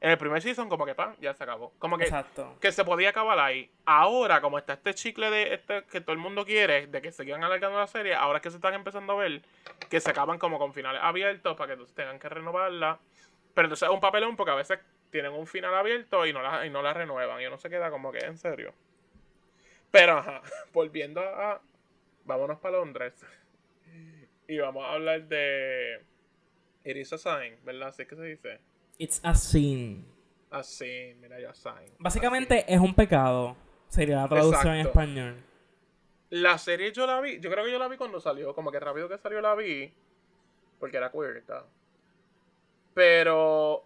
En 0.00 0.10
el 0.12 0.16
primer 0.16 0.40
season, 0.40 0.68
como 0.68 0.86
que 0.86 0.94
pa, 0.94 1.16
ya 1.20 1.34
se 1.34 1.42
acabó. 1.42 1.72
Como 1.80 1.98
que, 1.98 2.04
Exacto. 2.04 2.56
que 2.60 2.70
se 2.70 2.84
podía 2.84 3.08
acabar 3.10 3.36
ahí. 3.40 3.68
Ahora, 3.84 4.40
como 4.40 4.56
está 4.56 4.74
este 4.74 4.94
chicle 4.94 5.28
de 5.28 5.54
este 5.54 5.82
que 5.90 6.00
todo 6.00 6.12
el 6.12 6.18
mundo 6.18 6.44
quiere, 6.44 6.86
de 6.86 7.02
que 7.02 7.10
sigan 7.10 7.42
alargando 7.42 7.78
la 7.78 7.88
serie, 7.88 8.14
ahora 8.14 8.38
es 8.38 8.42
que 8.42 8.50
se 8.50 8.56
están 8.58 8.74
empezando 8.74 9.14
a 9.14 9.16
ver 9.16 9.42
que 9.90 9.98
se 10.00 10.08
acaban 10.10 10.38
como 10.38 10.56
con 10.60 10.72
finales 10.72 11.00
abiertos 11.02 11.56
para 11.56 11.66
que 11.66 11.72
entonces 11.72 11.96
tengan 11.96 12.20
que 12.20 12.28
renovarla. 12.28 13.00
Pero 13.58 13.66
entonces 13.66 13.88
es 13.88 13.92
un 13.92 13.98
papelón 13.98 14.36
porque 14.36 14.52
a 14.52 14.54
veces 14.54 14.78
tienen 15.10 15.32
un 15.32 15.44
final 15.44 15.74
abierto 15.74 16.24
y 16.24 16.32
no 16.32 16.40
la, 16.40 16.64
y 16.64 16.70
no 16.70 16.80
la 16.80 16.94
renuevan. 16.94 17.42
Y 17.42 17.46
uno 17.46 17.58
se 17.58 17.68
queda 17.68 17.90
como 17.90 18.12
que, 18.12 18.18
en 18.18 18.38
serio. 18.38 18.72
Pero, 19.90 20.18
ajá, 20.18 20.42
volviendo 20.72 21.20
a... 21.20 21.60
Vámonos 22.24 22.60
para 22.60 22.78
Londres. 22.78 23.14
Y 24.46 24.58
vamos 24.58 24.84
a 24.84 24.92
hablar 24.92 25.24
de... 25.24 26.04
It 26.84 26.98
is 26.98 27.12
a 27.12 27.18
sign, 27.18 27.56
¿verdad? 27.64 27.88
Así 27.88 28.06
que 28.06 28.14
se 28.14 28.22
dice. 28.22 28.60
It's 28.96 29.20
a 29.24 29.34
sin. 29.34 30.06
Así, 30.52 31.16
mira, 31.20 31.40
ya 31.40 31.52
sign. 31.52 31.96
Básicamente 31.98 32.64
es 32.72 32.78
un 32.78 32.94
pecado. 32.94 33.56
Sería 33.88 34.18
la 34.18 34.28
traducción 34.28 34.74
en 34.76 34.86
español. 34.86 35.44
La 36.30 36.58
serie 36.58 36.92
yo 36.92 37.08
la 37.08 37.20
vi, 37.20 37.40
yo 37.40 37.50
creo 37.50 37.64
que 37.64 37.72
yo 37.72 37.80
la 37.80 37.88
vi 37.88 37.96
cuando 37.96 38.20
salió, 38.20 38.54
como 38.54 38.70
que 38.70 38.78
rápido 38.78 39.08
que 39.08 39.18
salió 39.18 39.40
la 39.40 39.56
vi, 39.56 39.92
porque 40.78 40.96
era 40.96 41.10
queer, 41.10 41.42
¿tá? 41.44 41.66
Pero 42.98 43.84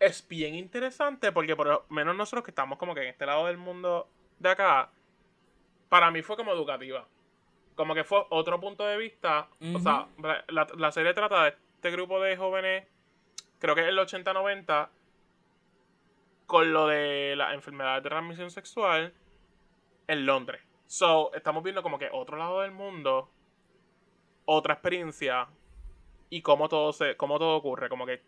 es 0.00 0.26
bien 0.26 0.54
interesante 0.54 1.30
porque 1.30 1.54
por 1.54 1.66
lo 1.66 1.84
menos 1.90 2.16
nosotros 2.16 2.42
que 2.42 2.52
estamos 2.52 2.78
como 2.78 2.94
que 2.94 3.02
en 3.02 3.08
este 3.08 3.26
lado 3.26 3.44
del 3.44 3.58
mundo 3.58 4.08
de 4.38 4.48
acá, 4.48 4.90
para 5.90 6.10
mí 6.10 6.22
fue 6.22 6.38
como 6.38 6.52
educativa. 6.52 7.06
Como 7.74 7.94
que 7.94 8.02
fue 8.02 8.24
otro 8.30 8.58
punto 8.58 8.86
de 8.86 8.96
vista. 8.96 9.48
O 9.74 9.78
sea, 9.78 10.08
la, 10.48 10.66
la 10.74 10.90
serie 10.90 11.12
trata 11.12 11.44
de 11.44 11.48
este 11.50 11.90
grupo 11.90 12.18
de 12.18 12.34
jóvenes, 12.38 12.88
creo 13.58 13.74
que 13.74 13.82
es 13.82 13.88
el 13.88 13.98
80-90, 13.98 14.88
con 16.46 16.72
lo 16.72 16.86
de 16.86 17.34
las 17.36 17.52
enfermedades 17.52 18.04
de 18.04 18.08
transmisión 18.08 18.50
sexual 18.50 19.12
en 20.06 20.24
Londres. 20.24 20.62
So, 20.86 21.30
estamos 21.34 21.62
viendo 21.62 21.82
como 21.82 21.98
que 21.98 22.08
otro 22.10 22.38
lado 22.38 22.62
del 22.62 22.70
mundo, 22.70 23.28
otra 24.46 24.72
experiencia 24.72 25.46
y 26.30 26.40
cómo 26.40 26.70
todo 26.70 26.94
se, 26.94 27.18
cómo 27.18 27.38
todo 27.38 27.54
ocurre, 27.54 27.90
como 27.90 28.06
que 28.06 28.22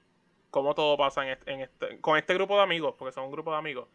cómo 0.50 0.74
todo 0.74 0.96
pasa 0.96 1.24
en 1.24 1.30
este, 1.30 1.52
en 1.52 1.60
este- 1.62 2.00
con 2.00 2.16
este 2.16 2.34
grupo 2.34 2.56
de 2.56 2.62
amigos, 2.62 2.94
porque 2.98 3.12
son 3.12 3.24
un 3.24 3.32
grupo 3.32 3.50
de 3.52 3.58
amigos. 3.58 3.88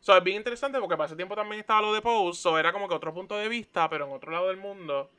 So, 0.00 0.16
es 0.16 0.24
bien 0.24 0.38
interesante 0.38 0.78
porque 0.80 0.96
para 0.96 1.06
ese 1.06 1.16
tiempo 1.16 1.34
también 1.36 1.60
estaba 1.60 1.82
lo 1.82 1.92
de 1.92 2.00
Pose, 2.00 2.40
so 2.40 2.58
era 2.58 2.72
como 2.72 2.88
que 2.88 2.94
otro 2.94 3.12
punto 3.12 3.36
de 3.36 3.48
vista, 3.48 3.88
pero 3.88 4.06
en 4.06 4.12
otro 4.12 4.32
lado 4.32 4.48
del 4.48 4.56
mundo. 4.56 5.10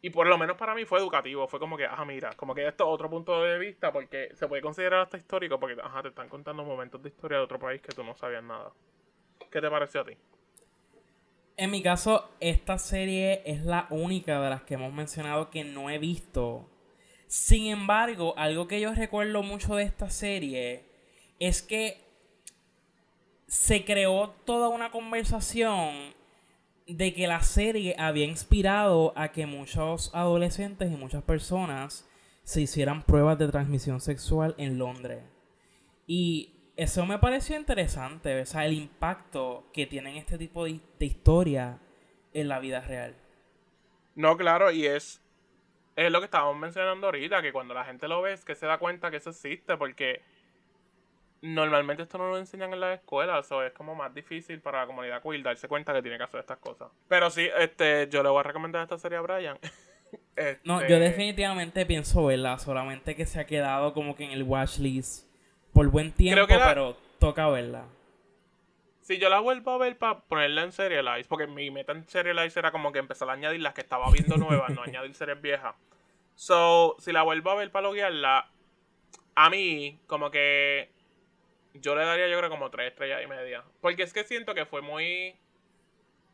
Y 0.00 0.10
por 0.10 0.26
lo 0.28 0.38
menos 0.38 0.56
para 0.56 0.74
mí 0.74 0.84
fue 0.84 1.00
educativo, 1.00 1.48
fue 1.48 1.58
como 1.58 1.76
que, 1.76 1.84
ajá, 1.84 2.04
mira, 2.04 2.32
como 2.36 2.54
que 2.54 2.66
esto 2.66 2.84
es 2.84 2.90
otro 2.94 3.10
punto 3.10 3.42
de 3.42 3.58
vista 3.58 3.92
porque 3.92 4.30
se 4.34 4.46
puede 4.46 4.62
considerar 4.62 5.00
hasta 5.00 5.16
histórico 5.18 5.58
porque, 5.58 5.80
ajá, 5.80 6.02
te 6.02 6.08
están 6.08 6.28
contando 6.28 6.64
momentos 6.64 7.02
de 7.02 7.08
historia 7.08 7.38
de 7.38 7.44
otro 7.44 7.58
país 7.58 7.80
que 7.82 7.92
tú 7.92 8.04
no 8.04 8.14
sabías 8.14 8.42
nada. 8.44 8.72
¿Qué 9.50 9.60
te 9.60 9.70
pareció 9.70 10.02
a 10.02 10.04
ti? 10.04 10.16
En 11.56 11.72
mi 11.72 11.82
caso, 11.82 12.30
esta 12.38 12.78
serie 12.78 13.42
es 13.44 13.64
la 13.64 13.88
única 13.90 14.40
de 14.40 14.50
las 14.50 14.62
que 14.62 14.74
hemos 14.74 14.92
mencionado 14.92 15.50
que 15.50 15.64
no 15.64 15.90
he 15.90 15.98
visto. 15.98 16.70
Sin 17.28 17.66
embargo, 17.66 18.34
algo 18.38 18.66
que 18.66 18.80
yo 18.80 18.94
recuerdo 18.94 19.42
mucho 19.42 19.76
de 19.76 19.84
esta 19.84 20.08
serie 20.08 20.84
es 21.38 21.60
que 21.62 22.00
se 23.46 23.84
creó 23.84 24.30
toda 24.46 24.68
una 24.68 24.90
conversación 24.90 26.14
de 26.86 27.12
que 27.12 27.26
la 27.26 27.42
serie 27.42 27.94
había 27.98 28.24
inspirado 28.24 29.12
a 29.14 29.30
que 29.30 29.44
muchos 29.44 30.10
adolescentes 30.14 30.90
y 30.90 30.96
muchas 30.96 31.22
personas 31.22 32.08
se 32.44 32.62
hicieran 32.62 33.02
pruebas 33.02 33.38
de 33.38 33.48
transmisión 33.48 34.00
sexual 34.00 34.54
en 34.56 34.78
Londres. 34.78 35.22
Y 36.06 36.54
eso 36.76 37.04
me 37.04 37.18
pareció 37.18 37.58
interesante, 37.58 38.40
o 38.40 38.46
sea, 38.46 38.64
el 38.64 38.72
impacto 38.72 39.68
que 39.74 39.86
tienen 39.86 40.16
este 40.16 40.38
tipo 40.38 40.64
de, 40.64 40.80
de 40.98 41.06
historia 41.06 41.78
en 42.32 42.48
la 42.48 42.58
vida 42.58 42.80
real. 42.80 43.14
No, 44.14 44.38
claro, 44.38 44.70
y 44.70 44.86
es, 44.86 45.20
es 46.06 46.12
lo 46.12 46.20
que 46.20 46.26
estábamos 46.26 46.56
mencionando 46.56 47.06
ahorita, 47.08 47.42
que 47.42 47.52
cuando 47.52 47.74
la 47.74 47.84
gente 47.84 48.06
lo 48.06 48.22
ve 48.22 48.32
es 48.32 48.44
que 48.44 48.54
se 48.54 48.66
da 48.66 48.78
cuenta 48.78 49.10
que 49.10 49.16
eso 49.16 49.30
existe, 49.30 49.76
porque 49.76 50.22
normalmente 51.42 52.02
esto 52.04 52.18
no 52.18 52.30
lo 52.30 52.38
enseñan 52.38 52.72
en 52.72 52.80
la 52.80 52.94
escuela, 52.94 53.38
eso 53.38 53.62
es 53.62 53.72
como 53.72 53.94
más 53.94 54.14
difícil 54.14 54.60
para 54.60 54.80
la 54.80 54.86
comunidad 54.86 55.22
queer 55.22 55.42
darse 55.42 55.68
cuenta 55.68 55.92
que 55.92 56.02
tiene 56.02 56.16
que 56.18 56.24
hacer 56.24 56.40
estas 56.40 56.58
cosas. 56.58 56.88
Pero 57.08 57.30
sí, 57.30 57.48
este, 57.58 58.08
yo 58.10 58.22
le 58.22 58.28
voy 58.28 58.40
a 58.40 58.42
recomendar 58.44 58.82
esta 58.82 58.98
serie 58.98 59.18
a 59.18 59.22
Brian. 59.22 59.58
No, 60.64 60.80
Este, 60.80 60.88
yo 60.88 61.00
definitivamente 61.00 61.84
pienso 61.84 62.24
verla, 62.24 62.58
solamente 62.58 63.14
que 63.14 63.26
se 63.26 63.40
ha 63.40 63.46
quedado 63.46 63.92
como 63.92 64.16
que 64.16 64.24
en 64.24 64.30
el 64.30 64.42
watchlist 64.42 65.26
por 65.74 65.86
buen 65.88 66.12
tiempo, 66.12 66.46
la- 66.48 66.64
pero 66.64 66.96
toca 67.18 67.46
verla. 67.48 67.84
Si 69.02 69.18
yo 69.18 69.28
la 69.28 69.40
vuelvo 69.40 69.70
a 69.72 69.78
ver 69.78 69.98
para 69.98 70.20
ponerla 70.20 70.62
en 70.62 70.72
Serialize, 70.72 71.28
porque 71.28 71.46
mi 71.46 71.70
meta 71.70 71.92
en 71.92 72.06
Serialize 72.08 72.58
era 72.58 72.70
como 72.70 72.90
que 72.92 72.98
empezar 73.00 73.28
a 73.28 73.32
añadir 73.32 73.60
las 73.60 73.74
que 73.74 73.80
estaba 73.82 74.10
viendo 74.10 74.36
nuevas, 74.38 74.74
no 74.74 74.82
añadir 74.82 75.14
series 75.14 75.40
viejas. 75.42 75.74
So, 76.38 76.94
si 77.00 77.10
la 77.10 77.24
vuelvo 77.24 77.50
a 77.50 77.56
ver 77.56 77.72
para 77.72 77.88
loguearla, 77.88 78.48
a 79.34 79.50
mí, 79.50 79.98
como 80.06 80.30
que 80.30 80.88
yo 81.74 81.96
le 81.96 82.04
daría 82.04 82.28
yo 82.28 82.38
creo 82.38 82.48
como 82.48 82.70
tres 82.70 82.92
estrellas 82.92 83.24
y 83.24 83.26
media. 83.26 83.64
Porque 83.80 84.04
es 84.04 84.12
que 84.12 84.22
siento 84.22 84.54
que 84.54 84.64
fue 84.64 84.80
muy. 84.80 85.34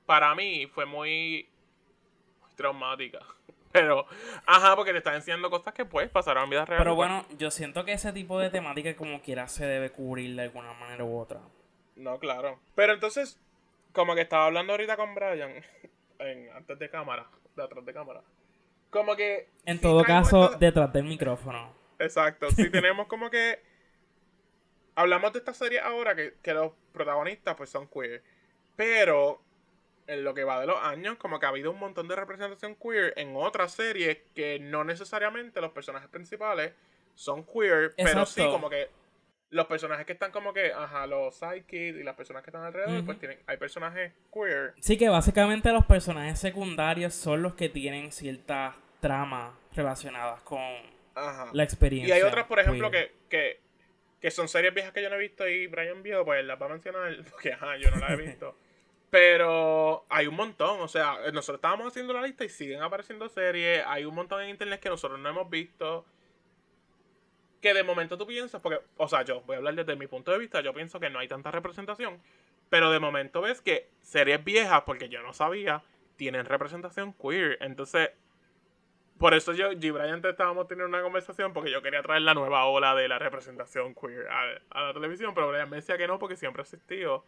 Para 0.05 0.35
mí, 0.35 0.67
fue 0.67 0.85
muy. 0.85 1.49
muy 2.43 2.55
traumática. 2.55 3.21
Pero, 3.73 4.07
ajá, 4.45 4.77
porque 4.77 4.93
te 4.93 4.99
están 4.99 5.15
enseñando 5.15 5.49
cosas 5.49 5.73
que 5.73 5.87
pues 5.87 6.11
pasaron 6.11 6.45
en 6.45 6.51
vida 6.51 6.67
real. 6.67 6.79
Pero 6.83 6.95
bueno, 6.95 7.25
yo 7.39 7.51
siento 7.51 7.87
que 7.87 7.95
ese 7.95 8.13
tipo 8.13 8.39
de 8.39 8.51
temática 8.51 8.95
como 8.97 9.23
quiera 9.23 9.49
se 9.49 9.65
debe 9.65 9.89
cubrir 9.89 10.37
de 10.37 10.43
alguna 10.43 10.75
manera 10.75 11.03
u 11.03 11.19
otra. 11.19 11.41
No, 11.97 12.19
claro. 12.19 12.61
Pero 12.75 12.93
entonces, 12.93 13.41
como 13.93 14.15
que 14.15 14.21
estaba 14.21 14.45
hablando 14.45 14.75
ahorita 14.75 14.99
con 14.99 15.15
Brian, 15.15 15.65
en, 16.19 16.53
antes 16.53 16.79
de 16.79 16.91
cámara, 16.91 17.27
de 17.57 17.63
atrás 17.63 17.87
de 17.87 17.95
cámara. 17.95 18.21
Como 18.95 19.17
que. 19.17 19.49
En 19.67 19.77
si 19.77 19.83
todo 19.83 20.05
caso, 20.05 20.51
detrás 20.59 20.93
del 20.93 21.05
micrófono. 21.05 21.75
Exacto. 21.99 22.51
Si 22.51 22.71
tenemos 22.71 23.07
como 23.09 23.29
que. 23.29 23.61
Hablamos 24.95 25.33
de 25.33 25.41
esta 25.41 25.53
serie 25.53 25.81
ahora 25.81 26.15
que, 26.15 26.35
que 26.41 26.55
los 26.55 26.73
protagonistas 26.93 27.57
pues 27.57 27.69
son 27.69 27.89
queer. 27.89 28.23
Pero 28.77 29.43
en 30.07 30.23
lo 30.23 30.35
que 30.35 30.45
va 30.45 30.61
de 30.61 30.67
los 30.67 30.81
años, 30.81 31.17
como 31.17 31.41
que 31.41 31.47
ha 31.47 31.49
habido 31.49 31.73
un 31.73 31.81
montón 31.81 32.07
de 32.07 32.15
representación 32.15 32.77
queer 32.77 33.13
en 33.17 33.35
otras 33.35 33.73
series 33.73 34.19
que 34.35 34.61
no 34.61 34.85
necesariamente 34.85 35.61
los 35.61 35.73
personajes 35.73 36.09
principales 36.09 36.73
son 37.15 37.45
queer, 37.45 37.95
pero 37.97 38.27
sí 38.27 38.43
como 38.43 38.71
que 38.71 38.89
los 39.51 39.67
personajes 39.67 40.05
que 40.05 40.13
están 40.13 40.33
como 40.33 40.53
que, 40.53 40.73
ajá, 40.73 41.07
los 41.07 41.37
sidekicks 41.37 42.01
y 42.01 42.03
las 42.03 42.17
personas 42.17 42.43
que 42.43 42.51
están 42.51 42.65
alrededor, 42.65 43.05
pues 43.05 43.19
tienen, 43.19 43.39
hay 43.47 43.57
personajes 43.57 44.13
queer. 44.33 44.75
Sí 44.81 44.99
que 44.99 45.09
básicamente 45.09 45.73
los 45.73 45.87
personajes 45.87 46.41
secundarios 46.41 47.15
son 47.15 47.43
los 47.43 47.55
que 47.55 47.69
tienen 47.69 48.11
ciertas 48.11 48.75
tramas 49.05 49.53
relacionadas 49.77 50.41
con 50.41 50.63
Ajá. 51.15 51.51
la 51.53 51.63
Y 51.63 51.67
experiencia. 51.67 52.15
hay 52.15 52.23
otras, 52.23 52.47
por 52.47 52.59
ejemplo, 52.59 52.91
que, 52.91 53.13
que, 53.29 53.61
que 54.19 54.31
son 54.31 54.49
series 54.49 54.73
viejas 54.73 54.93
que 54.95 55.03
yo 55.03 55.11
no 55.11 55.17
he 55.17 55.19
visto 55.19 55.47
y 55.47 55.67
Brian 55.67 56.03
vio, 56.03 56.25
pues 56.25 56.43
las 56.43 56.61
va 56.61 56.67
a 56.67 56.69
mencionar 56.71 57.15
porque 57.31 57.53
ajá, 57.53 57.77
yo 57.77 57.91
no 57.91 57.99
las 57.99 58.13
he 58.13 58.17
visto. 58.17 58.57
Pero 59.11 60.07
hay 60.09 60.27
un 60.27 60.35
montón, 60.37 60.81
o 60.81 60.89
sea, 60.89 61.19
nosotros 61.33 61.59
estábamos 61.59 61.89
haciendo 61.89 62.15
la 62.15 62.23
lista 62.23 62.45
y 62.45 62.49
siguen 62.49 62.81
apareciendo 62.83 63.29
series, 63.29 63.85
hay 63.87 64.07
un 64.07 64.15
montón 64.15 64.41
en 64.43 64.49
internet 64.49 64.81
que 64.81 64.89
nosotros 64.89 65.21
no 65.21 65.29
hemos 65.29 65.51
visto. 65.51 66.07
Que 67.61 67.75
de 67.75 67.83
momento 67.83 68.17
tú 68.19 68.27
piensas, 68.27 68.61
porque, 68.63 68.81
o 68.97 69.07
sea, 69.07 69.23
yo 69.23 69.43
voy 69.43 69.55
a 69.55 69.59
hablar 69.59 69.75
desde 69.75 69.97
mi 69.97 70.07
punto 70.07 70.33
de 70.33 70.39
vista, 70.39 70.63
yo 70.63 70.73
pienso 70.73 70.99
que 70.99 71.11
no 71.11 71.19
hay 71.19 71.29
tanta 71.29 71.51
representación, 71.51 72.21
pero 72.71 72.91
de 72.91 72.99
momento 72.99 73.43
ves 73.43 73.61
que 73.61 73.89
series 74.01 74.43
viejas, 74.43 74.83
porque 74.85 75.09
yo 75.11 75.23
no 75.23 75.33
sabía, 75.35 75.83
tienen 76.17 76.47
representación 76.47 77.13
queer. 77.13 77.59
Entonces, 77.61 78.11
por 79.19 79.35
eso 79.35 79.53
yo 79.53 79.73
y 79.73 79.91
Brian 79.91 80.21
te 80.21 80.31
estábamos 80.31 80.67
teniendo 80.67 80.89
una 80.89 81.03
conversación 81.03 81.53
porque 81.53 81.71
yo 81.71 81.83
quería 81.83 82.03
traer 82.03 82.23
la 82.23 82.35
nueva 82.35 82.65
ola 82.67 82.95
de 82.95 83.09
la 83.09 83.19
representación 83.19 83.95
queer 83.95 84.29
a, 84.29 84.61
a 84.71 84.83
la 84.83 84.95
televisión, 84.95 85.35
pero 85.35 85.49
Brian 85.49 85.71
me 85.71 85.77
decía 85.77 85.97
que 85.97 86.07
no 86.07 86.19
porque 86.19 86.37
siempre 86.37 86.61
ha 86.61 86.65
existido. 86.65 87.25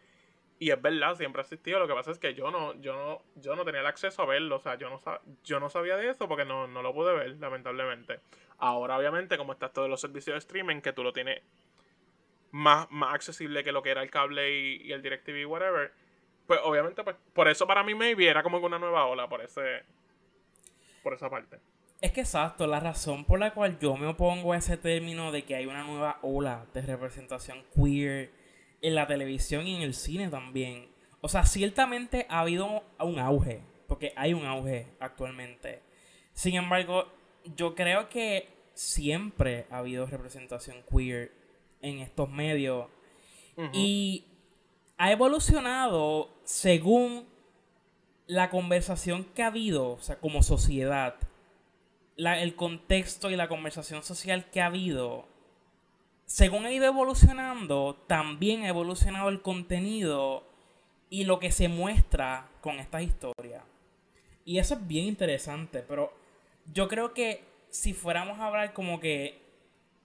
Y 0.59 0.71
es 0.71 0.81
verdad, 0.81 1.15
siempre 1.15 1.41
ha 1.41 1.43
existido. 1.43 1.79
Lo 1.79 1.87
que 1.87 1.93
pasa 1.93 2.11
es 2.11 2.17
que 2.17 2.33
yo 2.33 2.49
no, 2.49 2.73
yo 2.81 2.95
no, 2.95 3.21
yo 3.35 3.55
no 3.55 3.63
tenía 3.63 3.81
el 3.81 3.87
acceso 3.87 4.23
a 4.23 4.25
verlo. 4.25 4.55
O 4.55 4.59
sea, 4.59 4.75
yo 4.75 4.89
no, 4.89 4.99
yo 5.43 5.59
no 5.59 5.69
sabía 5.69 5.97
de 5.97 6.09
eso 6.09 6.27
porque 6.27 6.45
no, 6.45 6.67
no 6.67 6.81
lo 6.81 6.93
pude 6.93 7.13
ver, 7.13 7.37
lamentablemente. 7.37 8.19
Ahora, 8.57 8.97
obviamente, 8.97 9.37
como 9.37 9.53
está 9.53 9.69
todos 9.69 9.89
los 9.89 10.01
servicios 10.01 10.33
de 10.33 10.39
streaming, 10.39 10.81
que 10.81 10.93
tú 10.93 11.03
lo 11.03 11.13
tienes 11.13 11.43
más, 12.51 12.89
más 12.89 13.13
accesible 13.13 13.63
que 13.63 13.71
lo 13.71 13.83
que 13.83 13.91
era 13.91 14.01
el 14.01 14.09
cable 14.09 14.51
y, 14.51 14.81
y 14.87 14.93
el 14.93 15.03
DirecTV, 15.03 15.47
whatever. 15.47 15.93
Pues 16.47 16.59
obviamente, 16.63 17.03
pues, 17.03 17.15
por 17.33 17.47
eso 17.47 17.67
para 17.67 17.83
mí 17.83 17.93
maybe 17.93 18.27
era 18.27 18.41
como 18.41 18.59
que 18.59 18.65
una 18.65 18.79
nueva 18.79 19.05
ola, 19.05 19.29
por 19.29 19.41
ese. 19.41 19.83
Por 21.03 21.13
esa 21.13 21.29
parte. 21.29 21.59
Es 21.99 22.11
que 22.11 22.21
exacto, 22.21 22.67
la 22.67 22.79
razón 22.79 23.25
por 23.25 23.39
la 23.39 23.53
cual 23.53 23.79
yo 23.79 23.97
me 23.97 24.05
opongo 24.05 24.53
a 24.53 24.57
ese 24.57 24.77
término 24.77 25.31
de 25.31 25.43
que 25.45 25.55
hay 25.55 25.65
una 25.65 25.83
nueva 25.83 26.19
ola 26.21 26.67
de 26.73 26.81
representación 26.81 27.63
queer 27.75 28.31
en 28.81 28.93
la 28.93 29.07
televisión 29.07 29.65
y 29.65 29.75
en 29.75 29.81
el 29.81 29.95
cine 29.95 30.29
también. 30.29 30.89
O 31.21 31.27
sea, 31.27 31.45
ciertamente 31.45 32.27
ha 32.29 32.41
habido 32.41 32.83
un 32.99 33.17
auge, 33.19 33.63
porque 33.87 34.13
hay 34.15 34.33
un 34.33 34.45
auge 34.45 34.87
actualmente. 34.99 35.81
Sin 36.33 36.53
embargo, 36.53 37.07
yo 37.55 37.73
creo 37.73 38.09
que 38.09 38.47
siempre 38.75 39.65
ha 39.71 39.79
habido 39.79 40.05
representación 40.05 40.83
queer 40.83 41.31
en 41.81 41.99
estos 41.99 42.29
medios. 42.29 42.87
Y 43.73 44.25
ha 44.99 45.11
evolucionado 45.11 46.29
según 46.43 47.25
la 48.27 48.51
conversación 48.51 49.23
que 49.33 49.41
ha 49.41 49.47
habido, 49.47 49.93
o 49.93 49.99
sea, 49.99 50.19
como 50.19 50.43
sociedad, 50.43 51.15
la- 52.17 52.41
el 52.41 52.55
contexto 52.55 53.29
y 53.31 53.35
la 53.37 53.47
conversación 53.47 54.03
social 54.03 54.49
que 54.51 54.61
ha 54.61 54.65
habido, 54.65 55.27
según 56.25 56.65
ha 56.65 56.71
ido 56.71 56.85
evolucionando, 56.85 57.95
también 58.07 58.63
ha 58.63 58.67
evolucionado 58.69 59.29
el 59.29 59.41
contenido 59.41 60.43
y 61.09 61.23
lo 61.23 61.39
que 61.39 61.51
se 61.51 61.69
muestra 61.69 62.49
con 62.61 62.79
estas 62.79 63.03
historias. 63.03 63.63
Y 64.43 64.59
eso 64.59 64.73
es 64.75 64.87
bien 64.87 65.05
interesante, 65.05 65.83
pero 65.87 66.11
yo 66.73 66.87
creo 66.89 67.13
que 67.13 67.43
si 67.69 67.93
fuéramos 67.93 68.39
a 68.39 68.47
hablar 68.47 68.73
como 68.73 68.99
que 68.99 69.41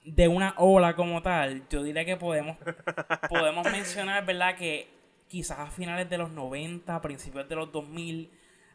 de 0.05 0.29
una 0.29 0.55
ola 0.59 0.95
como 0.97 1.23
tal, 1.23 1.63
yo 1.71 1.83
diría 1.83 2.05
que 2.05 2.17
podemos, 2.17 2.57
podemos 3.29 3.65
mencionar, 3.71 4.25
¿verdad? 4.27 4.57
Que 4.57 4.89
quizás 5.29 5.59
a 5.61 5.67
finales 5.71 6.09
de 6.11 6.19
los 6.19 6.31
90, 6.31 7.01
principios 7.01 7.49
de 7.49 7.57
los 7.57 7.73
2000, 7.73 8.31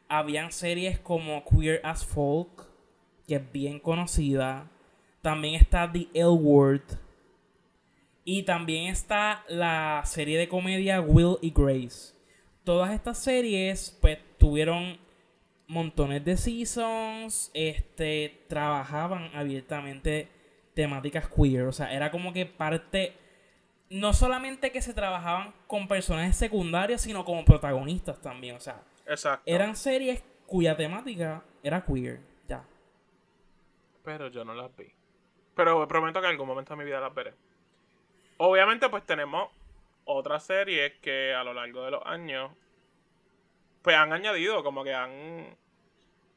habían 0.09 0.51
series 0.51 0.99
como 0.99 1.43
Queer 1.45 1.81
as 1.83 2.05
Folk, 2.05 2.66
que 3.28 3.36
es 3.36 3.51
bien 3.51 3.80
conocida. 3.80 4.71
También 5.21 5.55
está 5.55 5.91
The 5.91 6.07
L 6.13 6.30
Word. 6.30 6.82
Y 8.23 8.43
también 8.43 8.88
está 8.88 9.43
la 9.47 10.01
serie 10.05 10.38
de 10.38 10.47
comedia 10.47 11.01
Will 11.01 11.38
y 11.41 11.51
Grace. 11.51 12.13
Todas 12.63 12.91
estas 12.91 13.17
series, 13.17 13.97
pues, 14.01 14.19
tuvieron 14.38 14.97
montones 15.67 16.23
de 16.25 16.36
seasons. 16.38 17.51
Este, 17.53 18.43
trabajaban 18.47 19.30
abiertamente 19.34 20.30
temáticas 20.73 21.28
queer. 21.30 21.63
O 21.63 21.71
sea, 21.71 21.93
era 21.93 22.11
como 22.11 22.34
que 22.34 22.45
parte. 22.45 23.15
No 23.89 24.13
solamente 24.13 24.71
que 24.71 24.82
se 24.82 24.93
trabajaban 24.93 25.53
con 25.65 25.88
personajes 25.88 26.36
secundarios, 26.36 27.01
sino 27.01 27.23
como 27.23 27.45
protagonistas 27.45 28.21
también. 28.21 28.57
O 28.57 28.59
sea, 28.59 28.84
Exacto. 29.05 29.43
eran 29.45 29.78
series 29.78 30.21
cuya 30.45 30.75
temática 30.75 31.43
era 31.63 31.86
queer. 31.86 32.19
Pero 34.08 34.30
yo 34.30 34.45
no 34.45 34.53
las 34.53 34.74
vi. 34.78 34.89
Pero 35.53 35.86
prometo 35.86 36.22
que 36.22 36.28
en 36.28 36.32
algún 36.32 36.47
momento 36.47 36.74
de 36.74 36.78
mi 36.78 36.86
vida 36.86 37.01
las 37.01 37.14
veré. 37.14 37.34
Obviamente, 38.38 38.88
pues 38.88 39.05
tenemos 39.05 39.49
otras 40.05 40.45
series 40.45 40.93
que 41.01 41.34
a 41.34 41.43
lo 41.43 41.53
largo 41.53 41.84
de 41.84 41.91
los 41.91 42.05
años, 42.05 42.53
pues 43.82 43.97
han 43.97 44.14
añadido, 44.14 44.64
como 44.64 44.86
que 44.86 44.93
han. 44.93 45.58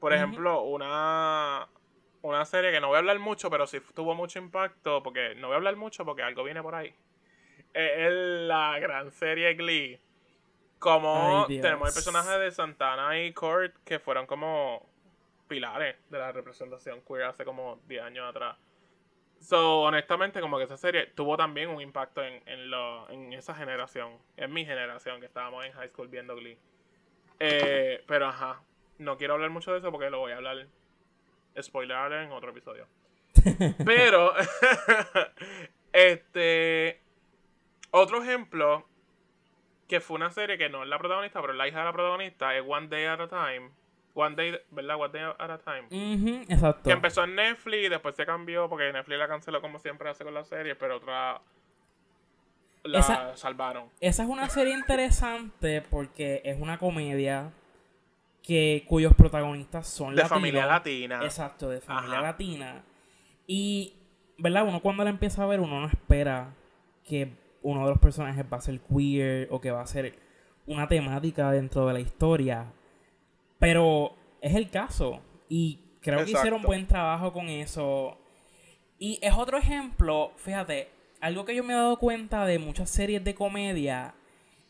Por 0.01 0.12
ejemplo, 0.12 0.62
una. 0.62 1.68
Una 2.23 2.45
serie 2.45 2.73
que 2.73 2.81
no 2.81 2.89
voy 2.89 2.97
a 2.97 2.99
hablar 2.99 3.21
mucho, 3.21 3.49
pero 3.51 3.68
sí 3.68 3.81
tuvo 3.95 4.16
mucho 4.16 4.41
impacto, 4.41 5.01
porque 5.05 5.37
no 5.37 5.47
voy 5.47 5.55
a 5.55 5.59
hablar 5.59 5.77
mucho 5.77 6.05
porque 6.05 6.25
algo 6.25 6.43
viene 6.43 6.62
por 6.62 6.75
ahí. 6.75 6.93
Eh, 7.73 8.07
Es 8.09 8.12
la 8.49 8.81
gran 8.81 9.12
serie 9.12 9.55
Glee. 9.55 10.01
Como 10.81 11.47
Ay, 11.49 11.61
tenemos 11.61 11.89
el 11.89 11.95
personaje 11.95 12.37
de 12.37 12.51
Santana 12.51 13.16
y 13.21 13.33
Kurt, 13.33 13.77
que 13.85 14.01
fueron 14.01 14.27
como 14.27 14.89
pilares 15.51 15.96
de 16.09 16.18
la 16.18 16.30
representación 16.30 17.03
queer 17.03 17.24
hace 17.24 17.44
como 17.44 17.80
10 17.88 18.03
años 18.03 18.30
atrás. 18.30 18.57
So, 19.40 19.80
honestamente, 19.82 20.40
como 20.40 20.59
que 20.59 20.64
esa 20.64 20.76
serie 20.76 21.07
tuvo 21.07 21.36
también 21.36 21.70
un 21.70 21.80
impacto 21.80 22.22
en, 22.22 22.40
en, 22.46 22.70
lo, 22.70 23.11
en 23.11 23.32
esa 23.32 23.55
generación, 23.55 24.18
en 24.36 24.53
mi 24.53 24.64
generación, 24.64 25.18
que 25.18 25.26
estábamos 25.26 25.64
en 25.64 25.72
high 25.72 25.88
school 25.88 26.09
viendo 26.09 26.36
Glee. 26.36 26.57
Eh, 27.40 28.05
pero 28.07 28.26
ajá, 28.26 28.62
no 28.98 29.16
quiero 29.16 29.34
hablar 29.34 29.51
mucho 29.51 29.72
de 29.72 29.78
eso 29.78 29.90
porque 29.90 30.11
lo 30.11 30.20
voy 30.20 30.32
a 30.32 30.36
hablar, 30.36 30.66
spoiler 31.61 32.12
en 32.12 32.32
otro 32.32 32.51
episodio. 32.51 32.86
Pero, 33.86 34.34
este, 35.92 37.01
otro 37.90 38.22
ejemplo, 38.22 38.86
que 39.88 40.01
fue 40.01 40.16
una 40.16 40.30
serie 40.30 40.59
que 40.59 40.68
no 40.68 40.82
es 40.82 40.88
la 40.88 40.98
protagonista, 40.98 41.40
pero 41.40 41.55
es 41.55 41.59
la 41.59 41.66
hija 41.66 41.78
de 41.78 41.84
la 41.86 41.92
protagonista, 41.92 42.55
es 42.55 42.64
One 42.66 42.88
Day 42.88 43.07
at 43.07 43.20
a 43.20 43.28
Time. 43.28 43.70
One 44.14 44.34
Day, 44.36 44.58
¿verdad? 44.70 44.96
One 45.00 45.12
Day 45.12 45.22
at 45.38 45.50
a 45.50 45.58
Time. 45.58 46.42
Exacto. 46.48 46.82
Que 46.84 46.92
empezó 46.92 47.24
en 47.24 47.34
Netflix 47.36 47.86
y 47.86 47.88
después 47.88 48.14
se 48.16 48.26
cambió 48.26 48.68
porque 48.68 48.92
Netflix 48.92 49.18
la 49.18 49.28
canceló 49.28 49.61
como 49.61 49.78
siempre 49.78 50.08
hace 50.11 50.24
con 50.24 50.34
las 50.34 50.48
series, 50.48 50.76
pero 50.76 50.96
otra 50.96 51.40
la 52.82 52.98
Esa- 52.98 53.36
salvaron. 53.36 53.84
Esa 54.00 54.22
es 54.22 54.28
una 54.28 54.48
serie 54.48 54.74
interesante 54.74 55.82
porque 55.90 56.40
es 56.44 56.58
una 56.61 56.78
comedia 56.78 57.52
que 58.42 58.84
cuyos 58.88 59.14
protagonistas 59.14 59.86
son 59.86 60.11
De 60.11 60.22
latinos. 60.22 60.30
familia 60.30 60.66
latina. 60.66 61.20
Exacto, 61.24 61.68
de 61.68 61.80
familia 61.80 62.18
Ajá. 62.18 62.22
latina. 62.28 62.82
Y, 63.46 63.94
¿verdad? 64.38 64.66
Uno 64.66 64.80
cuando 64.80 65.04
la 65.04 65.11
empieza 65.11 65.42
a 65.42 65.46
ver, 65.46 65.61
uno 65.61 65.80
no 65.80 65.86
espera 65.88 66.54
que 67.04 67.32
uno 67.62 67.84
de 67.84 67.90
los 67.90 67.98
personajes 67.98 68.44
va 68.50 68.56
a 68.56 68.61
ser 68.62 68.80
queer 68.80 69.46
o 69.50 69.61
que 69.61 69.70
va 69.70 69.82
a 69.82 69.86
ser 69.86 70.14
una 70.66 70.88
temática 70.88 71.50
dentro 71.52 71.86
de 71.86 71.92
la 71.92 72.00
historia. 72.00 72.64
Pero 73.61 74.16
es 74.40 74.56
el 74.56 74.68
caso. 74.70 75.20
Y 75.48 75.78
creo 76.00 76.18
que 76.24 76.32
hicieron 76.32 76.61
Exacto. 76.61 76.66
buen 76.66 76.86
trabajo 76.88 77.32
con 77.32 77.48
eso. 77.48 78.18
Y 78.98 79.18
es 79.22 79.32
otro 79.34 79.56
ejemplo, 79.56 80.32
fíjate, 80.36 80.90
algo 81.20 81.44
que 81.44 81.54
yo 81.54 81.62
me 81.62 81.72
he 81.72 81.76
dado 81.76 81.98
cuenta 81.98 82.44
de 82.44 82.58
muchas 82.58 82.90
series 82.90 83.22
de 83.22 83.34
comedia 83.34 84.14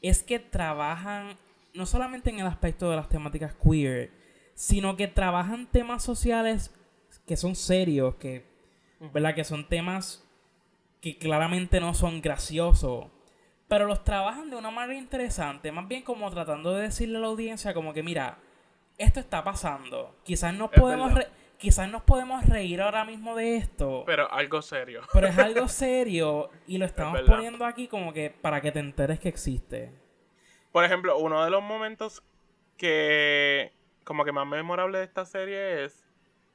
es 0.02 0.22
que 0.22 0.38
trabajan 0.38 1.36
no 1.74 1.86
solamente 1.86 2.30
en 2.30 2.40
el 2.40 2.46
aspecto 2.46 2.90
de 2.90 2.96
las 2.96 3.08
temáticas 3.08 3.54
queer, 3.54 4.10
sino 4.54 4.96
que 4.96 5.08
trabajan 5.08 5.66
temas 5.66 6.02
sociales 6.02 6.74
que 7.26 7.36
son 7.36 7.54
serios, 7.54 8.16
que, 8.16 8.44
¿verdad? 9.12 9.34
que 9.34 9.44
son 9.44 9.68
temas 9.68 10.24
que 11.00 11.16
claramente 11.16 11.80
no 11.80 11.94
son 11.94 12.20
graciosos, 12.20 13.06
pero 13.68 13.86
los 13.86 14.04
trabajan 14.04 14.50
de 14.50 14.56
una 14.56 14.70
manera 14.70 14.98
interesante, 14.98 15.72
más 15.72 15.88
bien 15.88 16.02
como 16.02 16.30
tratando 16.30 16.74
de 16.74 16.82
decirle 16.82 17.18
a 17.18 17.20
la 17.20 17.28
audiencia 17.28 17.72
como 17.72 17.94
que 17.94 18.02
mira, 18.02 18.38
esto 19.04 19.20
está 19.20 19.42
pasando, 19.44 20.16
quizás 20.24 20.54
nos 20.54 20.72
Es 20.72 20.80
podemos 20.80 21.14
re- 21.14 21.28
quizás 21.58 21.88
nos 21.90 22.02
podemos 22.02 22.44
reír 22.46 22.80
ahora 22.80 23.04
mismo 23.04 23.34
de 23.36 23.56
esto, 23.56 24.04
Pero 24.06 24.30
algo 24.32 24.62
serio. 24.62 25.02
pero 25.12 25.26
es 25.28 25.38
algo 25.38 25.68
serio 25.68 26.50
y 26.66 26.78
lo 26.78 26.86
estamos 26.86 27.20
poniendo 27.22 27.64
aquí 27.66 27.86
como 27.88 28.12
que 28.12 28.30
para 28.30 28.60
que 28.60 28.72
te 28.72 28.78
enteres 28.78 29.18
que 29.20 29.28
existe. 29.28 29.92
Por 30.72 30.84
ejemplo, 30.84 31.18
uno 31.18 31.44
de 31.44 31.50
los 31.50 31.62
momentos 31.62 32.22
que 32.76 33.72
como 34.04 34.24
que 34.24 34.32
más 34.32 34.46
memorable 34.46 34.98
de 34.98 35.04
esta 35.04 35.24
serie 35.24 35.84
es 35.84 36.04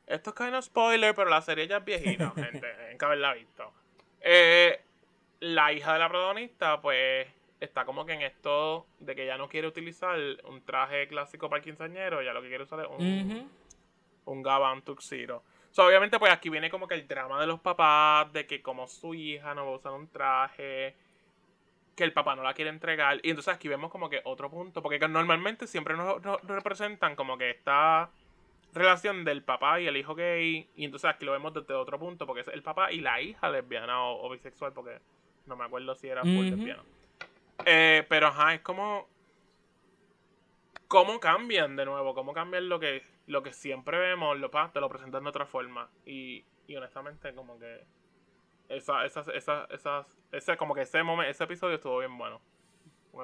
esto 0.07 0.29
es 0.31 0.35
kind 0.35 0.53
of 0.55 0.63
spoiler, 0.65 1.13
pero 1.15 1.29
la 1.29 1.41
serie 1.41 1.67
ya 1.67 1.77
es 1.77 1.85
viejita, 1.85 2.31
gente, 2.35 2.67
en 2.91 2.97
que 2.97 3.05
haberla 3.05 3.33
visto. 3.33 3.71
Eh, 4.21 4.79
la 5.39 5.71
hija 5.73 5.93
de 5.93 5.99
la 5.99 6.09
protagonista, 6.09 6.81
pues, 6.81 7.27
está 7.59 7.85
como 7.85 8.05
que 8.05 8.13
en 8.13 8.21
esto 8.21 8.87
de 8.99 9.15
que 9.15 9.25
ya 9.25 9.37
no 9.37 9.49
quiere 9.49 9.67
utilizar 9.67 10.17
un 10.45 10.63
traje 10.63 11.07
clásico 11.07 11.49
para 11.49 11.59
el 11.59 11.63
quinceañero, 11.63 12.21
ya 12.21 12.33
lo 12.33 12.41
que 12.41 12.49
quiere 12.49 12.63
usar 12.63 12.81
es 12.81 12.87
un, 12.87 13.31
Ujú. 13.31 13.49
un 14.25 14.43
gabán 14.43 14.81
tuxedo. 14.81 15.43
So, 15.71 15.85
obviamente, 15.85 16.17
pues 16.19 16.31
aquí 16.31 16.49
viene 16.49 16.69
como 16.69 16.87
que 16.87 16.95
el 16.95 17.07
drama 17.07 17.39
de 17.41 17.47
los 17.47 17.59
papás, 17.59 18.31
de 18.31 18.47
que 18.47 18.61
como 18.61 18.87
su 18.87 19.13
hija 19.13 19.53
no 19.53 19.65
va 19.65 19.71
a 19.71 19.75
usar 19.75 19.91
un 19.91 20.07
traje, 20.07 20.95
que 21.95 22.03
el 22.03 22.13
papá 22.13 22.35
no 22.35 22.43
la 22.43 22.53
quiere 22.53 22.69
entregar. 22.69 23.19
Y 23.23 23.29
entonces 23.29 23.53
aquí 23.53 23.67
vemos 23.67 23.91
como 23.91 24.09
que 24.09 24.21
otro 24.23 24.49
punto, 24.49 24.81
porque 24.81 24.99
que 24.99 25.07
normalmente 25.07 25.67
siempre 25.67 25.95
nos, 25.95 26.21
nos 26.23 26.41
representan 26.43 27.15
como 27.15 27.37
que 27.37 27.49
esta 27.49 28.09
relación 28.73 29.23
del 29.23 29.43
papá 29.43 29.79
y 29.79 29.87
el 29.87 29.97
hijo 29.97 30.15
gay, 30.15 30.69
y 30.75 30.85
entonces 30.85 31.09
aquí 31.09 31.25
lo 31.25 31.31
vemos 31.31 31.53
desde 31.53 31.73
otro 31.73 31.97
punto, 31.97 32.25
porque 32.25 32.41
es 32.41 32.47
el 32.49 32.61
papá 32.63 32.91
y 32.91 32.99
la 32.99 33.21
hija 33.21 33.49
lesbiana 33.49 34.01
o, 34.03 34.25
o 34.25 34.29
bisexual, 34.29 34.73
porque 34.73 34.99
no 35.45 35.55
me 35.55 35.65
acuerdo 35.65 35.95
si 35.95 36.07
era 36.07 36.23
full 36.23 36.45
Ujú. 36.45 36.55
lesbiana. 36.55 36.83
Eh, 37.65 38.05
pero 38.09 38.27
ajá, 38.27 38.53
es 38.55 38.61
como 38.61 39.07
cómo 40.87 41.19
cambian 41.19 41.75
de 41.75 41.85
nuevo, 41.85 42.13
cómo 42.13 42.33
cambian 42.33 42.69
lo 42.69 42.79
que, 42.79 43.03
lo 43.27 43.43
que 43.43 43.53
siempre 43.53 43.97
vemos, 43.97 44.37
lo, 44.39 44.51
pa, 44.51 44.71
te 44.71 44.79
lo 44.79 44.89
presentan 44.89 45.23
de 45.23 45.29
otra 45.29 45.45
forma. 45.45 45.89
Y, 46.05 46.43
y 46.67 46.75
honestamente, 46.75 47.33
como 47.33 47.59
que 47.59 47.83
esa, 48.69 49.05
esa, 49.05 49.21
esa, 49.33 49.67
esa, 49.71 50.05
ese, 50.31 50.57
como 50.57 50.73
que 50.73 50.81
ese 50.81 51.03
momento, 51.03 51.31
ese 51.31 51.43
episodio 51.43 51.75
estuvo 51.75 51.99
bien 51.99 52.17
bueno. 52.17 52.41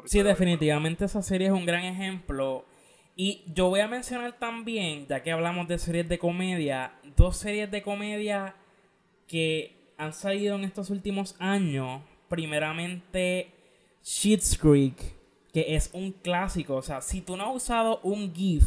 Sí, 0.05 0.21
definitivamente 0.21 1.05
esa 1.05 1.21
serie 1.21 1.47
es 1.47 1.53
un 1.53 1.65
gran 1.65 1.83
ejemplo. 1.83 2.65
Y 3.15 3.43
yo 3.53 3.69
voy 3.69 3.81
a 3.81 3.87
mencionar 3.87 4.39
también, 4.39 5.05
ya 5.07 5.21
que 5.21 5.31
hablamos 5.31 5.67
de 5.67 5.77
series 5.77 6.07
de 6.07 6.17
comedia, 6.17 6.93
dos 7.17 7.37
series 7.37 7.69
de 7.69 7.81
comedia 7.81 8.55
que 9.27 9.75
han 9.97 10.13
salido 10.13 10.55
en 10.55 10.63
estos 10.63 10.89
últimos 10.89 11.35
años. 11.39 12.01
Primeramente, 12.29 13.51
Schitt's 14.03 14.57
Creek, 14.57 14.95
que 15.53 15.75
es 15.75 15.89
un 15.93 16.11
clásico. 16.11 16.75
O 16.75 16.81
sea, 16.81 17.01
si 17.01 17.21
tú 17.21 17.37
no 17.37 17.43
has 17.49 17.55
usado 17.55 17.99
un 18.03 18.33
GIF 18.33 18.63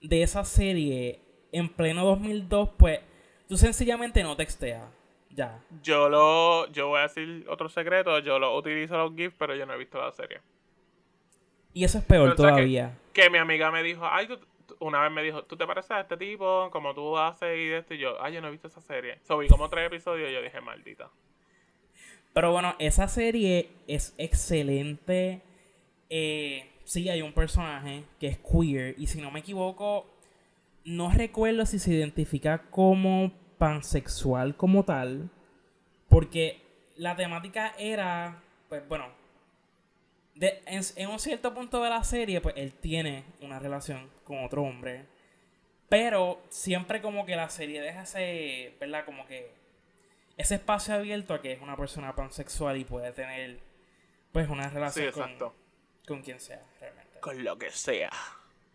de 0.00 0.22
esa 0.22 0.44
serie 0.44 1.20
en 1.52 1.68
pleno 1.68 2.04
2002, 2.04 2.70
pues 2.78 3.00
tú 3.48 3.56
sencillamente 3.56 4.22
no 4.22 4.36
texteas. 4.36 4.84
Ya. 5.30 5.62
Yo 5.82 6.08
lo, 6.10 6.70
yo 6.72 6.88
voy 6.88 6.98
a 7.00 7.02
decir 7.02 7.46
otro 7.48 7.68
secreto, 7.68 8.18
yo 8.18 8.38
lo 8.38 8.54
utilizo 8.56 8.96
los 8.98 9.14
GIFs, 9.16 9.34
pero 9.38 9.54
yo 9.54 9.64
no 9.64 9.72
he 9.74 9.78
visto 9.78 9.98
la 9.98 10.12
serie. 10.12 10.40
Y 11.72 11.84
eso 11.84 11.98
es 11.98 12.04
peor 12.04 12.30
Pero, 12.30 12.34
o 12.34 12.36
sea, 12.36 12.46
que- 12.48 12.52
todavía. 12.52 12.98
Que 13.14 13.30
mi 13.30 13.38
amiga 13.38 13.70
me 13.70 13.82
dijo, 13.82 14.06
ay, 14.06 14.26
tú- 14.26 14.38
una 14.78 15.00
vez 15.02 15.10
me 15.10 15.22
dijo, 15.22 15.42
¿tú 15.44 15.56
te 15.56 15.66
pareces 15.66 15.90
a 15.92 16.00
este 16.00 16.16
tipo? 16.16 16.68
Como 16.70 16.94
tú 16.94 17.16
haces 17.16 17.56
y 17.58 17.66
de 17.68 17.78
esto. 17.78 17.94
Y 17.94 17.98
yo, 17.98 18.22
ay, 18.22 18.34
yo 18.34 18.40
no 18.40 18.48
he 18.48 18.50
visto 18.50 18.68
esa 18.68 18.80
serie. 18.80 19.18
So, 19.22 19.38
vi 19.38 19.48
como 19.48 19.68
tres 19.70 19.86
episodios 19.86 20.30
y 20.30 20.34
yo 20.34 20.42
dije, 20.42 20.60
maldita. 20.60 21.10
Pero 22.32 22.52
bueno, 22.52 22.74
esa 22.78 23.08
serie 23.08 23.70
es 23.86 24.14
excelente. 24.18 25.42
Eh, 26.08 26.70
sí, 26.84 27.08
hay 27.08 27.22
un 27.22 27.32
personaje 27.32 28.04
que 28.18 28.28
es 28.28 28.38
queer. 28.38 28.94
Y 28.98 29.06
si 29.06 29.20
no 29.20 29.30
me 29.30 29.40
equivoco, 29.40 30.06
no 30.84 31.10
recuerdo 31.10 31.66
si 31.66 31.78
se 31.78 31.92
identifica 31.92 32.70
como 32.70 33.32
pansexual 33.58 34.56
como 34.56 34.84
tal. 34.84 35.30
Porque 36.08 36.60
la 36.96 37.16
temática 37.16 37.74
era, 37.78 38.42
pues 38.68 38.86
bueno, 38.88 39.06
en, 40.40 41.08
un 41.08 41.18
cierto 41.18 41.54
punto 41.54 41.82
de 41.82 41.90
la 41.90 42.02
serie, 42.04 42.40
pues 42.40 42.54
él 42.56 42.72
tiene 42.72 43.24
una 43.40 43.58
relación 43.58 44.10
con 44.24 44.44
otro 44.44 44.62
hombre. 44.62 45.06
Pero 45.88 46.42
siempre 46.48 47.02
como 47.02 47.26
que 47.26 47.36
la 47.36 47.50
serie 47.50 47.80
deja 47.80 48.02
ese, 48.02 48.74
¿verdad? 48.80 49.04
Como 49.04 49.26
que 49.26 49.50
ese 50.36 50.56
espacio 50.56 50.94
abierto 50.94 51.34
a 51.34 51.40
que 51.40 51.52
es 51.52 51.60
una 51.60 51.76
persona 51.76 52.14
pansexual 52.14 52.76
y 52.76 52.84
puede 52.84 53.12
tener 53.12 53.58
pues 54.32 54.48
una 54.48 54.68
relación 54.68 55.12
con, 55.12 55.52
con 56.06 56.22
quien 56.22 56.40
sea, 56.40 56.62
realmente. 56.80 57.20
Con 57.20 57.44
lo 57.44 57.58
que 57.58 57.70
sea. 57.70 58.10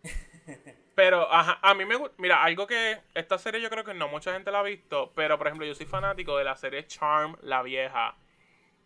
pero, 0.94 1.32
ajá, 1.32 1.58
a 1.62 1.74
mí 1.74 1.84
me 1.84 1.96
gusta. 1.96 2.14
Mira, 2.18 2.42
algo 2.42 2.66
que. 2.66 2.98
Esta 3.14 3.38
serie 3.38 3.60
yo 3.60 3.68
creo 3.70 3.84
que 3.84 3.94
no 3.94 4.08
mucha 4.08 4.32
gente 4.32 4.50
la 4.50 4.60
ha 4.60 4.62
visto. 4.62 5.12
Pero, 5.14 5.36
por 5.36 5.48
ejemplo, 5.48 5.66
yo 5.66 5.74
soy 5.74 5.86
fanático 5.86 6.36
de 6.38 6.44
la 6.44 6.56
serie 6.56 6.86
Charm, 6.86 7.36
la 7.42 7.62
vieja. 7.62 8.16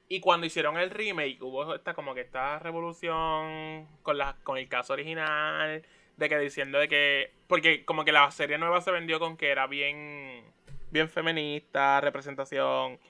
Y 0.09 0.21
cuando 0.21 0.47
hicieron 0.47 0.77
el 0.79 0.91
remake, 0.91 1.41
hubo 1.43 1.75
esta 1.75 1.95
como 1.95 2.15
que 2.15 2.23
esta 2.23 2.59
revolución 2.59 3.87
con, 4.03 4.19
la, 4.19 4.37
con 4.43 4.59
el 4.59 4.69
caso 4.69 4.95
original. 4.95 5.85
De 6.17 6.29
que 6.29 6.39
diciendo 6.39 6.79
de 6.79 6.89
que. 6.89 7.33
Porque 7.47 7.85
como 7.85 8.05
que 8.05 8.13
la 8.13 8.31
serie 8.31 8.59
nueva 8.59 8.81
se 8.81 8.91
vendió 8.91 9.19
con 9.19 9.37
que 9.37 9.51
era 9.51 9.67
bien 9.67 10.45
bien 10.93 11.09
feminista, 11.09 12.01
representación. 12.01 13.01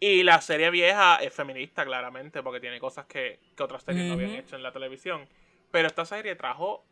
Y 0.00 0.22
la 0.22 0.40
serie 0.40 0.70
vieja 0.70 1.16
es 1.16 1.34
feminista, 1.34 1.84
claramente, 1.84 2.42
porque 2.42 2.60
tiene 2.60 2.78
cosas 2.78 3.06
que, 3.06 3.40
otras 3.58 3.82
series 3.82 4.06
no 4.06 4.14
habían 4.14 4.30
hecho 4.30 4.54
en 4.54 4.62
la 4.62 4.72
televisión. 4.72 5.28
Pero 5.70 5.88
esta 5.88 6.06
serie 6.06 6.36
trajo. 6.36 6.84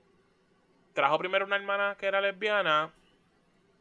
Trajo 0.92 1.18
primero 1.18 1.44
una 1.46 1.56
hermana 1.56 1.96
que 1.98 2.06
era 2.06 2.20
lesbiana. 2.20 2.92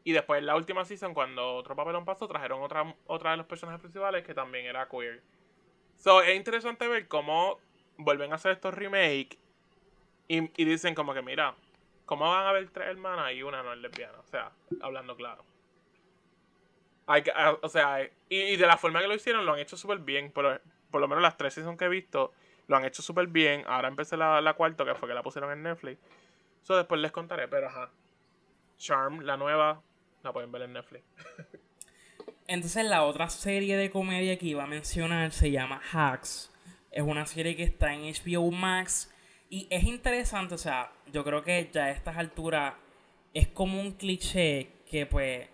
Y 0.04 0.12
después 0.12 0.38
en 0.38 0.46
la 0.46 0.54
última 0.54 0.84
season, 0.84 1.12
cuando 1.12 1.56
otro 1.56 1.74
papelón 1.74 2.04
pasó, 2.04 2.28
trajeron 2.28 2.62
otra, 2.62 2.94
otra 3.06 3.32
de 3.32 3.38
los 3.38 3.46
personajes 3.46 3.80
principales 3.80 4.24
que 4.24 4.34
también 4.34 4.66
era 4.66 4.88
queer. 4.88 5.22
So, 5.96 6.22
es 6.22 6.36
interesante 6.36 6.86
ver 6.86 7.08
cómo 7.08 7.58
vuelven 7.96 8.30
a 8.30 8.36
hacer 8.36 8.52
estos 8.52 8.74
remakes. 8.74 9.36
Y, 10.28 10.50
y 10.62 10.64
dicen 10.64 10.94
como 10.94 11.12
que, 11.14 11.22
mira, 11.22 11.56
¿cómo 12.04 12.30
van 12.30 12.46
a 12.46 12.50
haber 12.50 12.68
tres 12.70 12.88
hermanas 12.88 13.32
y 13.32 13.42
una 13.42 13.64
no 13.64 13.72
es 13.72 13.80
lesbiana? 13.80 14.18
O 14.20 14.26
sea, 14.26 14.52
hablando 14.80 15.16
claro. 15.16 15.44
Hay 17.06 17.22
ah, 17.34 17.56
o 17.62 17.68
sea, 17.68 18.08
y, 18.28 18.56
de 18.56 18.66
la 18.66 18.76
forma 18.76 19.00
que 19.00 19.08
lo 19.08 19.14
hicieron, 19.14 19.46
lo 19.46 19.52
han 19.52 19.60
hecho 19.60 19.76
súper 19.76 19.98
bien. 19.98 20.32
Por, 20.32 20.60
por, 20.90 21.00
lo 21.00 21.08
menos 21.08 21.22
las 21.22 21.36
tres 21.36 21.54
seasons 21.54 21.78
que 21.78 21.84
he 21.84 21.88
visto, 21.88 22.32
lo 22.66 22.76
han 22.76 22.84
hecho 22.84 23.02
súper 23.02 23.28
bien. 23.28 23.64
Ahora 23.66 23.88
empecé 23.88 24.16
la, 24.16 24.40
la 24.40 24.54
cuarta, 24.54 24.84
que 24.84 24.94
fue 24.94 25.08
que 25.08 25.14
la 25.14 25.22
pusieron 25.22 25.52
en 25.52 25.62
Netflix. 25.62 26.00
Eso 26.62 26.76
después 26.76 27.00
les 27.00 27.12
contaré, 27.12 27.48
pero 27.48 27.68
ajá. 27.68 27.90
Charm, 28.76 29.20
la 29.20 29.36
nueva, 29.36 29.82
la 30.22 30.32
pueden 30.32 30.50
ver 30.50 30.62
en 30.62 30.72
Netflix. 30.72 31.04
Entonces 32.48 32.84
la 32.84 33.04
otra 33.04 33.28
serie 33.28 33.76
de 33.76 33.90
comedia 33.90 34.38
que 34.38 34.46
iba 34.46 34.64
a 34.64 34.66
mencionar 34.68 35.32
se 35.32 35.50
llama 35.50 35.80
Hacks. 35.92 36.52
Es 36.90 37.02
una 37.02 37.26
serie 37.26 37.56
que 37.56 37.64
está 37.64 37.92
en 37.92 38.02
HBO 38.02 38.50
Max. 38.50 39.12
Y 39.48 39.66
es 39.70 39.84
interesante, 39.84 40.54
o 40.54 40.58
sea, 40.58 40.92
yo 41.12 41.24
creo 41.24 41.42
que 41.42 41.70
ya 41.72 41.84
a 41.84 41.90
estas 41.90 42.16
alturas 42.16 42.74
es 43.32 43.48
como 43.48 43.80
un 43.80 43.92
cliché 43.92 44.70
que 44.90 45.06
pues 45.06 45.48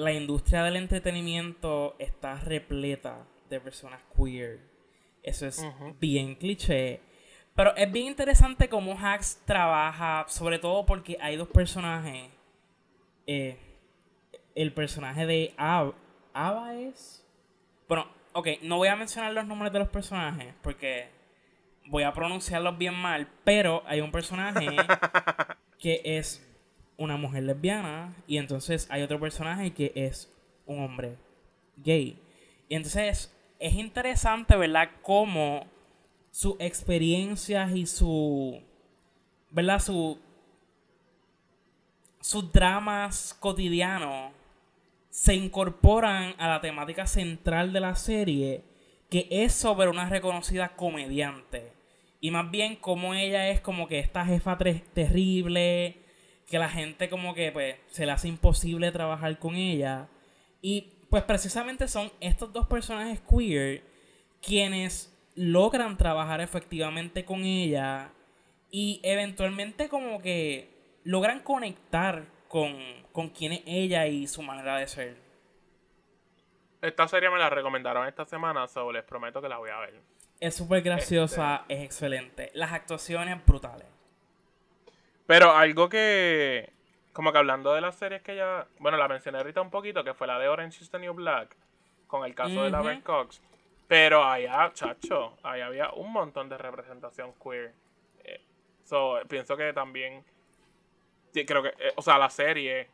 la 0.00 0.12
industria 0.12 0.62
del 0.64 0.76
entretenimiento 0.76 1.94
está 1.98 2.34
repleta 2.36 3.26
de 3.50 3.60
personas 3.60 4.00
queer. 4.16 4.60
Eso 5.22 5.46
es 5.46 5.62
bien 6.00 6.34
cliché. 6.34 7.00
Pero 7.54 7.76
es 7.76 7.92
bien 7.92 8.06
interesante 8.06 8.70
cómo 8.70 8.96
Hacks 8.98 9.42
trabaja, 9.44 10.24
sobre 10.28 10.58
todo 10.58 10.86
porque 10.86 11.18
hay 11.20 11.36
dos 11.36 11.48
personajes. 11.48 12.30
Eh, 13.26 13.58
el 14.54 14.72
personaje 14.72 15.26
de 15.26 15.54
Ava 15.58 16.74
es. 16.74 17.26
Bueno, 17.86 18.06
ok, 18.32 18.48
no 18.62 18.78
voy 18.78 18.88
a 18.88 18.96
mencionar 18.96 19.32
los 19.34 19.44
nombres 19.44 19.70
de 19.70 19.80
los 19.80 19.88
personajes 19.88 20.54
porque 20.62 21.10
voy 21.86 22.04
a 22.04 22.14
pronunciarlos 22.14 22.78
bien 22.78 22.94
mal, 22.94 23.28
pero 23.44 23.82
hay 23.86 24.00
un 24.00 24.12
personaje 24.12 24.66
que 25.78 26.00
es 26.04 26.49
una 27.00 27.16
mujer 27.16 27.44
lesbiana 27.44 28.14
y 28.26 28.36
entonces 28.36 28.86
hay 28.90 29.02
otro 29.02 29.18
personaje 29.18 29.72
que 29.72 29.90
es 29.94 30.30
un 30.66 30.84
hombre 30.84 31.16
gay. 31.78 32.20
Y 32.68 32.74
entonces 32.74 33.34
es 33.58 33.74
interesante, 33.74 34.54
¿verdad? 34.54 34.90
Cómo 35.00 35.66
sus 36.30 36.56
experiencias 36.60 37.74
y 37.74 37.86
su, 37.86 38.62
¿verdad? 39.50 39.80
Su, 39.80 40.18
sus 42.20 42.52
dramas 42.52 43.34
cotidianos 43.40 44.32
se 45.08 45.34
incorporan 45.34 46.34
a 46.36 46.48
la 46.48 46.60
temática 46.60 47.06
central 47.06 47.72
de 47.72 47.80
la 47.80 47.96
serie, 47.96 48.62
que 49.08 49.26
es 49.30 49.54
sobre 49.54 49.88
una 49.88 50.08
reconocida 50.10 50.76
comediante. 50.76 51.72
Y 52.20 52.30
más 52.30 52.50
bien 52.50 52.76
como 52.76 53.14
ella 53.14 53.48
es 53.48 53.62
como 53.62 53.88
que 53.88 53.98
esta 53.98 54.26
jefa 54.26 54.58
terrible, 54.58 55.96
que 56.50 56.58
la 56.58 56.68
gente 56.68 57.08
como 57.08 57.32
que 57.32 57.52
pues 57.52 57.76
se 57.90 58.04
le 58.04 58.12
hace 58.12 58.26
imposible 58.26 58.90
trabajar 58.90 59.38
con 59.38 59.54
ella. 59.54 60.08
Y 60.60 60.92
pues 61.08 61.22
precisamente 61.22 61.86
son 61.86 62.10
estos 62.20 62.52
dos 62.52 62.66
personajes 62.66 63.20
queer 63.20 63.82
quienes 64.42 65.16
logran 65.36 65.96
trabajar 65.96 66.40
efectivamente 66.40 67.24
con 67.24 67.44
ella 67.44 68.10
y 68.70 69.00
eventualmente 69.04 69.88
como 69.88 70.20
que 70.20 70.68
logran 71.04 71.40
conectar 71.40 72.24
con, 72.48 72.76
con 73.12 73.28
quién 73.28 73.52
es 73.52 73.62
ella 73.64 74.08
y 74.08 74.26
su 74.26 74.42
manera 74.42 74.76
de 74.76 74.88
ser. 74.88 75.16
Esta 76.82 77.06
serie 77.06 77.30
me 77.30 77.38
la 77.38 77.50
recomendaron 77.50 78.08
esta 78.08 78.24
semana, 78.24 78.66
so 78.66 78.90
les 78.90 79.04
prometo 79.04 79.40
que 79.40 79.48
la 79.48 79.58
voy 79.58 79.70
a 79.70 79.78
ver. 79.78 80.00
Es 80.40 80.56
súper 80.56 80.82
graciosa, 80.82 81.64
este 81.68 81.74
es 81.74 81.84
excelente. 81.84 82.50
Las 82.54 82.72
actuaciones 82.72 83.44
brutales. 83.46 83.86
Pero 85.30 85.52
algo 85.52 85.88
que. 85.88 86.72
Como 87.12 87.30
que 87.30 87.38
hablando 87.38 87.72
de 87.72 87.80
las 87.80 87.94
series 87.94 88.20
que 88.20 88.34
ya. 88.34 88.66
Bueno, 88.80 88.98
la 88.98 89.06
mencioné 89.06 89.38
ahorita 89.38 89.60
un 89.60 89.70
poquito, 89.70 90.02
que 90.02 90.12
fue 90.12 90.26
la 90.26 90.40
de 90.40 90.48
Orange 90.48 90.82
is 90.82 90.90
the 90.90 90.98
New 90.98 91.14
Black. 91.14 91.56
Con 92.08 92.24
el 92.24 92.34
caso 92.34 92.64
de 92.64 92.70
la 92.70 93.00
Cox. 93.04 93.40
Pero 93.86 94.24
allá, 94.24 94.72
chacho, 94.72 95.38
ahí 95.44 95.60
había 95.60 95.92
un 95.92 96.10
montón 96.10 96.48
de 96.48 96.58
representación 96.58 97.32
queer. 97.34 97.72
Eh, 98.24 98.40
so, 98.82 99.20
pienso 99.28 99.56
que 99.56 99.72
también. 99.72 100.24
Creo 101.32 101.62
que. 101.62 101.68
Eh, 101.78 101.92
o 101.94 102.02
sea, 102.02 102.18
la 102.18 102.28
serie. 102.28 102.88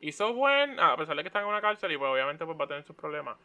Hizo 0.00 0.34
buen. 0.34 0.78
A 0.78 0.94
pesar 0.94 1.16
de 1.16 1.22
que 1.22 1.28
está 1.28 1.40
en 1.40 1.46
una 1.46 1.62
cárcel 1.62 1.90
y 1.90 1.96
pues 1.96 2.10
obviamente 2.10 2.44
pues 2.44 2.60
va 2.60 2.66
a 2.66 2.68
tener 2.68 2.84
sus 2.84 2.96
problemas. 2.96 3.38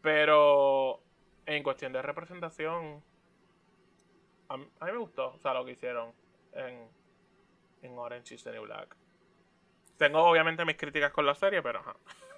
Pero. 0.00 1.02
En 1.44 1.62
cuestión 1.62 1.92
de 1.92 2.00
representación. 2.00 3.02
A 4.48 4.56
mí, 4.56 4.66
a 4.80 4.86
mí 4.86 4.92
me 4.92 4.98
gustó. 4.98 5.34
O 5.34 5.38
sea, 5.38 5.52
lo 5.52 5.66
que 5.66 5.72
hicieron. 5.72 6.14
En, 6.54 6.88
en 7.82 7.98
Orange 7.98 8.34
is 8.34 8.44
the 8.44 8.52
New 8.52 8.62
Black. 8.62 8.96
Tengo 9.96 10.22
obviamente 10.22 10.64
mis 10.64 10.76
críticas 10.76 11.12
con 11.12 11.24
la 11.26 11.34
serie, 11.34 11.62
pero 11.62 11.82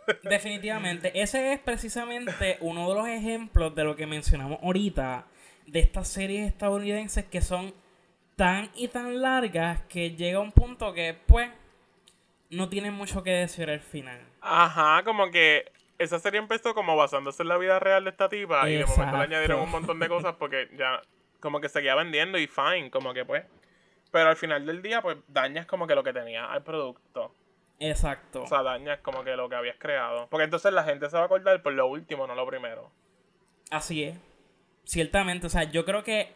Definitivamente. 0.22 1.20
Ese 1.20 1.52
es 1.52 1.60
precisamente 1.60 2.56
uno 2.60 2.88
de 2.88 2.94
los 2.94 3.08
ejemplos 3.08 3.74
de 3.74 3.84
lo 3.84 3.96
que 3.96 4.06
mencionamos 4.06 4.58
ahorita. 4.62 5.26
De 5.66 5.80
estas 5.80 6.08
series 6.08 6.48
estadounidenses 6.48 7.26
que 7.26 7.42
son 7.42 7.74
tan 8.36 8.70
y 8.74 8.88
tan 8.88 9.20
largas 9.20 9.82
que 9.82 10.12
llega 10.12 10.40
un 10.40 10.52
punto 10.52 10.94
que, 10.94 11.14
pues, 11.26 11.50
no 12.50 12.68
tienen 12.70 12.94
mucho 12.94 13.22
que 13.22 13.32
decir 13.32 13.68
al 13.68 13.80
final. 13.80 14.20
Ajá, 14.40 15.02
como 15.04 15.30
que 15.30 15.70
esa 15.98 16.18
serie 16.18 16.38
empezó 16.38 16.74
como 16.74 16.96
basándose 16.96 17.42
en 17.42 17.48
la 17.48 17.58
vida 17.58 17.78
real 17.78 18.04
de 18.04 18.10
esta 18.10 18.28
tipa 18.28 18.70
y 18.70 18.76
de 18.76 18.86
momento 18.86 19.16
le 19.16 19.24
añadieron 19.24 19.60
un 19.60 19.70
montón 19.70 19.98
de 19.98 20.08
cosas 20.08 20.36
porque 20.38 20.68
ya 20.76 21.02
como 21.40 21.60
que 21.60 21.68
seguía 21.68 21.94
vendiendo 21.96 22.38
y 22.38 22.46
fine, 22.46 22.90
como 22.90 23.12
que 23.12 23.24
pues 23.24 23.44
pero 24.10 24.30
al 24.30 24.36
final 24.36 24.64
del 24.66 24.82
día, 24.82 25.02
pues 25.02 25.16
dañas 25.28 25.66
como 25.66 25.86
que 25.86 25.94
lo 25.94 26.02
que 26.02 26.12
tenía 26.12 26.46
al 26.50 26.62
producto. 26.62 27.34
Exacto. 27.80 28.42
O 28.42 28.46
sea, 28.46 28.62
dañas 28.62 29.00
como 29.00 29.22
que 29.22 29.36
lo 29.36 29.48
que 29.48 29.54
habías 29.54 29.76
creado. 29.78 30.28
Porque 30.28 30.44
entonces 30.44 30.72
la 30.72 30.84
gente 30.84 31.08
se 31.08 31.16
va 31.16 31.22
a 31.22 31.26
acordar 31.26 31.62
por 31.62 31.72
lo 31.72 31.86
último, 31.86 32.26
no 32.26 32.34
lo 32.34 32.46
primero. 32.46 32.90
Así 33.70 34.04
es. 34.04 34.18
Ciertamente, 34.84 35.46
o 35.46 35.50
sea, 35.50 35.64
yo 35.64 35.84
creo 35.84 36.02
que 36.02 36.32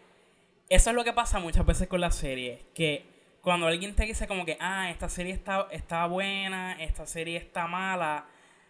eso 0.69 0.91
es 0.91 0.97
lo 0.97 1.05
que 1.05 1.13
pasa 1.13 1.39
muchas 1.39 1.67
veces 1.67 1.89
con 1.89 2.01
las 2.01 2.15
series. 2.15 2.61
Que 2.75 3.07
cuando 3.41 3.67
alguien 3.67 3.95
te 3.95 4.05
dice 4.05 4.29
como 4.29 4.45
que, 4.45 4.57
ah, 4.61 4.91
esta 4.91 5.09
serie 5.09 5.33
está, 5.33 5.67
está 5.71 6.07
buena, 6.07 6.81
esta 6.83 7.07
serie 7.07 7.39
está 7.39 7.67
mala, 7.67 8.27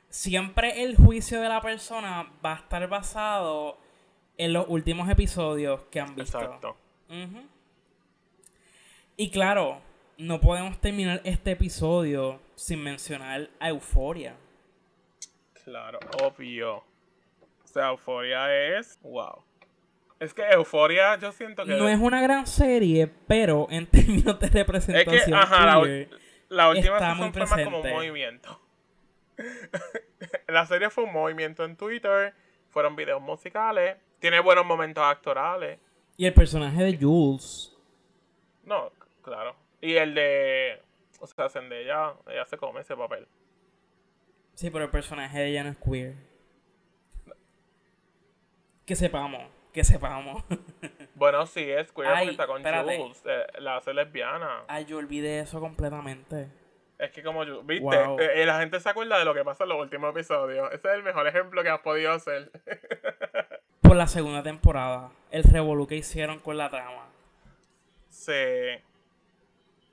siempre 0.09 0.85
el 0.85 0.97
juicio 0.97 1.41
de 1.41 1.49
la 1.49 1.61
persona 1.61 2.31
va 2.45 2.53
a 2.53 2.57
estar 2.57 2.87
basado 2.89 3.79
en 4.37 4.53
los 4.53 4.67
últimos 4.69 5.09
episodios 5.09 5.83
que 5.91 6.01
han 6.01 6.15
visto. 6.15 6.39
Exacto. 6.41 6.77
Y 9.23 9.31
claro, 9.31 9.81
no 10.19 10.41
podemos 10.41 10.81
terminar 10.81 11.21
este 11.23 11.53
episodio 11.53 12.41
sin 12.57 12.83
mencionar 12.83 13.51
a 13.61 13.69
Euforia. 13.69 14.35
Claro, 15.63 16.01
obvio. 16.21 16.83
sea, 17.63 17.91
Euforia 17.91 18.53
es. 18.53 18.99
Wow. 19.01 19.45
Es 20.19 20.35
que 20.35 20.43
Euforia, 20.51 21.17
yo 21.21 21.31
siento 21.31 21.65
que. 21.65 21.71
No 21.77 21.89
es 21.89 22.01
una 22.01 22.21
gran 22.21 22.49
serie, 22.49 23.09
pero 23.29 23.69
en 23.71 23.87
términos 23.93 24.41
de 24.41 24.47
Es 24.47 24.53
representación. 24.55 25.25
que, 25.25 25.35
ajá, 25.37 25.67
la, 25.67 25.83
queer, 25.85 26.11
la 26.49 26.69
última 26.71 26.95
está 26.97 27.15
muy 27.15 27.31
fue 27.31 27.43
más 27.43 27.63
como 27.63 27.81
un 27.81 27.91
movimiento. 27.91 28.61
la 30.49 30.67
serie 30.67 30.91
fue 30.91 31.05
un 31.05 31.13
movimiento 31.13 31.65
en 31.65 31.77
Twitter, 31.77 32.35
fueron 32.71 32.97
videos 32.97 33.23
musicales, 33.23 33.99
tiene 34.19 34.41
buenos 34.41 34.67
momentos 34.67 35.05
actorales. 35.05 35.79
Y 36.17 36.27
el 36.27 36.35
personaje 36.35 36.83
de 36.83 36.99
Jules. 36.99 37.69
No, 38.65 38.91
claro. 39.23 39.57
Y 39.81 39.95
el 39.97 40.15
de. 40.15 40.81
O 41.21 41.27
sea, 41.27 41.49
Zendaya, 41.49 42.15
ella 42.29 42.45
se 42.47 42.57
come 42.57 42.81
ese 42.81 42.97
papel. 42.97 43.27
Sí, 44.55 44.71
pero 44.71 44.85
el 44.85 44.91
personaje 44.91 45.39
de 45.39 45.47
ella 45.49 45.65
no 45.65 45.71
es 45.71 45.79
queer. 45.79 46.15
Que 48.85 48.97
sepamos, 48.97 49.45
que 49.73 49.85
sepamos. 49.85 50.43
Bueno, 51.15 51.47
sí, 51.47 51.71
es 51.71 51.93
queer 51.93 52.09
Ay, 52.09 52.15
porque 52.27 52.31
está 52.33 52.47
con. 52.47 52.63
Jules. 52.65 53.23
eh, 53.27 53.47
la 53.61 53.77
hace 53.77 53.95
lesbiana. 53.95 54.65
Ay, 54.67 54.87
yo 54.87 54.97
olvidé 54.97 55.39
eso 55.41 55.61
completamente. 55.61 56.49
Es 56.99 57.11
que 57.13 57.23
como 57.23 57.45
yo, 57.45 57.63
viste, 57.63 57.85
Wow. 57.85 58.19
Eh, 58.19 58.45
la 58.47 58.59
gente 58.59 58.81
se 58.81 58.89
acuerda 58.89 59.19
de 59.19 59.25
lo 59.25 59.35
que 59.35 59.45
pasa 59.45 59.63
en 59.65 59.71
los 59.71 59.79
últimos 59.81 60.11
episodios. 60.11 60.69
Ese 60.73 60.89
es 60.89 60.95
el 60.95 61.03
mejor 61.03 61.27
ejemplo 61.29 61.63
que 61.63 61.69
has 61.69 61.81
podido 61.81 62.11
hacer. 62.13 62.51
Por 63.83 63.95
la 63.97 64.07
segunda 64.09 64.43
temporada, 64.43 65.11
el 65.31 65.45
revolú 65.45 65.87
que 65.87 65.97
hicieron 65.97 66.39
con 66.41 66.57
la 66.57 66.71
trama. 66.71 67.07
sí. 68.09 68.33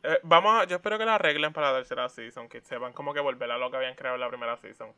Eh, 0.04 0.20
vamos 0.24 0.62
a, 0.62 0.66
yo 0.66 0.78
espero 0.78 0.98
que 0.98 1.06
la 1.06 1.16
arreglen 1.16 1.54
para 1.54 1.72
la 1.72 1.78
tercera 1.80 2.08
season, 2.10 2.48
que 2.48 2.62
sepan 2.62 2.94
como 2.94 3.14
que 3.14 3.20
volver 3.20 3.52
a 3.52 3.58
lo 3.58 3.70
que 3.70 3.78
habían 3.78 3.96
creado 3.96 4.16
en 4.16 4.22
la 4.22 4.30
primera 4.30 4.58
season. 4.58 4.94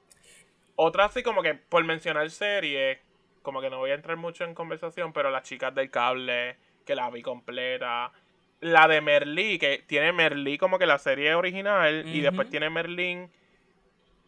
Otra 0.76 1.06
así 1.06 1.24
como 1.24 1.42
que 1.42 1.56
por 1.56 1.84
mencionar 1.84 2.30
serie, 2.30 3.02
como 3.42 3.62
que 3.62 3.70
no 3.70 3.80
voy 3.80 3.92
a 3.92 3.96
entrar 3.96 4.18
mucho 4.18 4.44
en 4.44 4.54
conversación, 4.54 5.14
pero 5.14 5.32
las 5.32 5.44
chicas 5.44 5.74
del 5.74 5.90
cable, 5.90 6.58
que 6.86 6.96
la 6.96 7.10
vi 7.10 7.22
completa. 7.22 8.12
La 8.60 8.88
de 8.88 9.02
Merlí, 9.02 9.58
que 9.58 9.84
tiene 9.88 10.12
Merlí 10.12 10.58
como 10.58 10.78
que 10.78 10.86
la 10.86 11.00
serie 11.00 11.34
original, 11.34 12.08
y 12.08 12.22
después 12.22 12.50
tiene 12.50 12.70
Merlín, 12.70 13.32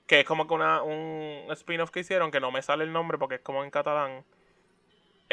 que 0.07 0.21
es 0.21 0.25
como 0.25 0.47
que 0.47 0.55
una, 0.55 0.81
un 0.81 1.45
spin-off 1.51 1.91
que 1.91 1.99
hicieron, 1.99 2.31
que 2.31 2.39
no 2.39 2.51
me 2.51 2.63
sale 2.63 2.83
el 2.83 2.91
nombre 2.91 3.19
porque 3.19 3.35
es 3.35 3.41
como 3.41 3.63
en 3.63 3.69
catalán. 3.69 4.23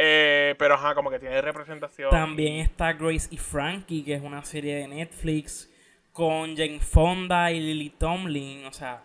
Eh, 0.03 0.55
pero 0.57 0.77
ajá, 0.77 0.95
como 0.95 1.11
que 1.11 1.19
tiene 1.19 1.43
representación. 1.43 2.09
También 2.09 2.55
está 2.57 2.95
Grace 2.95 3.29
y 3.31 3.37
Frankie, 3.37 4.03
que 4.03 4.15
es 4.15 4.23
una 4.23 4.43
serie 4.43 4.77
de 4.77 4.89
Netflix 4.89 5.71
con 6.11 6.57
Jane 6.57 6.81
Fonda 6.81 7.53
y 7.53 7.61
Lily 7.61 7.91
Tomlin. 7.91 8.65
O 8.65 8.73
sea, 8.73 9.03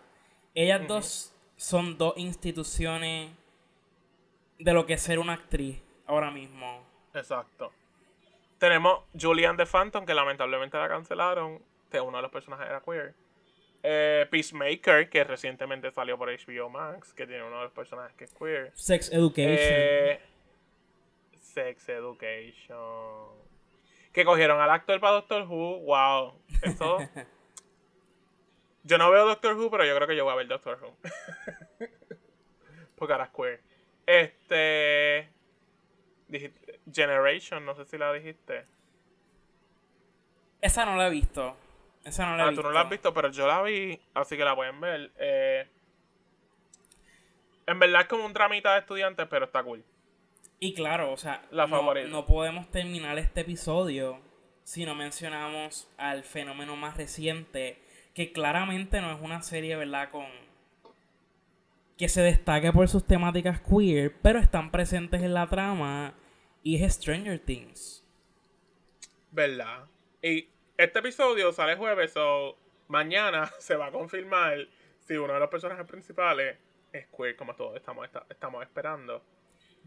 ellas 0.54 0.88
dos 0.88 1.34
son 1.56 1.98
dos 1.98 2.14
instituciones 2.16 3.30
de 4.58 4.72
lo 4.72 4.86
que 4.86 4.94
es 4.94 5.02
ser 5.02 5.18
una 5.18 5.34
actriz 5.34 5.82
ahora 6.06 6.30
mismo. 6.30 6.82
Exacto. 7.12 7.72
Tenemos 8.56 9.00
Julian 9.20 9.58
the 9.58 9.66
Phantom, 9.66 10.06
que 10.06 10.14
lamentablemente 10.14 10.78
la 10.78 10.88
cancelaron. 10.88 11.60
Que 11.90 12.00
uno 12.00 12.16
de 12.16 12.22
los 12.22 12.32
personajes 12.32 12.66
era 12.66 12.80
queer. 12.80 13.12
Eh, 13.82 14.26
Peacemaker, 14.30 15.10
que 15.10 15.24
recientemente 15.24 15.90
salió 15.90 16.16
por 16.16 16.30
HBO 16.30 16.70
Max, 16.70 17.12
que 17.12 17.26
tiene 17.26 17.44
uno 17.44 17.58
de 17.58 17.64
los 17.64 17.72
personajes 17.72 18.16
que 18.16 18.24
es 18.24 18.32
queer. 18.32 18.72
Sex 18.74 19.12
Education. 19.12 19.56
Eh, 19.58 20.20
Sex 21.56 21.88
Education. 21.88 23.30
Que 24.12 24.26
cogieron 24.26 24.60
al 24.60 24.68
actor 24.70 25.00
para 25.00 25.14
Doctor 25.14 25.42
Who. 25.48 25.78
Wow. 25.86 26.38
Eso. 26.60 26.98
yo 28.84 28.98
no 28.98 29.10
veo 29.10 29.24
Doctor 29.26 29.56
Who, 29.56 29.70
pero 29.70 29.86
yo 29.86 29.94
creo 29.96 30.06
que 30.06 30.16
yo 30.16 30.24
voy 30.24 30.34
a 30.34 30.36
ver 30.36 30.48
Doctor 30.48 30.78
Who. 30.82 30.94
Porque 32.96 33.12
ahora 33.14 33.24
es 33.24 33.30
queer. 33.30 33.60
Este. 34.06 35.30
dijiste- 36.28 36.78
Generation, 36.92 37.64
no 37.64 37.74
sé 37.74 37.86
si 37.86 37.96
la 37.96 38.12
dijiste. 38.12 38.66
Esa 40.60 40.84
no 40.84 40.96
la 40.96 41.06
he 41.06 41.10
visto. 41.10 41.56
Esa 42.04 42.26
no 42.26 42.36
la 42.36 42.42
he 42.42 42.46
Ah, 42.46 42.50
visto. 42.50 42.62
tú 42.62 42.68
no 42.68 42.74
la 42.74 42.82
has 42.82 42.90
visto, 42.90 43.14
pero 43.14 43.30
yo 43.30 43.46
la 43.46 43.62
vi, 43.62 43.98
así 44.14 44.36
que 44.36 44.44
la 44.44 44.54
pueden 44.54 44.78
ver. 44.80 45.10
Eh, 45.18 45.66
en 47.66 47.78
verdad 47.78 48.02
es 48.02 48.06
como 48.08 48.24
un 48.26 48.32
dramita 48.34 48.74
de 48.74 48.80
estudiantes, 48.80 49.26
pero 49.28 49.46
está 49.46 49.62
cool. 49.64 49.82
Y 50.58 50.72
claro, 50.74 51.12
o 51.12 51.16
sea, 51.16 51.42
La 51.50 51.66
no, 51.66 51.82
no 52.08 52.26
podemos 52.26 52.70
terminar 52.70 53.18
este 53.18 53.42
episodio 53.42 54.20
si 54.64 54.84
no 54.84 54.94
mencionamos 54.94 55.88
al 55.98 56.24
fenómeno 56.24 56.76
más 56.76 56.96
reciente, 56.96 57.78
que 58.14 58.32
claramente 58.32 59.00
no 59.00 59.12
es 59.12 59.20
una 59.20 59.42
serie, 59.42 59.76
¿verdad? 59.76 60.10
Con 60.10 60.26
que 61.98 62.08
se 62.08 62.22
destaque 62.22 62.72
por 62.72 62.88
sus 62.88 63.06
temáticas 63.06 63.60
queer, 63.60 64.14
pero 64.22 64.38
están 64.38 64.70
presentes 64.70 65.22
en 65.22 65.34
la 65.34 65.46
trama 65.46 66.14
y 66.62 66.82
es 66.82 66.94
Stranger 66.94 67.38
Things. 67.38 68.04
¿Verdad? 69.30 69.84
Y 70.22 70.48
este 70.76 70.98
episodio 70.98 71.52
sale 71.52 71.76
jueves, 71.76 72.14
o 72.16 72.56
mañana 72.88 73.50
se 73.58 73.76
va 73.76 73.86
a 73.86 73.92
confirmar 73.92 74.66
si 75.06 75.14
uno 75.16 75.34
de 75.34 75.40
los 75.40 75.48
personajes 75.48 75.86
principales 75.86 76.58
es 76.92 77.06
queer, 77.16 77.36
como 77.36 77.54
todos 77.54 77.76
estamos, 77.76 78.04
esta- 78.04 78.26
estamos 78.28 78.62
esperando. 78.62 79.22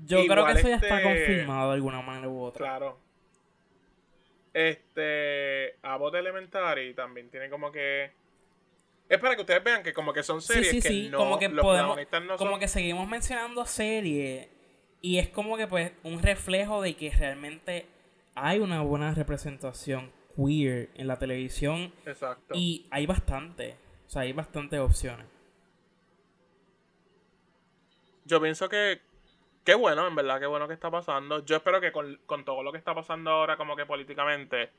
Yo 0.06 0.26
creo 0.26 0.46
que 0.46 0.52
eso 0.54 0.68
ya 0.70 0.76
está 0.76 0.98
este- 0.98 1.04
confirmado 1.04 1.70
de 1.70 1.76
alguna 1.76 2.02
manera 2.02 2.30
u 2.30 2.42
otra. 2.42 2.66
Claro. 2.66 2.98
Este. 4.54 5.76
Abbott 5.84 6.16
Elementary 6.16 6.94
también 6.94 7.30
tiene 7.30 7.50
como 7.50 7.72
que. 7.72 8.12
Es 9.08 9.18
para 9.20 9.36
que 9.36 9.42
ustedes 9.42 9.64
vean 9.64 9.82
que 9.84 9.94
como 9.94 10.14
que 10.14 10.22
son 10.24 10.42
Sí, 10.42 10.54
series 10.54 10.70
sí, 10.72 10.82
que 10.82 10.88
sí, 10.88 11.10
no. 11.10 11.18
como 11.18 11.40
que 11.40 11.50
los 11.50 11.64
podemos, 11.64 11.98
no 11.98 12.38
como 12.38 12.52
son- 12.52 12.60
que 12.60 12.68
seguimos 12.68 13.08
mencionando 13.08 13.66
series 13.66 14.48
y 15.02 15.18
es 15.18 15.30
como 15.30 15.58
que 15.58 15.66
pues 15.68 15.92
un 16.04 16.22
reflejo 16.22 16.82
de 16.84 16.96
que 16.96 17.10
realmente 17.10 17.88
hay 18.36 18.60
una 18.60 18.82
buena 18.82 19.14
representación 19.16 20.12
queer 20.36 20.90
en 20.96 21.08
la 21.08 21.18
televisión 21.18 21.92
Exacto. 22.06 22.54
y 22.56 22.86
hay 22.92 23.08
bastante, 23.08 23.76
o 24.06 24.10
sea, 24.10 24.22
hay 24.24 24.32
bastantes 24.34 24.80
opciones. 24.80 25.26
Yo 28.26 28.40
pienso 28.42 28.70
que. 28.70 29.02
Qué 29.70 29.76
bueno, 29.76 30.08
en 30.08 30.16
verdad, 30.16 30.40
qué 30.40 30.48
bueno 30.48 30.68
que 30.68 30.74
está 30.74 30.90
pasando. 30.90 31.46
Yo 31.46 31.58
espero 31.58 31.80
que 31.80 31.92
con, 31.92 32.20
con 32.26 32.44
todo 32.44 32.64
lo 32.64 32.72
que 32.72 32.80
está 32.80 32.96
pasando 32.96 33.30
ahora, 33.30 33.56
como 33.56 33.76
que 33.76 33.86
políticamente. 33.86 34.72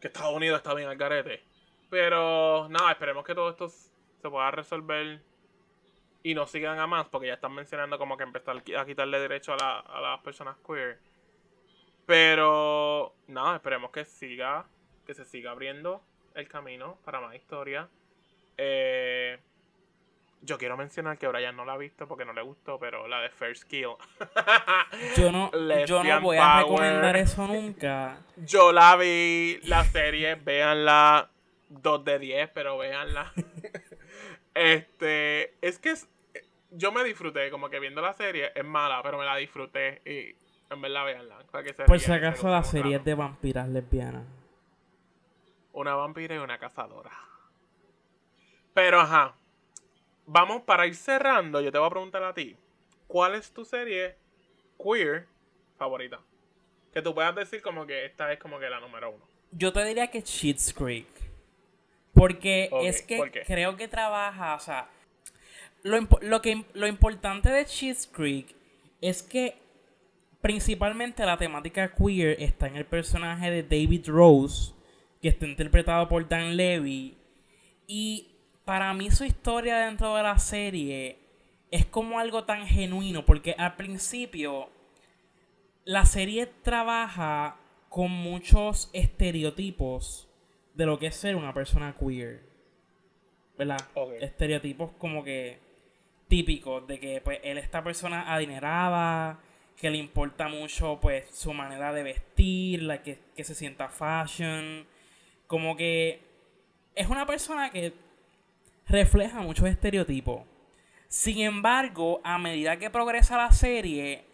Que 0.00 0.06
Estados 0.06 0.36
Unidos 0.36 0.58
está 0.58 0.72
bien 0.72 0.88
al 0.88 0.96
garete. 0.96 1.42
Pero 1.90 2.68
nada, 2.68 2.92
esperemos 2.92 3.24
que 3.24 3.34
todo 3.34 3.50
esto 3.50 3.68
se 3.68 4.30
pueda 4.30 4.52
resolver. 4.52 5.20
Y 6.22 6.32
no 6.34 6.46
sigan 6.46 6.78
a 6.78 6.86
más, 6.86 7.08
porque 7.08 7.26
ya 7.26 7.34
están 7.34 7.52
mencionando 7.56 7.98
como 7.98 8.16
que 8.16 8.22
empezar 8.22 8.56
a 8.78 8.84
quitarle 8.86 9.18
derecho 9.18 9.52
a, 9.54 9.56
la- 9.56 9.80
a 9.80 10.00
las 10.00 10.20
personas 10.20 10.56
queer. 10.64 11.00
Pero 12.06 13.16
nada, 13.26 13.56
esperemos 13.56 13.90
que 13.90 14.04
siga. 14.04 14.64
Que 15.04 15.12
se 15.14 15.24
siga 15.24 15.50
abriendo 15.50 16.02
el 16.34 16.46
camino 16.46 16.98
para 17.04 17.20
más 17.20 17.34
historia. 17.34 17.88
Eh, 18.56 19.40
yo 20.44 20.58
quiero 20.58 20.76
mencionar 20.76 21.16
que 21.18 21.26
Brian 21.26 21.56
no 21.56 21.64
la 21.64 21.72
ha 21.72 21.76
visto 21.78 22.06
porque 22.06 22.24
no 22.24 22.32
le 22.32 22.42
gustó, 22.42 22.78
pero 22.78 23.08
la 23.08 23.20
de 23.20 23.30
First 23.30 23.64
Kill. 23.64 23.88
Yo 25.16 25.32
no, 25.32 25.50
yo 25.86 26.04
no 26.04 26.20
voy 26.20 26.36
a 26.36 26.58
recomendar 26.60 27.16
eso 27.16 27.46
nunca. 27.48 28.18
Yo 28.36 28.72
la 28.72 28.94
vi, 28.96 29.58
la 29.64 29.84
serie, 29.84 30.34
véanla. 30.36 31.30
2 31.70 32.04
de 32.04 32.18
10, 32.18 32.50
pero 32.50 32.76
véanla. 32.78 33.32
este, 34.54 35.54
es 35.66 35.78
que 35.78 35.90
es- 35.92 36.08
yo 36.70 36.92
me 36.92 37.04
disfruté, 37.04 37.50
como 37.50 37.70
que 37.70 37.78
viendo 37.80 38.00
la 38.00 38.12
serie, 38.12 38.52
es 38.54 38.64
mala, 38.64 39.00
pero 39.02 39.16
me 39.18 39.24
la 39.24 39.36
disfruté 39.36 40.02
y 40.04 40.36
en 40.72 40.80
verdad 40.80 41.04
véanla. 41.04 41.38
para 41.50 41.64
que 41.64 41.72
se 41.72 41.84
Por 41.84 41.98
si 42.00 42.12
acaso 42.12 42.48
la 42.48 42.62
serie 42.64 42.96
es 42.96 43.04
de 43.04 43.14
vampiras 43.14 43.68
lesbianas. 43.68 44.24
Una 45.72 45.94
vampira 45.94 46.34
y 46.34 46.38
una 46.38 46.58
cazadora. 46.58 47.10
Pero 48.74 49.00
ajá. 49.00 49.34
Vamos 50.26 50.62
para 50.62 50.86
ir 50.86 50.94
cerrando. 50.94 51.60
Yo 51.60 51.70
te 51.70 51.78
voy 51.78 51.86
a 51.86 51.90
preguntar 51.90 52.22
a 52.22 52.34
ti. 52.34 52.56
¿Cuál 53.06 53.34
es 53.34 53.50
tu 53.52 53.64
serie 53.64 54.16
queer 54.82 55.26
favorita? 55.76 56.20
Que 56.92 57.02
tú 57.02 57.14
puedas 57.14 57.34
decir 57.34 57.60
como 57.60 57.86
que 57.86 58.04
esta 58.06 58.32
es 58.32 58.38
como 58.38 58.58
que 58.58 58.68
la 58.70 58.80
número 58.80 59.10
uno. 59.10 59.24
Yo 59.52 59.72
te 59.72 59.84
diría 59.84 60.08
que 60.08 60.22
Cheats 60.22 60.72
Creek. 60.72 61.06
Porque 62.12 62.70
es 62.82 63.02
que 63.02 63.44
creo 63.44 63.76
que 63.76 63.88
trabaja, 63.88 64.54
o 64.54 64.60
sea, 64.60 64.88
lo, 65.82 65.98
lo, 66.22 66.40
que, 66.40 66.64
lo 66.72 66.86
importante 66.86 67.50
de 67.50 67.64
Cheats 67.64 68.06
Creek 68.06 68.54
es 69.00 69.22
que 69.22 69.56
principalmente 70.40 71.24
la 71.26 71.36
temática 71.36 71.92
queer 71.94 72.40
está 72.40 72.66
en 72.68 72.76
el 72.76 72.86
personaje 72.86 73.50
de 73.50 73.62
David 73.62 74.08
Rose, 74.08 74.72
que 75.20 75.28
está 75.28 75.46
interpretado 75.46 76.08
por 76.08 76.28
Dan 76.28 76.56
Levy. 76.56 77.16
Y 77.86 78.33
para 78.64 78.92
mí 78.94 79.10
su 79.10 79.24
historia 79.24 79.78
dentro 79.78 80.16
de 80.16 80.22
la 80.22 80.38
serie 80.38 81.18
es 81.70 81.84
como 81.86 82.18
algo 82.18 82.44
tan 82.44 82.66
genuino, 82.66 83.24
porque 83.24 83.54
al 83.58 83.76
principio 83.76 84.70
la 85.84 86.06
serie 86.06 86.46
trabaja 86.46 87.56
con 87.88 88.10
muchos 88.10 88.90
estereotipos 88.92 90.28
de 90.74 90.86
lo 90.86 90.98
que 90.98 91.08
es 91.08 91.16
ser 91.16 91.36
una 91.36 91.52
persona 91.52 91.94
queer. 91.98 92.42
¿Verdad? 93.56 93.78
Estereotipos 94.20 94.90
como 94.98 95.22
que 95.22 95.60
típicos 96.26 96.86
de 96.88 96.98
que 96.98 97.20
pues 97.20 97.38
él 97.44 97.58
esta 97.58 97.84
persona 97.84 98.34
adinerada, 98.34 99.38
que 99.76 99.90
le 99.90 99.98
importa 99.98 100.48
mucho 100.48 100.98
pues 101.00 101.28
su 101.30 101.52
manera 101.52 101.92
de 101.92 102.02
vestir, 102.02 102.82
la 102.82 103.02
que, 103.02 103.18
que 103.36 103.44
se 103.44 103.54
sienta 103.54 103.88
fashion, 103.88 104.86
como 105.46 105.76
que 105.76 106.20
es 106.94 107.08
una 107.08 107.26
persona 107.26 107.70
que 107.70 107.92
refleja 108.86 109.40
muchos 109.40 109.66
estereotipos. 109.68 110.42
Sin 111.08 111.40
embargo, 111.40 112.20
a 112.24 112.38
medida 112.38 112.78
que 112.78 112.90
progresa 112.90 113.36
la 113.36 113.52
serie, 113.52 114.24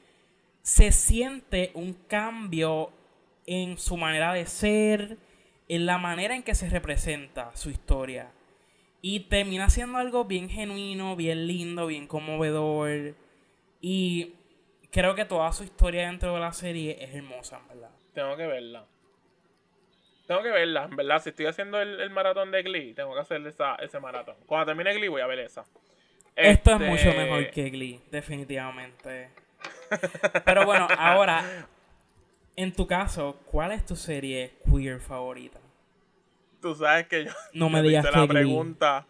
se 0.62 0.92
siente 0.92 1.70
un 1.74 1.92
cambio 1.92 2.90
en 3.46 3.78
su 3.78 3.96
manera 3.96 4.32
de 4.32 4.46
ser, 4.46 5.18
en 5.68 5.86
la 5.86 5.98
manera 5.98 6.34
en 6.34 6.42
que 6.42 6.54
se 6.54 6.68
representa 6.68 7.54
su 7.54 7.70
historia. 7.70 8.30
Y 9.02 9.20
termina 9.20 9.70
siendo 9.70 9.98
algo 9.98 10.24
bien 10.24 10.48
genuino, 10.48 11.16
bien 11.16 11.46
lindo, 11.46 11.86
bien 11.86 12.06
conmovedor. 12.06 13.14
Y 13.80 14.34
creo 14.90 15.14
que 15.14 15.24
toda 15.24 15.52
su 15.52 15.64
historia 15.64 16.06
dentro 16.06 16.34
de 16.34 16.40
la 16.40 16.52
serie 16.52 17.02
es 17.02 17.14
hermosa, 17.14 17.60
verdad. 17.68 17.90
Tengo 18.12 18.36
que 18.36 18.46
verla. 18.46 18.86
Tengo 20.30 20.44
que 20.44 20.50
verla, 20.50 20.84
en 20.84 20.94
verdad. 20.94 21.20
Si 21.20 21.30
estoy 21.30 21.46
haciendo 21.46 21.80
el, 21.80 22.08
maratón 22.10 22.52
de 22.52 22.62
Glee, 22.62 22.94
tengo 22.94 23.12
que 23.14 23.20
hacer 23.20 23.44
esa, 23.48 23.74
ese 23.74 23.98
maratón. 23.98 24.36
Cuando 24.46 24.66
termine 24.66 24.94
Glee, 24.94 25.08
voy 25.08 25.22
a 25.22 25.26
ver 25.26 25.40
esa. 25.40 25.64
Esto 26.36 26.70
es 26.70 26.78
mucho 26.78 27.08
este 27.08 27.18
mejor 27.20 27.50
que 27.50 27.68
Glee, 27.68 28.00
definitivamente. 28.12 29.30
Pero 30.44 30.64
bueno, 30.64 30.86
ahora, 30.96 31.66
en 32.54 32.72
tu 32.72 32.86
caso, 32.86 33.40
¿cuál 33.46 33.72
es 33.72 33.84
tu 33.84 33.96
serie 33.96 34.52
queer 34.70 35.00
favorita? 35.00 35.58
Tú 36.62 36.76
sabes 36.76 37.08
que 37.08 37.24
yo. 37.24 37.32
No 37.52 37.68
me 37.68 37.82
digas 37.82 38.06
que 38.06 38.16
la 38.16 38.28
pregunta. 38.28 39.06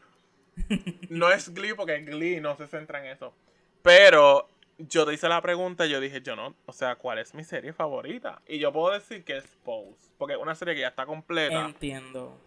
No 1.10 1.30
es 1.30 1.52
Glee 1.52 1.74
porque 1.74 2.00
Glee 2.00 2.40
no 2.40 2.56
se 2.56 2.66
centra 2.66 2.98
en 3.00 3.12
eso. 3.12 3.34
Pero 3.82 4.48
yo 4.88 5.04
te 5.04 5.14
hice 5.14 5.28
la 5.28 5.40
pregunta 5.42 5.86
y 5.86 5.90
yo 5.90 6.00
dije, 6.00 6.22
yo 6.22 6.36
no, 6.36 6.54
o 6.66 6.72
sea, 6.72 6.96
¿cuál 6.96 7.18
es 7.18 7.34
mi 7.34 7.44
serie 7.44 7.72
favorita? 7.72 8.40
Y 8.46 8.58
yo 8.58 8.72
puedo 8.72 8.92
decir 8.92 9.24
que 9.24 9.36
es 9.36 9.46
Pose, 9.64 10.10
porque 10.18 10.34
es 10.34 10.40
una 10.40 10.54
serie 10.54 10.74
que 10.74 10.80
ya 10.80 10.88
está 10.88 11.06
completa. 11.06 11.66
Entiendo. 11.66 12.38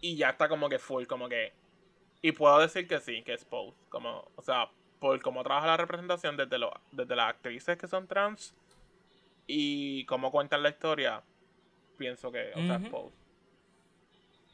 Y 0.00 0.16
ya 0.16 0.30
está 0.30 0.48
como 0.48 0.68
que 0.68 0.78
full, 0.78 1.04
como 1.04 1.28
que... 1.28 1.52
Y 2.22 2.32
puedo 2.32 2.58
decir 2.58 2.86
que 2.86 3.00
sí, 3.00 3.22
que 3.22 3.34
es 3.34 3.44
Pose, 3.44 3.76
como, 3.88 4.28
o 4.36 4.42
sea, 4.42 4.70
por 5.00 5.20
cómo 5.20 5.42
trabaja 5.42 5.66
la 5.66 5.76
representación 5.76 6.36
desde, 6.36 6.58
lo, 6.58 6.72
desde 6.92 7.16
las 7.16 7.30
actrices 7.30 7.76
que 7.76 7.88
son 7.88 8.06
trans 8.06 8.54
y 9.46 10.04
cómo 10.06 10.30
cuentan 10.30 10.62
la 10.62 10.70
historia, 10.70 11.22
pienso 11.98 12.30
que, 12.30 12.52
o 12.54 12.66
sea, 12.66 12.76
es 12.76 12.88
Pose. 12.88 13.21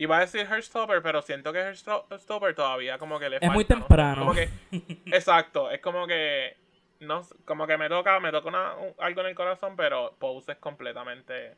Iba 0.01 0.19
a 0.19 0.21
decir 0.21 0.47
Heartstopper, 0.47 1.03
pero 1.03 1.21
siento 1.23 1.53
que 1.53 1.59
Heartstopper 1.59 2.55
todavía 2.55 2.99
como 2.99 3.19
que 3.19 3.29
le 3.29 3.41
falta. 3.41 3.47
Es 3.47 3.53
muy 3.53 3.65
temprano. 3.65 4.33
exacto, 5.07 5.71
es 5.73 5.81
como 5.81 6.07
que. 6.07 6.57
No, 7.01 7.23
como 7.45 7.67
que 7.67 7.77
me 7.77 7.89
toca, 7.89 8.21
me 8.21 8.31
toca 8.31 8.49
una, 8.49 8.73
algo 8.99 9.21
en 9.21 9.27
el 9.27 9.35
corazón, 9.35 9.75
pero 9.77 10.15
Pose 10.21 10.53
es 10.53 10.59
completamente. 10.59 11.57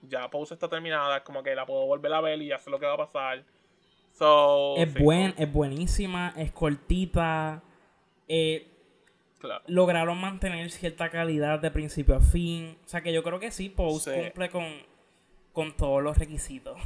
Ya 0.00 0.30
Pose 0.30 0.54
está 0.54 0.68
terminada, 0.68 1.18
es 1.18 1.22
como 1.24 1.42
que 1.42 1.54
la 1.54 1.66
puedo 1.66 1.84
volver 1.84 2.12
a 2.14 2.22
ver 2.22 2.40
y 2.40 2.48
ya 2.48 2.58
sé 2.58 2.70
lo 2.70 2.80
que 2.80 2.86
va 2.86 2.94
a 2.94 2.98
pasar. 2.98 3.44
So, 4.12 4.76
es, 4.78 4.94
buen, 4.94 5.34
es 5.36 5.52
buenísima, 5.52 6.32
es 6.38 6.52
cortita. 6.52 7.62
Eh, 8.28 8.66
lograron 9.66 10.18
mantener 10.18 10.70
cierta 10.70 11.10
calidad 11.10 11.58
de 11.58 11.70
principio 11.70 12.16
a 12.16 12.20
fin. 12.20 12.78
O 12.82 12.88
sea 12.88 13.02
que 13.02 13.12
yo 13.12 13.22
creo 13.22 13.38
que 13.38 13.50
sí, 13.50 13.68
Pose 13.68 14.22
cumple 14.22 14.48
con, 14.48 14.64
con 15.52 15.76
todos 15.76 16.02
los 16.02 16.16
requisitos. 16.16 16.78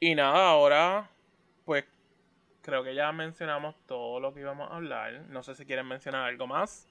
Y 0.00 0.14
nada, 0.14 0.50
ahora 0.50 1.10
pues 1.64 1.84
creo 2.62 2.82
que 2.84 2.94
ya 2.94 3.12
mencionamos 3.12 3.74
todo 3.86 4.20
lo 4.20 4.32
que 4.32 4.40
íbamos 4.40 4.70
a 4.70 4.76
hablar. 4.76 5.22
No 5.28 5.42
sé 5.42 5.54
si 5.54 5.64
quieren 5.64 5.86
mencionar 5.86 6.28
algo 6.28 6.46
más. 6.46 6.86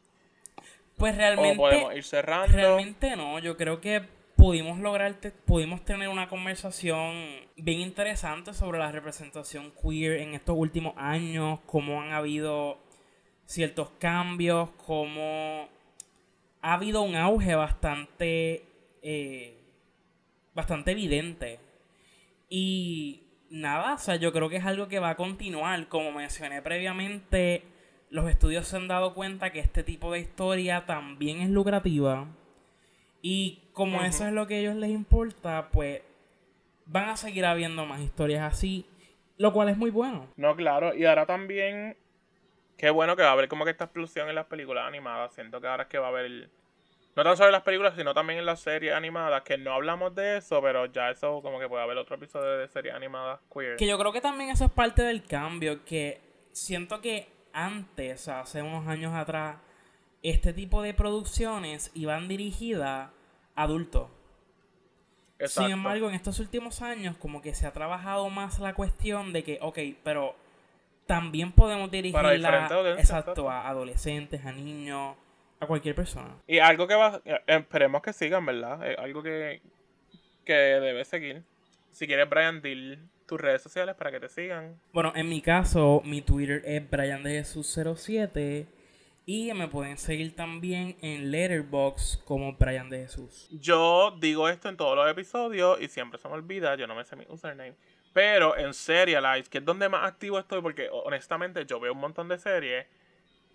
Pues 0.97 1.15
realmente. 1.15 1.57
O 1.57 1.61
podemos 1.61 1.95
ir 1.95 2.03
cerrando. 2.03 2.55
Realmente 2.55 3.15
no. 3.15 3.39
Yo 3.39 3.57
creo 3.57 3.81
que 3.81 4.03
pudimos 4.35 4.79
lograr, 4.79 5.15
pudimos 5.45 5.83
tener 5.83 6.09
una 6.09 6.27
conversación 6.27 7.13
bien 7.55 7.79
interesante 7.79 8.53
sobre 8.53 8.79
la 8.79 8.91
representación 8.91 9.71
queer 9.71 10.19
en 10.19 10.33
estos 10.33 10.55
últimos 10.57 10.93
años, 10.97 11.59
cómo 11.65 12.01
han 12.01 12.11
habido 12.11 12.77
ciertos 13.45 13.89
cambios, 13.99 14.69
cómo 14.85 15.67
ha 16.61 16.73
habido 16.73 17.01
un 17.01 17.15
auge 17.15 17.55
bastante, 17.55 18.63
eh, 19.01 19.57
bastante 20.53 20.91
evidente 20.91 21.59
y 22.55 23.23
nada, 23.49 23.95
o 23.95 23.97
sea, 23.97 24.15
yo 24.17 24.31
creo 24.31 24.47
que 24.47 24.57
es 24.57 24.65
algo 24.65 24.87
que 24.87 24.99
va 24.99 25.09
a 25.09 25.15
continuar. 25.15 25.87
Como 25.87 26.11
mencioné 26.11 26.61
previamente, 26.61 27.63
los 28.11 28.29
estudios 28.29 28.67
se 28.67 28.77
han 28.77 28.87
dado 28.87 29.15
cuenta 29.15 29.51
que 29.51 29.59
este 29.59 29.81
tipo 29.81 30.11
de 30.11 30.19
historia 30.19 30.85
también 30.85 31.41
es 31.41 31.49
lucrativa. 31.49 32.27
Y 33.23 33.63
como 33.73 34.03
eso 34.03 34.27
es 34.27 34.33
lo 34.33 34.45
que 34.45 34.53
a 34.53 34.59
ellos 34.59 34.75
les 34.75 34.91
importa, 34.91 35.69
pues 35.71 36.03
van 36.85 37.09
a 37.09 37.17
seguir 37.17 37.43
habiendo 37.43 37.87
más 37.87 38.01
historias 38.01 38.43
así, 38.43 38.85
lo 39.37 39.51
cual 39.51 39.69
es 39.69 39.77
muy 39.77 39.89
bueno. 39.89 40.27
No, 40.35 40.55
claro, 40.55 40.93
y 40.93 41.05
ahora 41.05 41.25
también, 41.25 41.97
qué 42.77 42.91
bueno 42.91 43.15
que 43.15 43.23
va 43.23 43.29
a 43.29 43.31
haber 43.31 43.47
como 43.47 43.65
que 43.65 43.71
esta 43.71 43.85
explosión 43.85 44.29
en 44.29 44.35
las 44.35 44.45
películas 44.45 44.85
animadas. 44.87 45.33
Siento 45.33 45.59
que 45.59 45.65
ahora 45.65 45.83
es 45.83 45.89
que 45.89 45.97
va 45.97 46.05
a 46.05 46.09
haber 46.09 46.51
no 47.15 47.23
tan 47.23 47.37
solo 47.37 47.49
en 47.49 47.53
las 47.53 47.63
películas, 47.63 47.93
sino 47.95 48.13
también 48.13 48.39
en 48.39 48.45
las 48.45 48.59
series 48.59 48.93
animadas, 48.93 49.43
que 49.43 49.57
no 49.57 49.73
hablamos 49.73 50.15
de 50.15 50.37
eso, 50.37 50.61
pero 50.61 50.87
ya 50.87 51.09
eso 51.09 51.41
como 51.41 51.59
que 51.59 51.67
puede 51.67 51.83
haber 51.83 51.97
otro 51.97 52.15
episodio 52.15 52.57
de 52.57 52.67
series 52.67 52.95
animadas 52.95 53.39
queer. 53.53 53.77
Que 53.77 53.87
yo 53.87 53.97
creo 53.97 54.11
que 54.11 54.21
también 54.21 54.49
eso 54.49 54.65
es 54.65 54.71
parte 54.71 55.03
del 55.03 55.23
cambio, 55.23 55.85
que 55.85 56.21
siento 56.51 57.01
que 57.01 57.29
antes, 57.53 58.27
hace 58.27 58.61
unos 58.61 58.87
años 58.87 59.13
atrás, 59.13 59.57
este 60.23 60.53
tipo 60.53 60.81
de 60.81 60.93
producciones 60.93 61.91
iban 61.93 62.27
dirigidas 62.27 63.09
a 63.55 63.63
adultos. 63.63 64.09
Sin 65.45 65.71
embargo, 65.71 66.09
en 66.09 66.15
estos 66.15 66.39
últimos 66.39 66.81
años 66.81 67.17
como 67.17 67.41
que 67.41 67.53
se 67.53 67.67
ha 67.67 67.73
trabajado 67.73 68.29
más 68.29 68.59
la 68.59 68.73
cuestión 68.73 69.33
de 69.33 69.43
que, 69.43 69.59
ok, 69.61 69.79
pero 70.03 70.35
también 71.05 71.51
podemos 71.51 71.91
dirigirla 71.91 72.67
exacto, 72.97 73.49
a 73.49 73.67
adolescentes, 73.67 74.45
a 74.45 74.51
niños, 74.51 75.17
cualquier 75.65 75.95
persona. 75.95 76.35
Y 76.47 76.59
algo 76.59 76.87
que 76.87 76.95
va, 76.95 77.21
eh, 77.25 77.39
esperemos 77.47 78.01
que 78.01 78.13
sigan, 78.13 78.45
¿verdad? 78.45 78.81
algo 78.97 79.23
que, 79.23 79.61
que 80.45 80.53
debe 80.53 81.05
seguir. 81.05 81.43
Si 81.91 82.07
quieres, 82.07 82.29
Brian, 82.29 82.61
dil 82.61 82.99
tus 83.25 83.39
redes 83.39 83.61
sociales 83.61 83.95
para 83.95 84.11
que 84.11 84.19
te 84.19 84.29
sigan. 84.29 84.79
Bueno, 84.91 85.13
en 85.15 85.29
mi 85.29 85.41
caso, 85.41 86.01
mi 86.05 86.21
Twitter 86.21 86.61
es 86.65 86.89
Brian 86.89 87.23
de 87.23 87.31
Jesús 87.31 87.77
07 87.95 88.67
y 89.25 89.53
me 89.53 89.67
pueden 89.67 89.97
seguir 89.97 90.35
también 90.35 90.97
en 91.01 91.31
Letterbox 91.31 92.21
como 92.25 92.53
Brian 92.53 92.89
de 92.89 93.03
Jesús. 93.03 93.47
Yo 93.51 94.15
digo 94.19 94.49
esto 94.49 94.69
en 94.69 94.77
todos 94.77 94.95
los 94.95 95.09
episodios 95.09 95.81
y 95.81 95.87
siempre 95.87 96.19
se 96.19 96.27
me 96.27 96.33
olvida, 96.33 96.75
yo 96.75 96.87
no 96.87 96.95
me 96.95 97.05
sé 97.05 97.15
mi 97.15 97.25
username. 97.27 97.75
Pero 98.11 98.57
en 98.57 98.73
Serialize, 98.73 99.49
que 99.49 99.57
es 99.59 99.65
donde 99.65 99.89
más 99.89 100.07
activo 100.07 100.37
estoy, 100.37 100.61
porque 100.61 100.89
honestamente 100.91 101.65
yo 101.65 101.79
veo 101.79 101.93
un 101.93 101.99
montón 101.99 102.27
de 102.27 102.37
series 102.37 102.85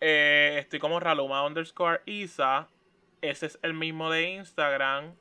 eh, 0.00 0.56
estoy 0.60 0.78
como 0.78 1.00
Raluma 1.00 1.44
underscore 1.44 2.02
Isa. 2.06 2.68
Ese 3.20 3.46
es 3.46 3.58
el 3.62 3.74
mismo 3.74 4.10
de 4.10 4.30
Instagram. 4.30 5.14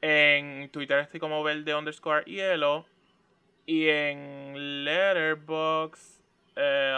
En 0.00 0.70
Twitter 0.70 1.00
estoy 1.00 1.20
como 1.20 1.42
verde 1.42 1.74
underscore 1.74 2.24
hielo. 2.24 2.86
Y 3.66 3.88
en 3.88 4.84
Letterboxd 4.84 6.22
eh, 6.56 6.94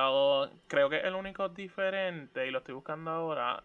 creo 0.68 0.88
que 0.90 0.98
es 0.98 1.04
el 1.04 1.14
único 1.14 1.48
diferente. 1.48 2.46
Y 2.46 2.50
lo 2.50 2.58
estoy 2.58 2.74
buscando 2.74 3.10
ahora. 3.10 3.62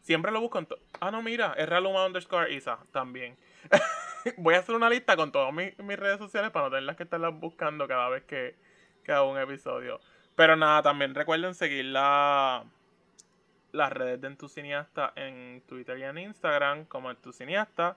Siempre 0.00 0.30
lo 0.30 0.40
busco 0.40 0.58
en... 0.58 0.68
Ah, 1.00 1.10
no, 1.10 1.22
mira. 1.22 1.54
Es 1.56 1.68
Raluma 1.68 2.06
underscore 2.06 2.52
Isa 2.52 2.78
también. 2.92 3.36
Voy 4.36 4.54
a 4.54 4.58
hacer 4.58 4.74
una 4.74 4.90
lista 4.90 5.16
con 5.16 5.32
todas 5.32 5.52
mis, 5.52 5.76
redes 5.98 6.18
sociales 6.18 6.50
para 6.50 6.66
no 6.66 6.70
tenerlas 6.70 6.96
que 6.96 7.02
estarlas 7.04 7.38
buscando 7.38 7.88
cada 7.88 8.08
vez 8.10 8.24
que, 8.24 8.54
que 9.02 9.12
hago 9.12 9.30
un 9.30 9.38
episodio. 9.38 10.00
Pero 10.36 10.56
nada, 10.56 10.82
también 10.82 11.14
recuerden 11.14 11.54
seguir 11.54 11.86
la, 11.86 12.64
las 13.72 13.92
redes 13.92 14.20
de 14.20 14.28
Entucineasta 14.28 15.12
en 15.16 15.62
Twitter 15.66 15.98
y 15.98 16.04
en 16.04 16.18
Instagram 16.18 16.86
como 16.86 17.10
Entucineasta. 17.10 17.96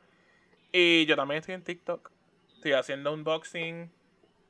Y 0.72 1.06
yo 1.06 1.16
también 1.16 1.40
estoy 1.40 1.56
en 1.56 1.64
TikTok. 1.64 2.12
Estoy 2.56 2.74
haciendo 2.74 3.14
unboxing 3.14 3.92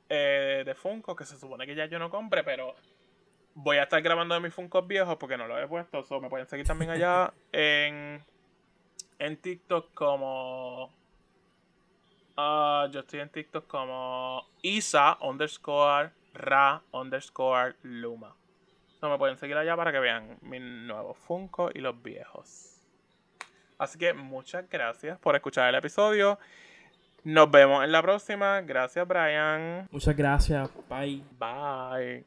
eh, 0.08 0.62
de 0.66 0.74
Funko 0.74 1.16
que 1.16 1.24
se 1.24 1.38
supone 1.38 1.66
que 1.66 1.74
ya 1.74 1.86
yo 1.86 1.98
no 1.98 2.10
compre, 2.10 2.42
pero 2.42 2.74
voy 3.54 3.78
a 3.78 3.84
estar 3.84 4.00
grabando 4.02 4.34
de 4.34 4.40
mis 4.40 4.54
Funkos 4.54 4.86
viejos 4.86 5.16
porque 5.16 5.36
no 5.36 5.46
lo 5.46 5.58
he 5.58 5.66
puesto. 5.66 6.02
So 6.04 6.20
me 6.20 6.28
pueden 6.28 6.46
seguir 6.46 6.66
también 6.66 6.90
allá 6.90 7.32
en, 7.52 8.22
en 9.18 9.36
TikTok 9.36 9.94
como... 9.94 10.92
Ah, 12.36 12.86
yo 12.92 13.00
estoy 13.00 13.20
en 13.20 13.30
TikTok 13.30 13.66
como 13.66 14.46
Isa 14.62 15.18
underscore 15.20 16.12
ra 16.38 16.82
underscore 16.92 17.76
luma. 17.82 18.34
No 19.02 19.10
me 19.10 19.18
pueden 19.18 19.36
seguir 19.36 19.56
allá 19.56 19.76
para 19.76 19.92
que 19.92 20.00
vean 20.00 20.38
mis 20.40 20.60
nuevos 20.60 21.16
Funko 21.18 21.70
y 21.72 21.80
los 21.80 22.02
viejos. 22.02 22.82
Así 23.78 23.98
que 23.98 24.12
muchas 24.12 24.68
gracias 24.68 25.18
por 25.18 25.36
escuchar 25.36 25.68
el 25.68 25.76
episodio. 25.76 26.38
Nos 27.24 27.50
vemos 27.50 27.84
en 27.84 27.92
la 27.92 28.02
próxima. 28.02 28.60
Gracias, 28.62 29.06
Brian. 29.06 29.86
Muchas 29.90 30.16
gracias. 30.16 30.70
Bye. 30.88 31.22
Bye. 31.38 32.24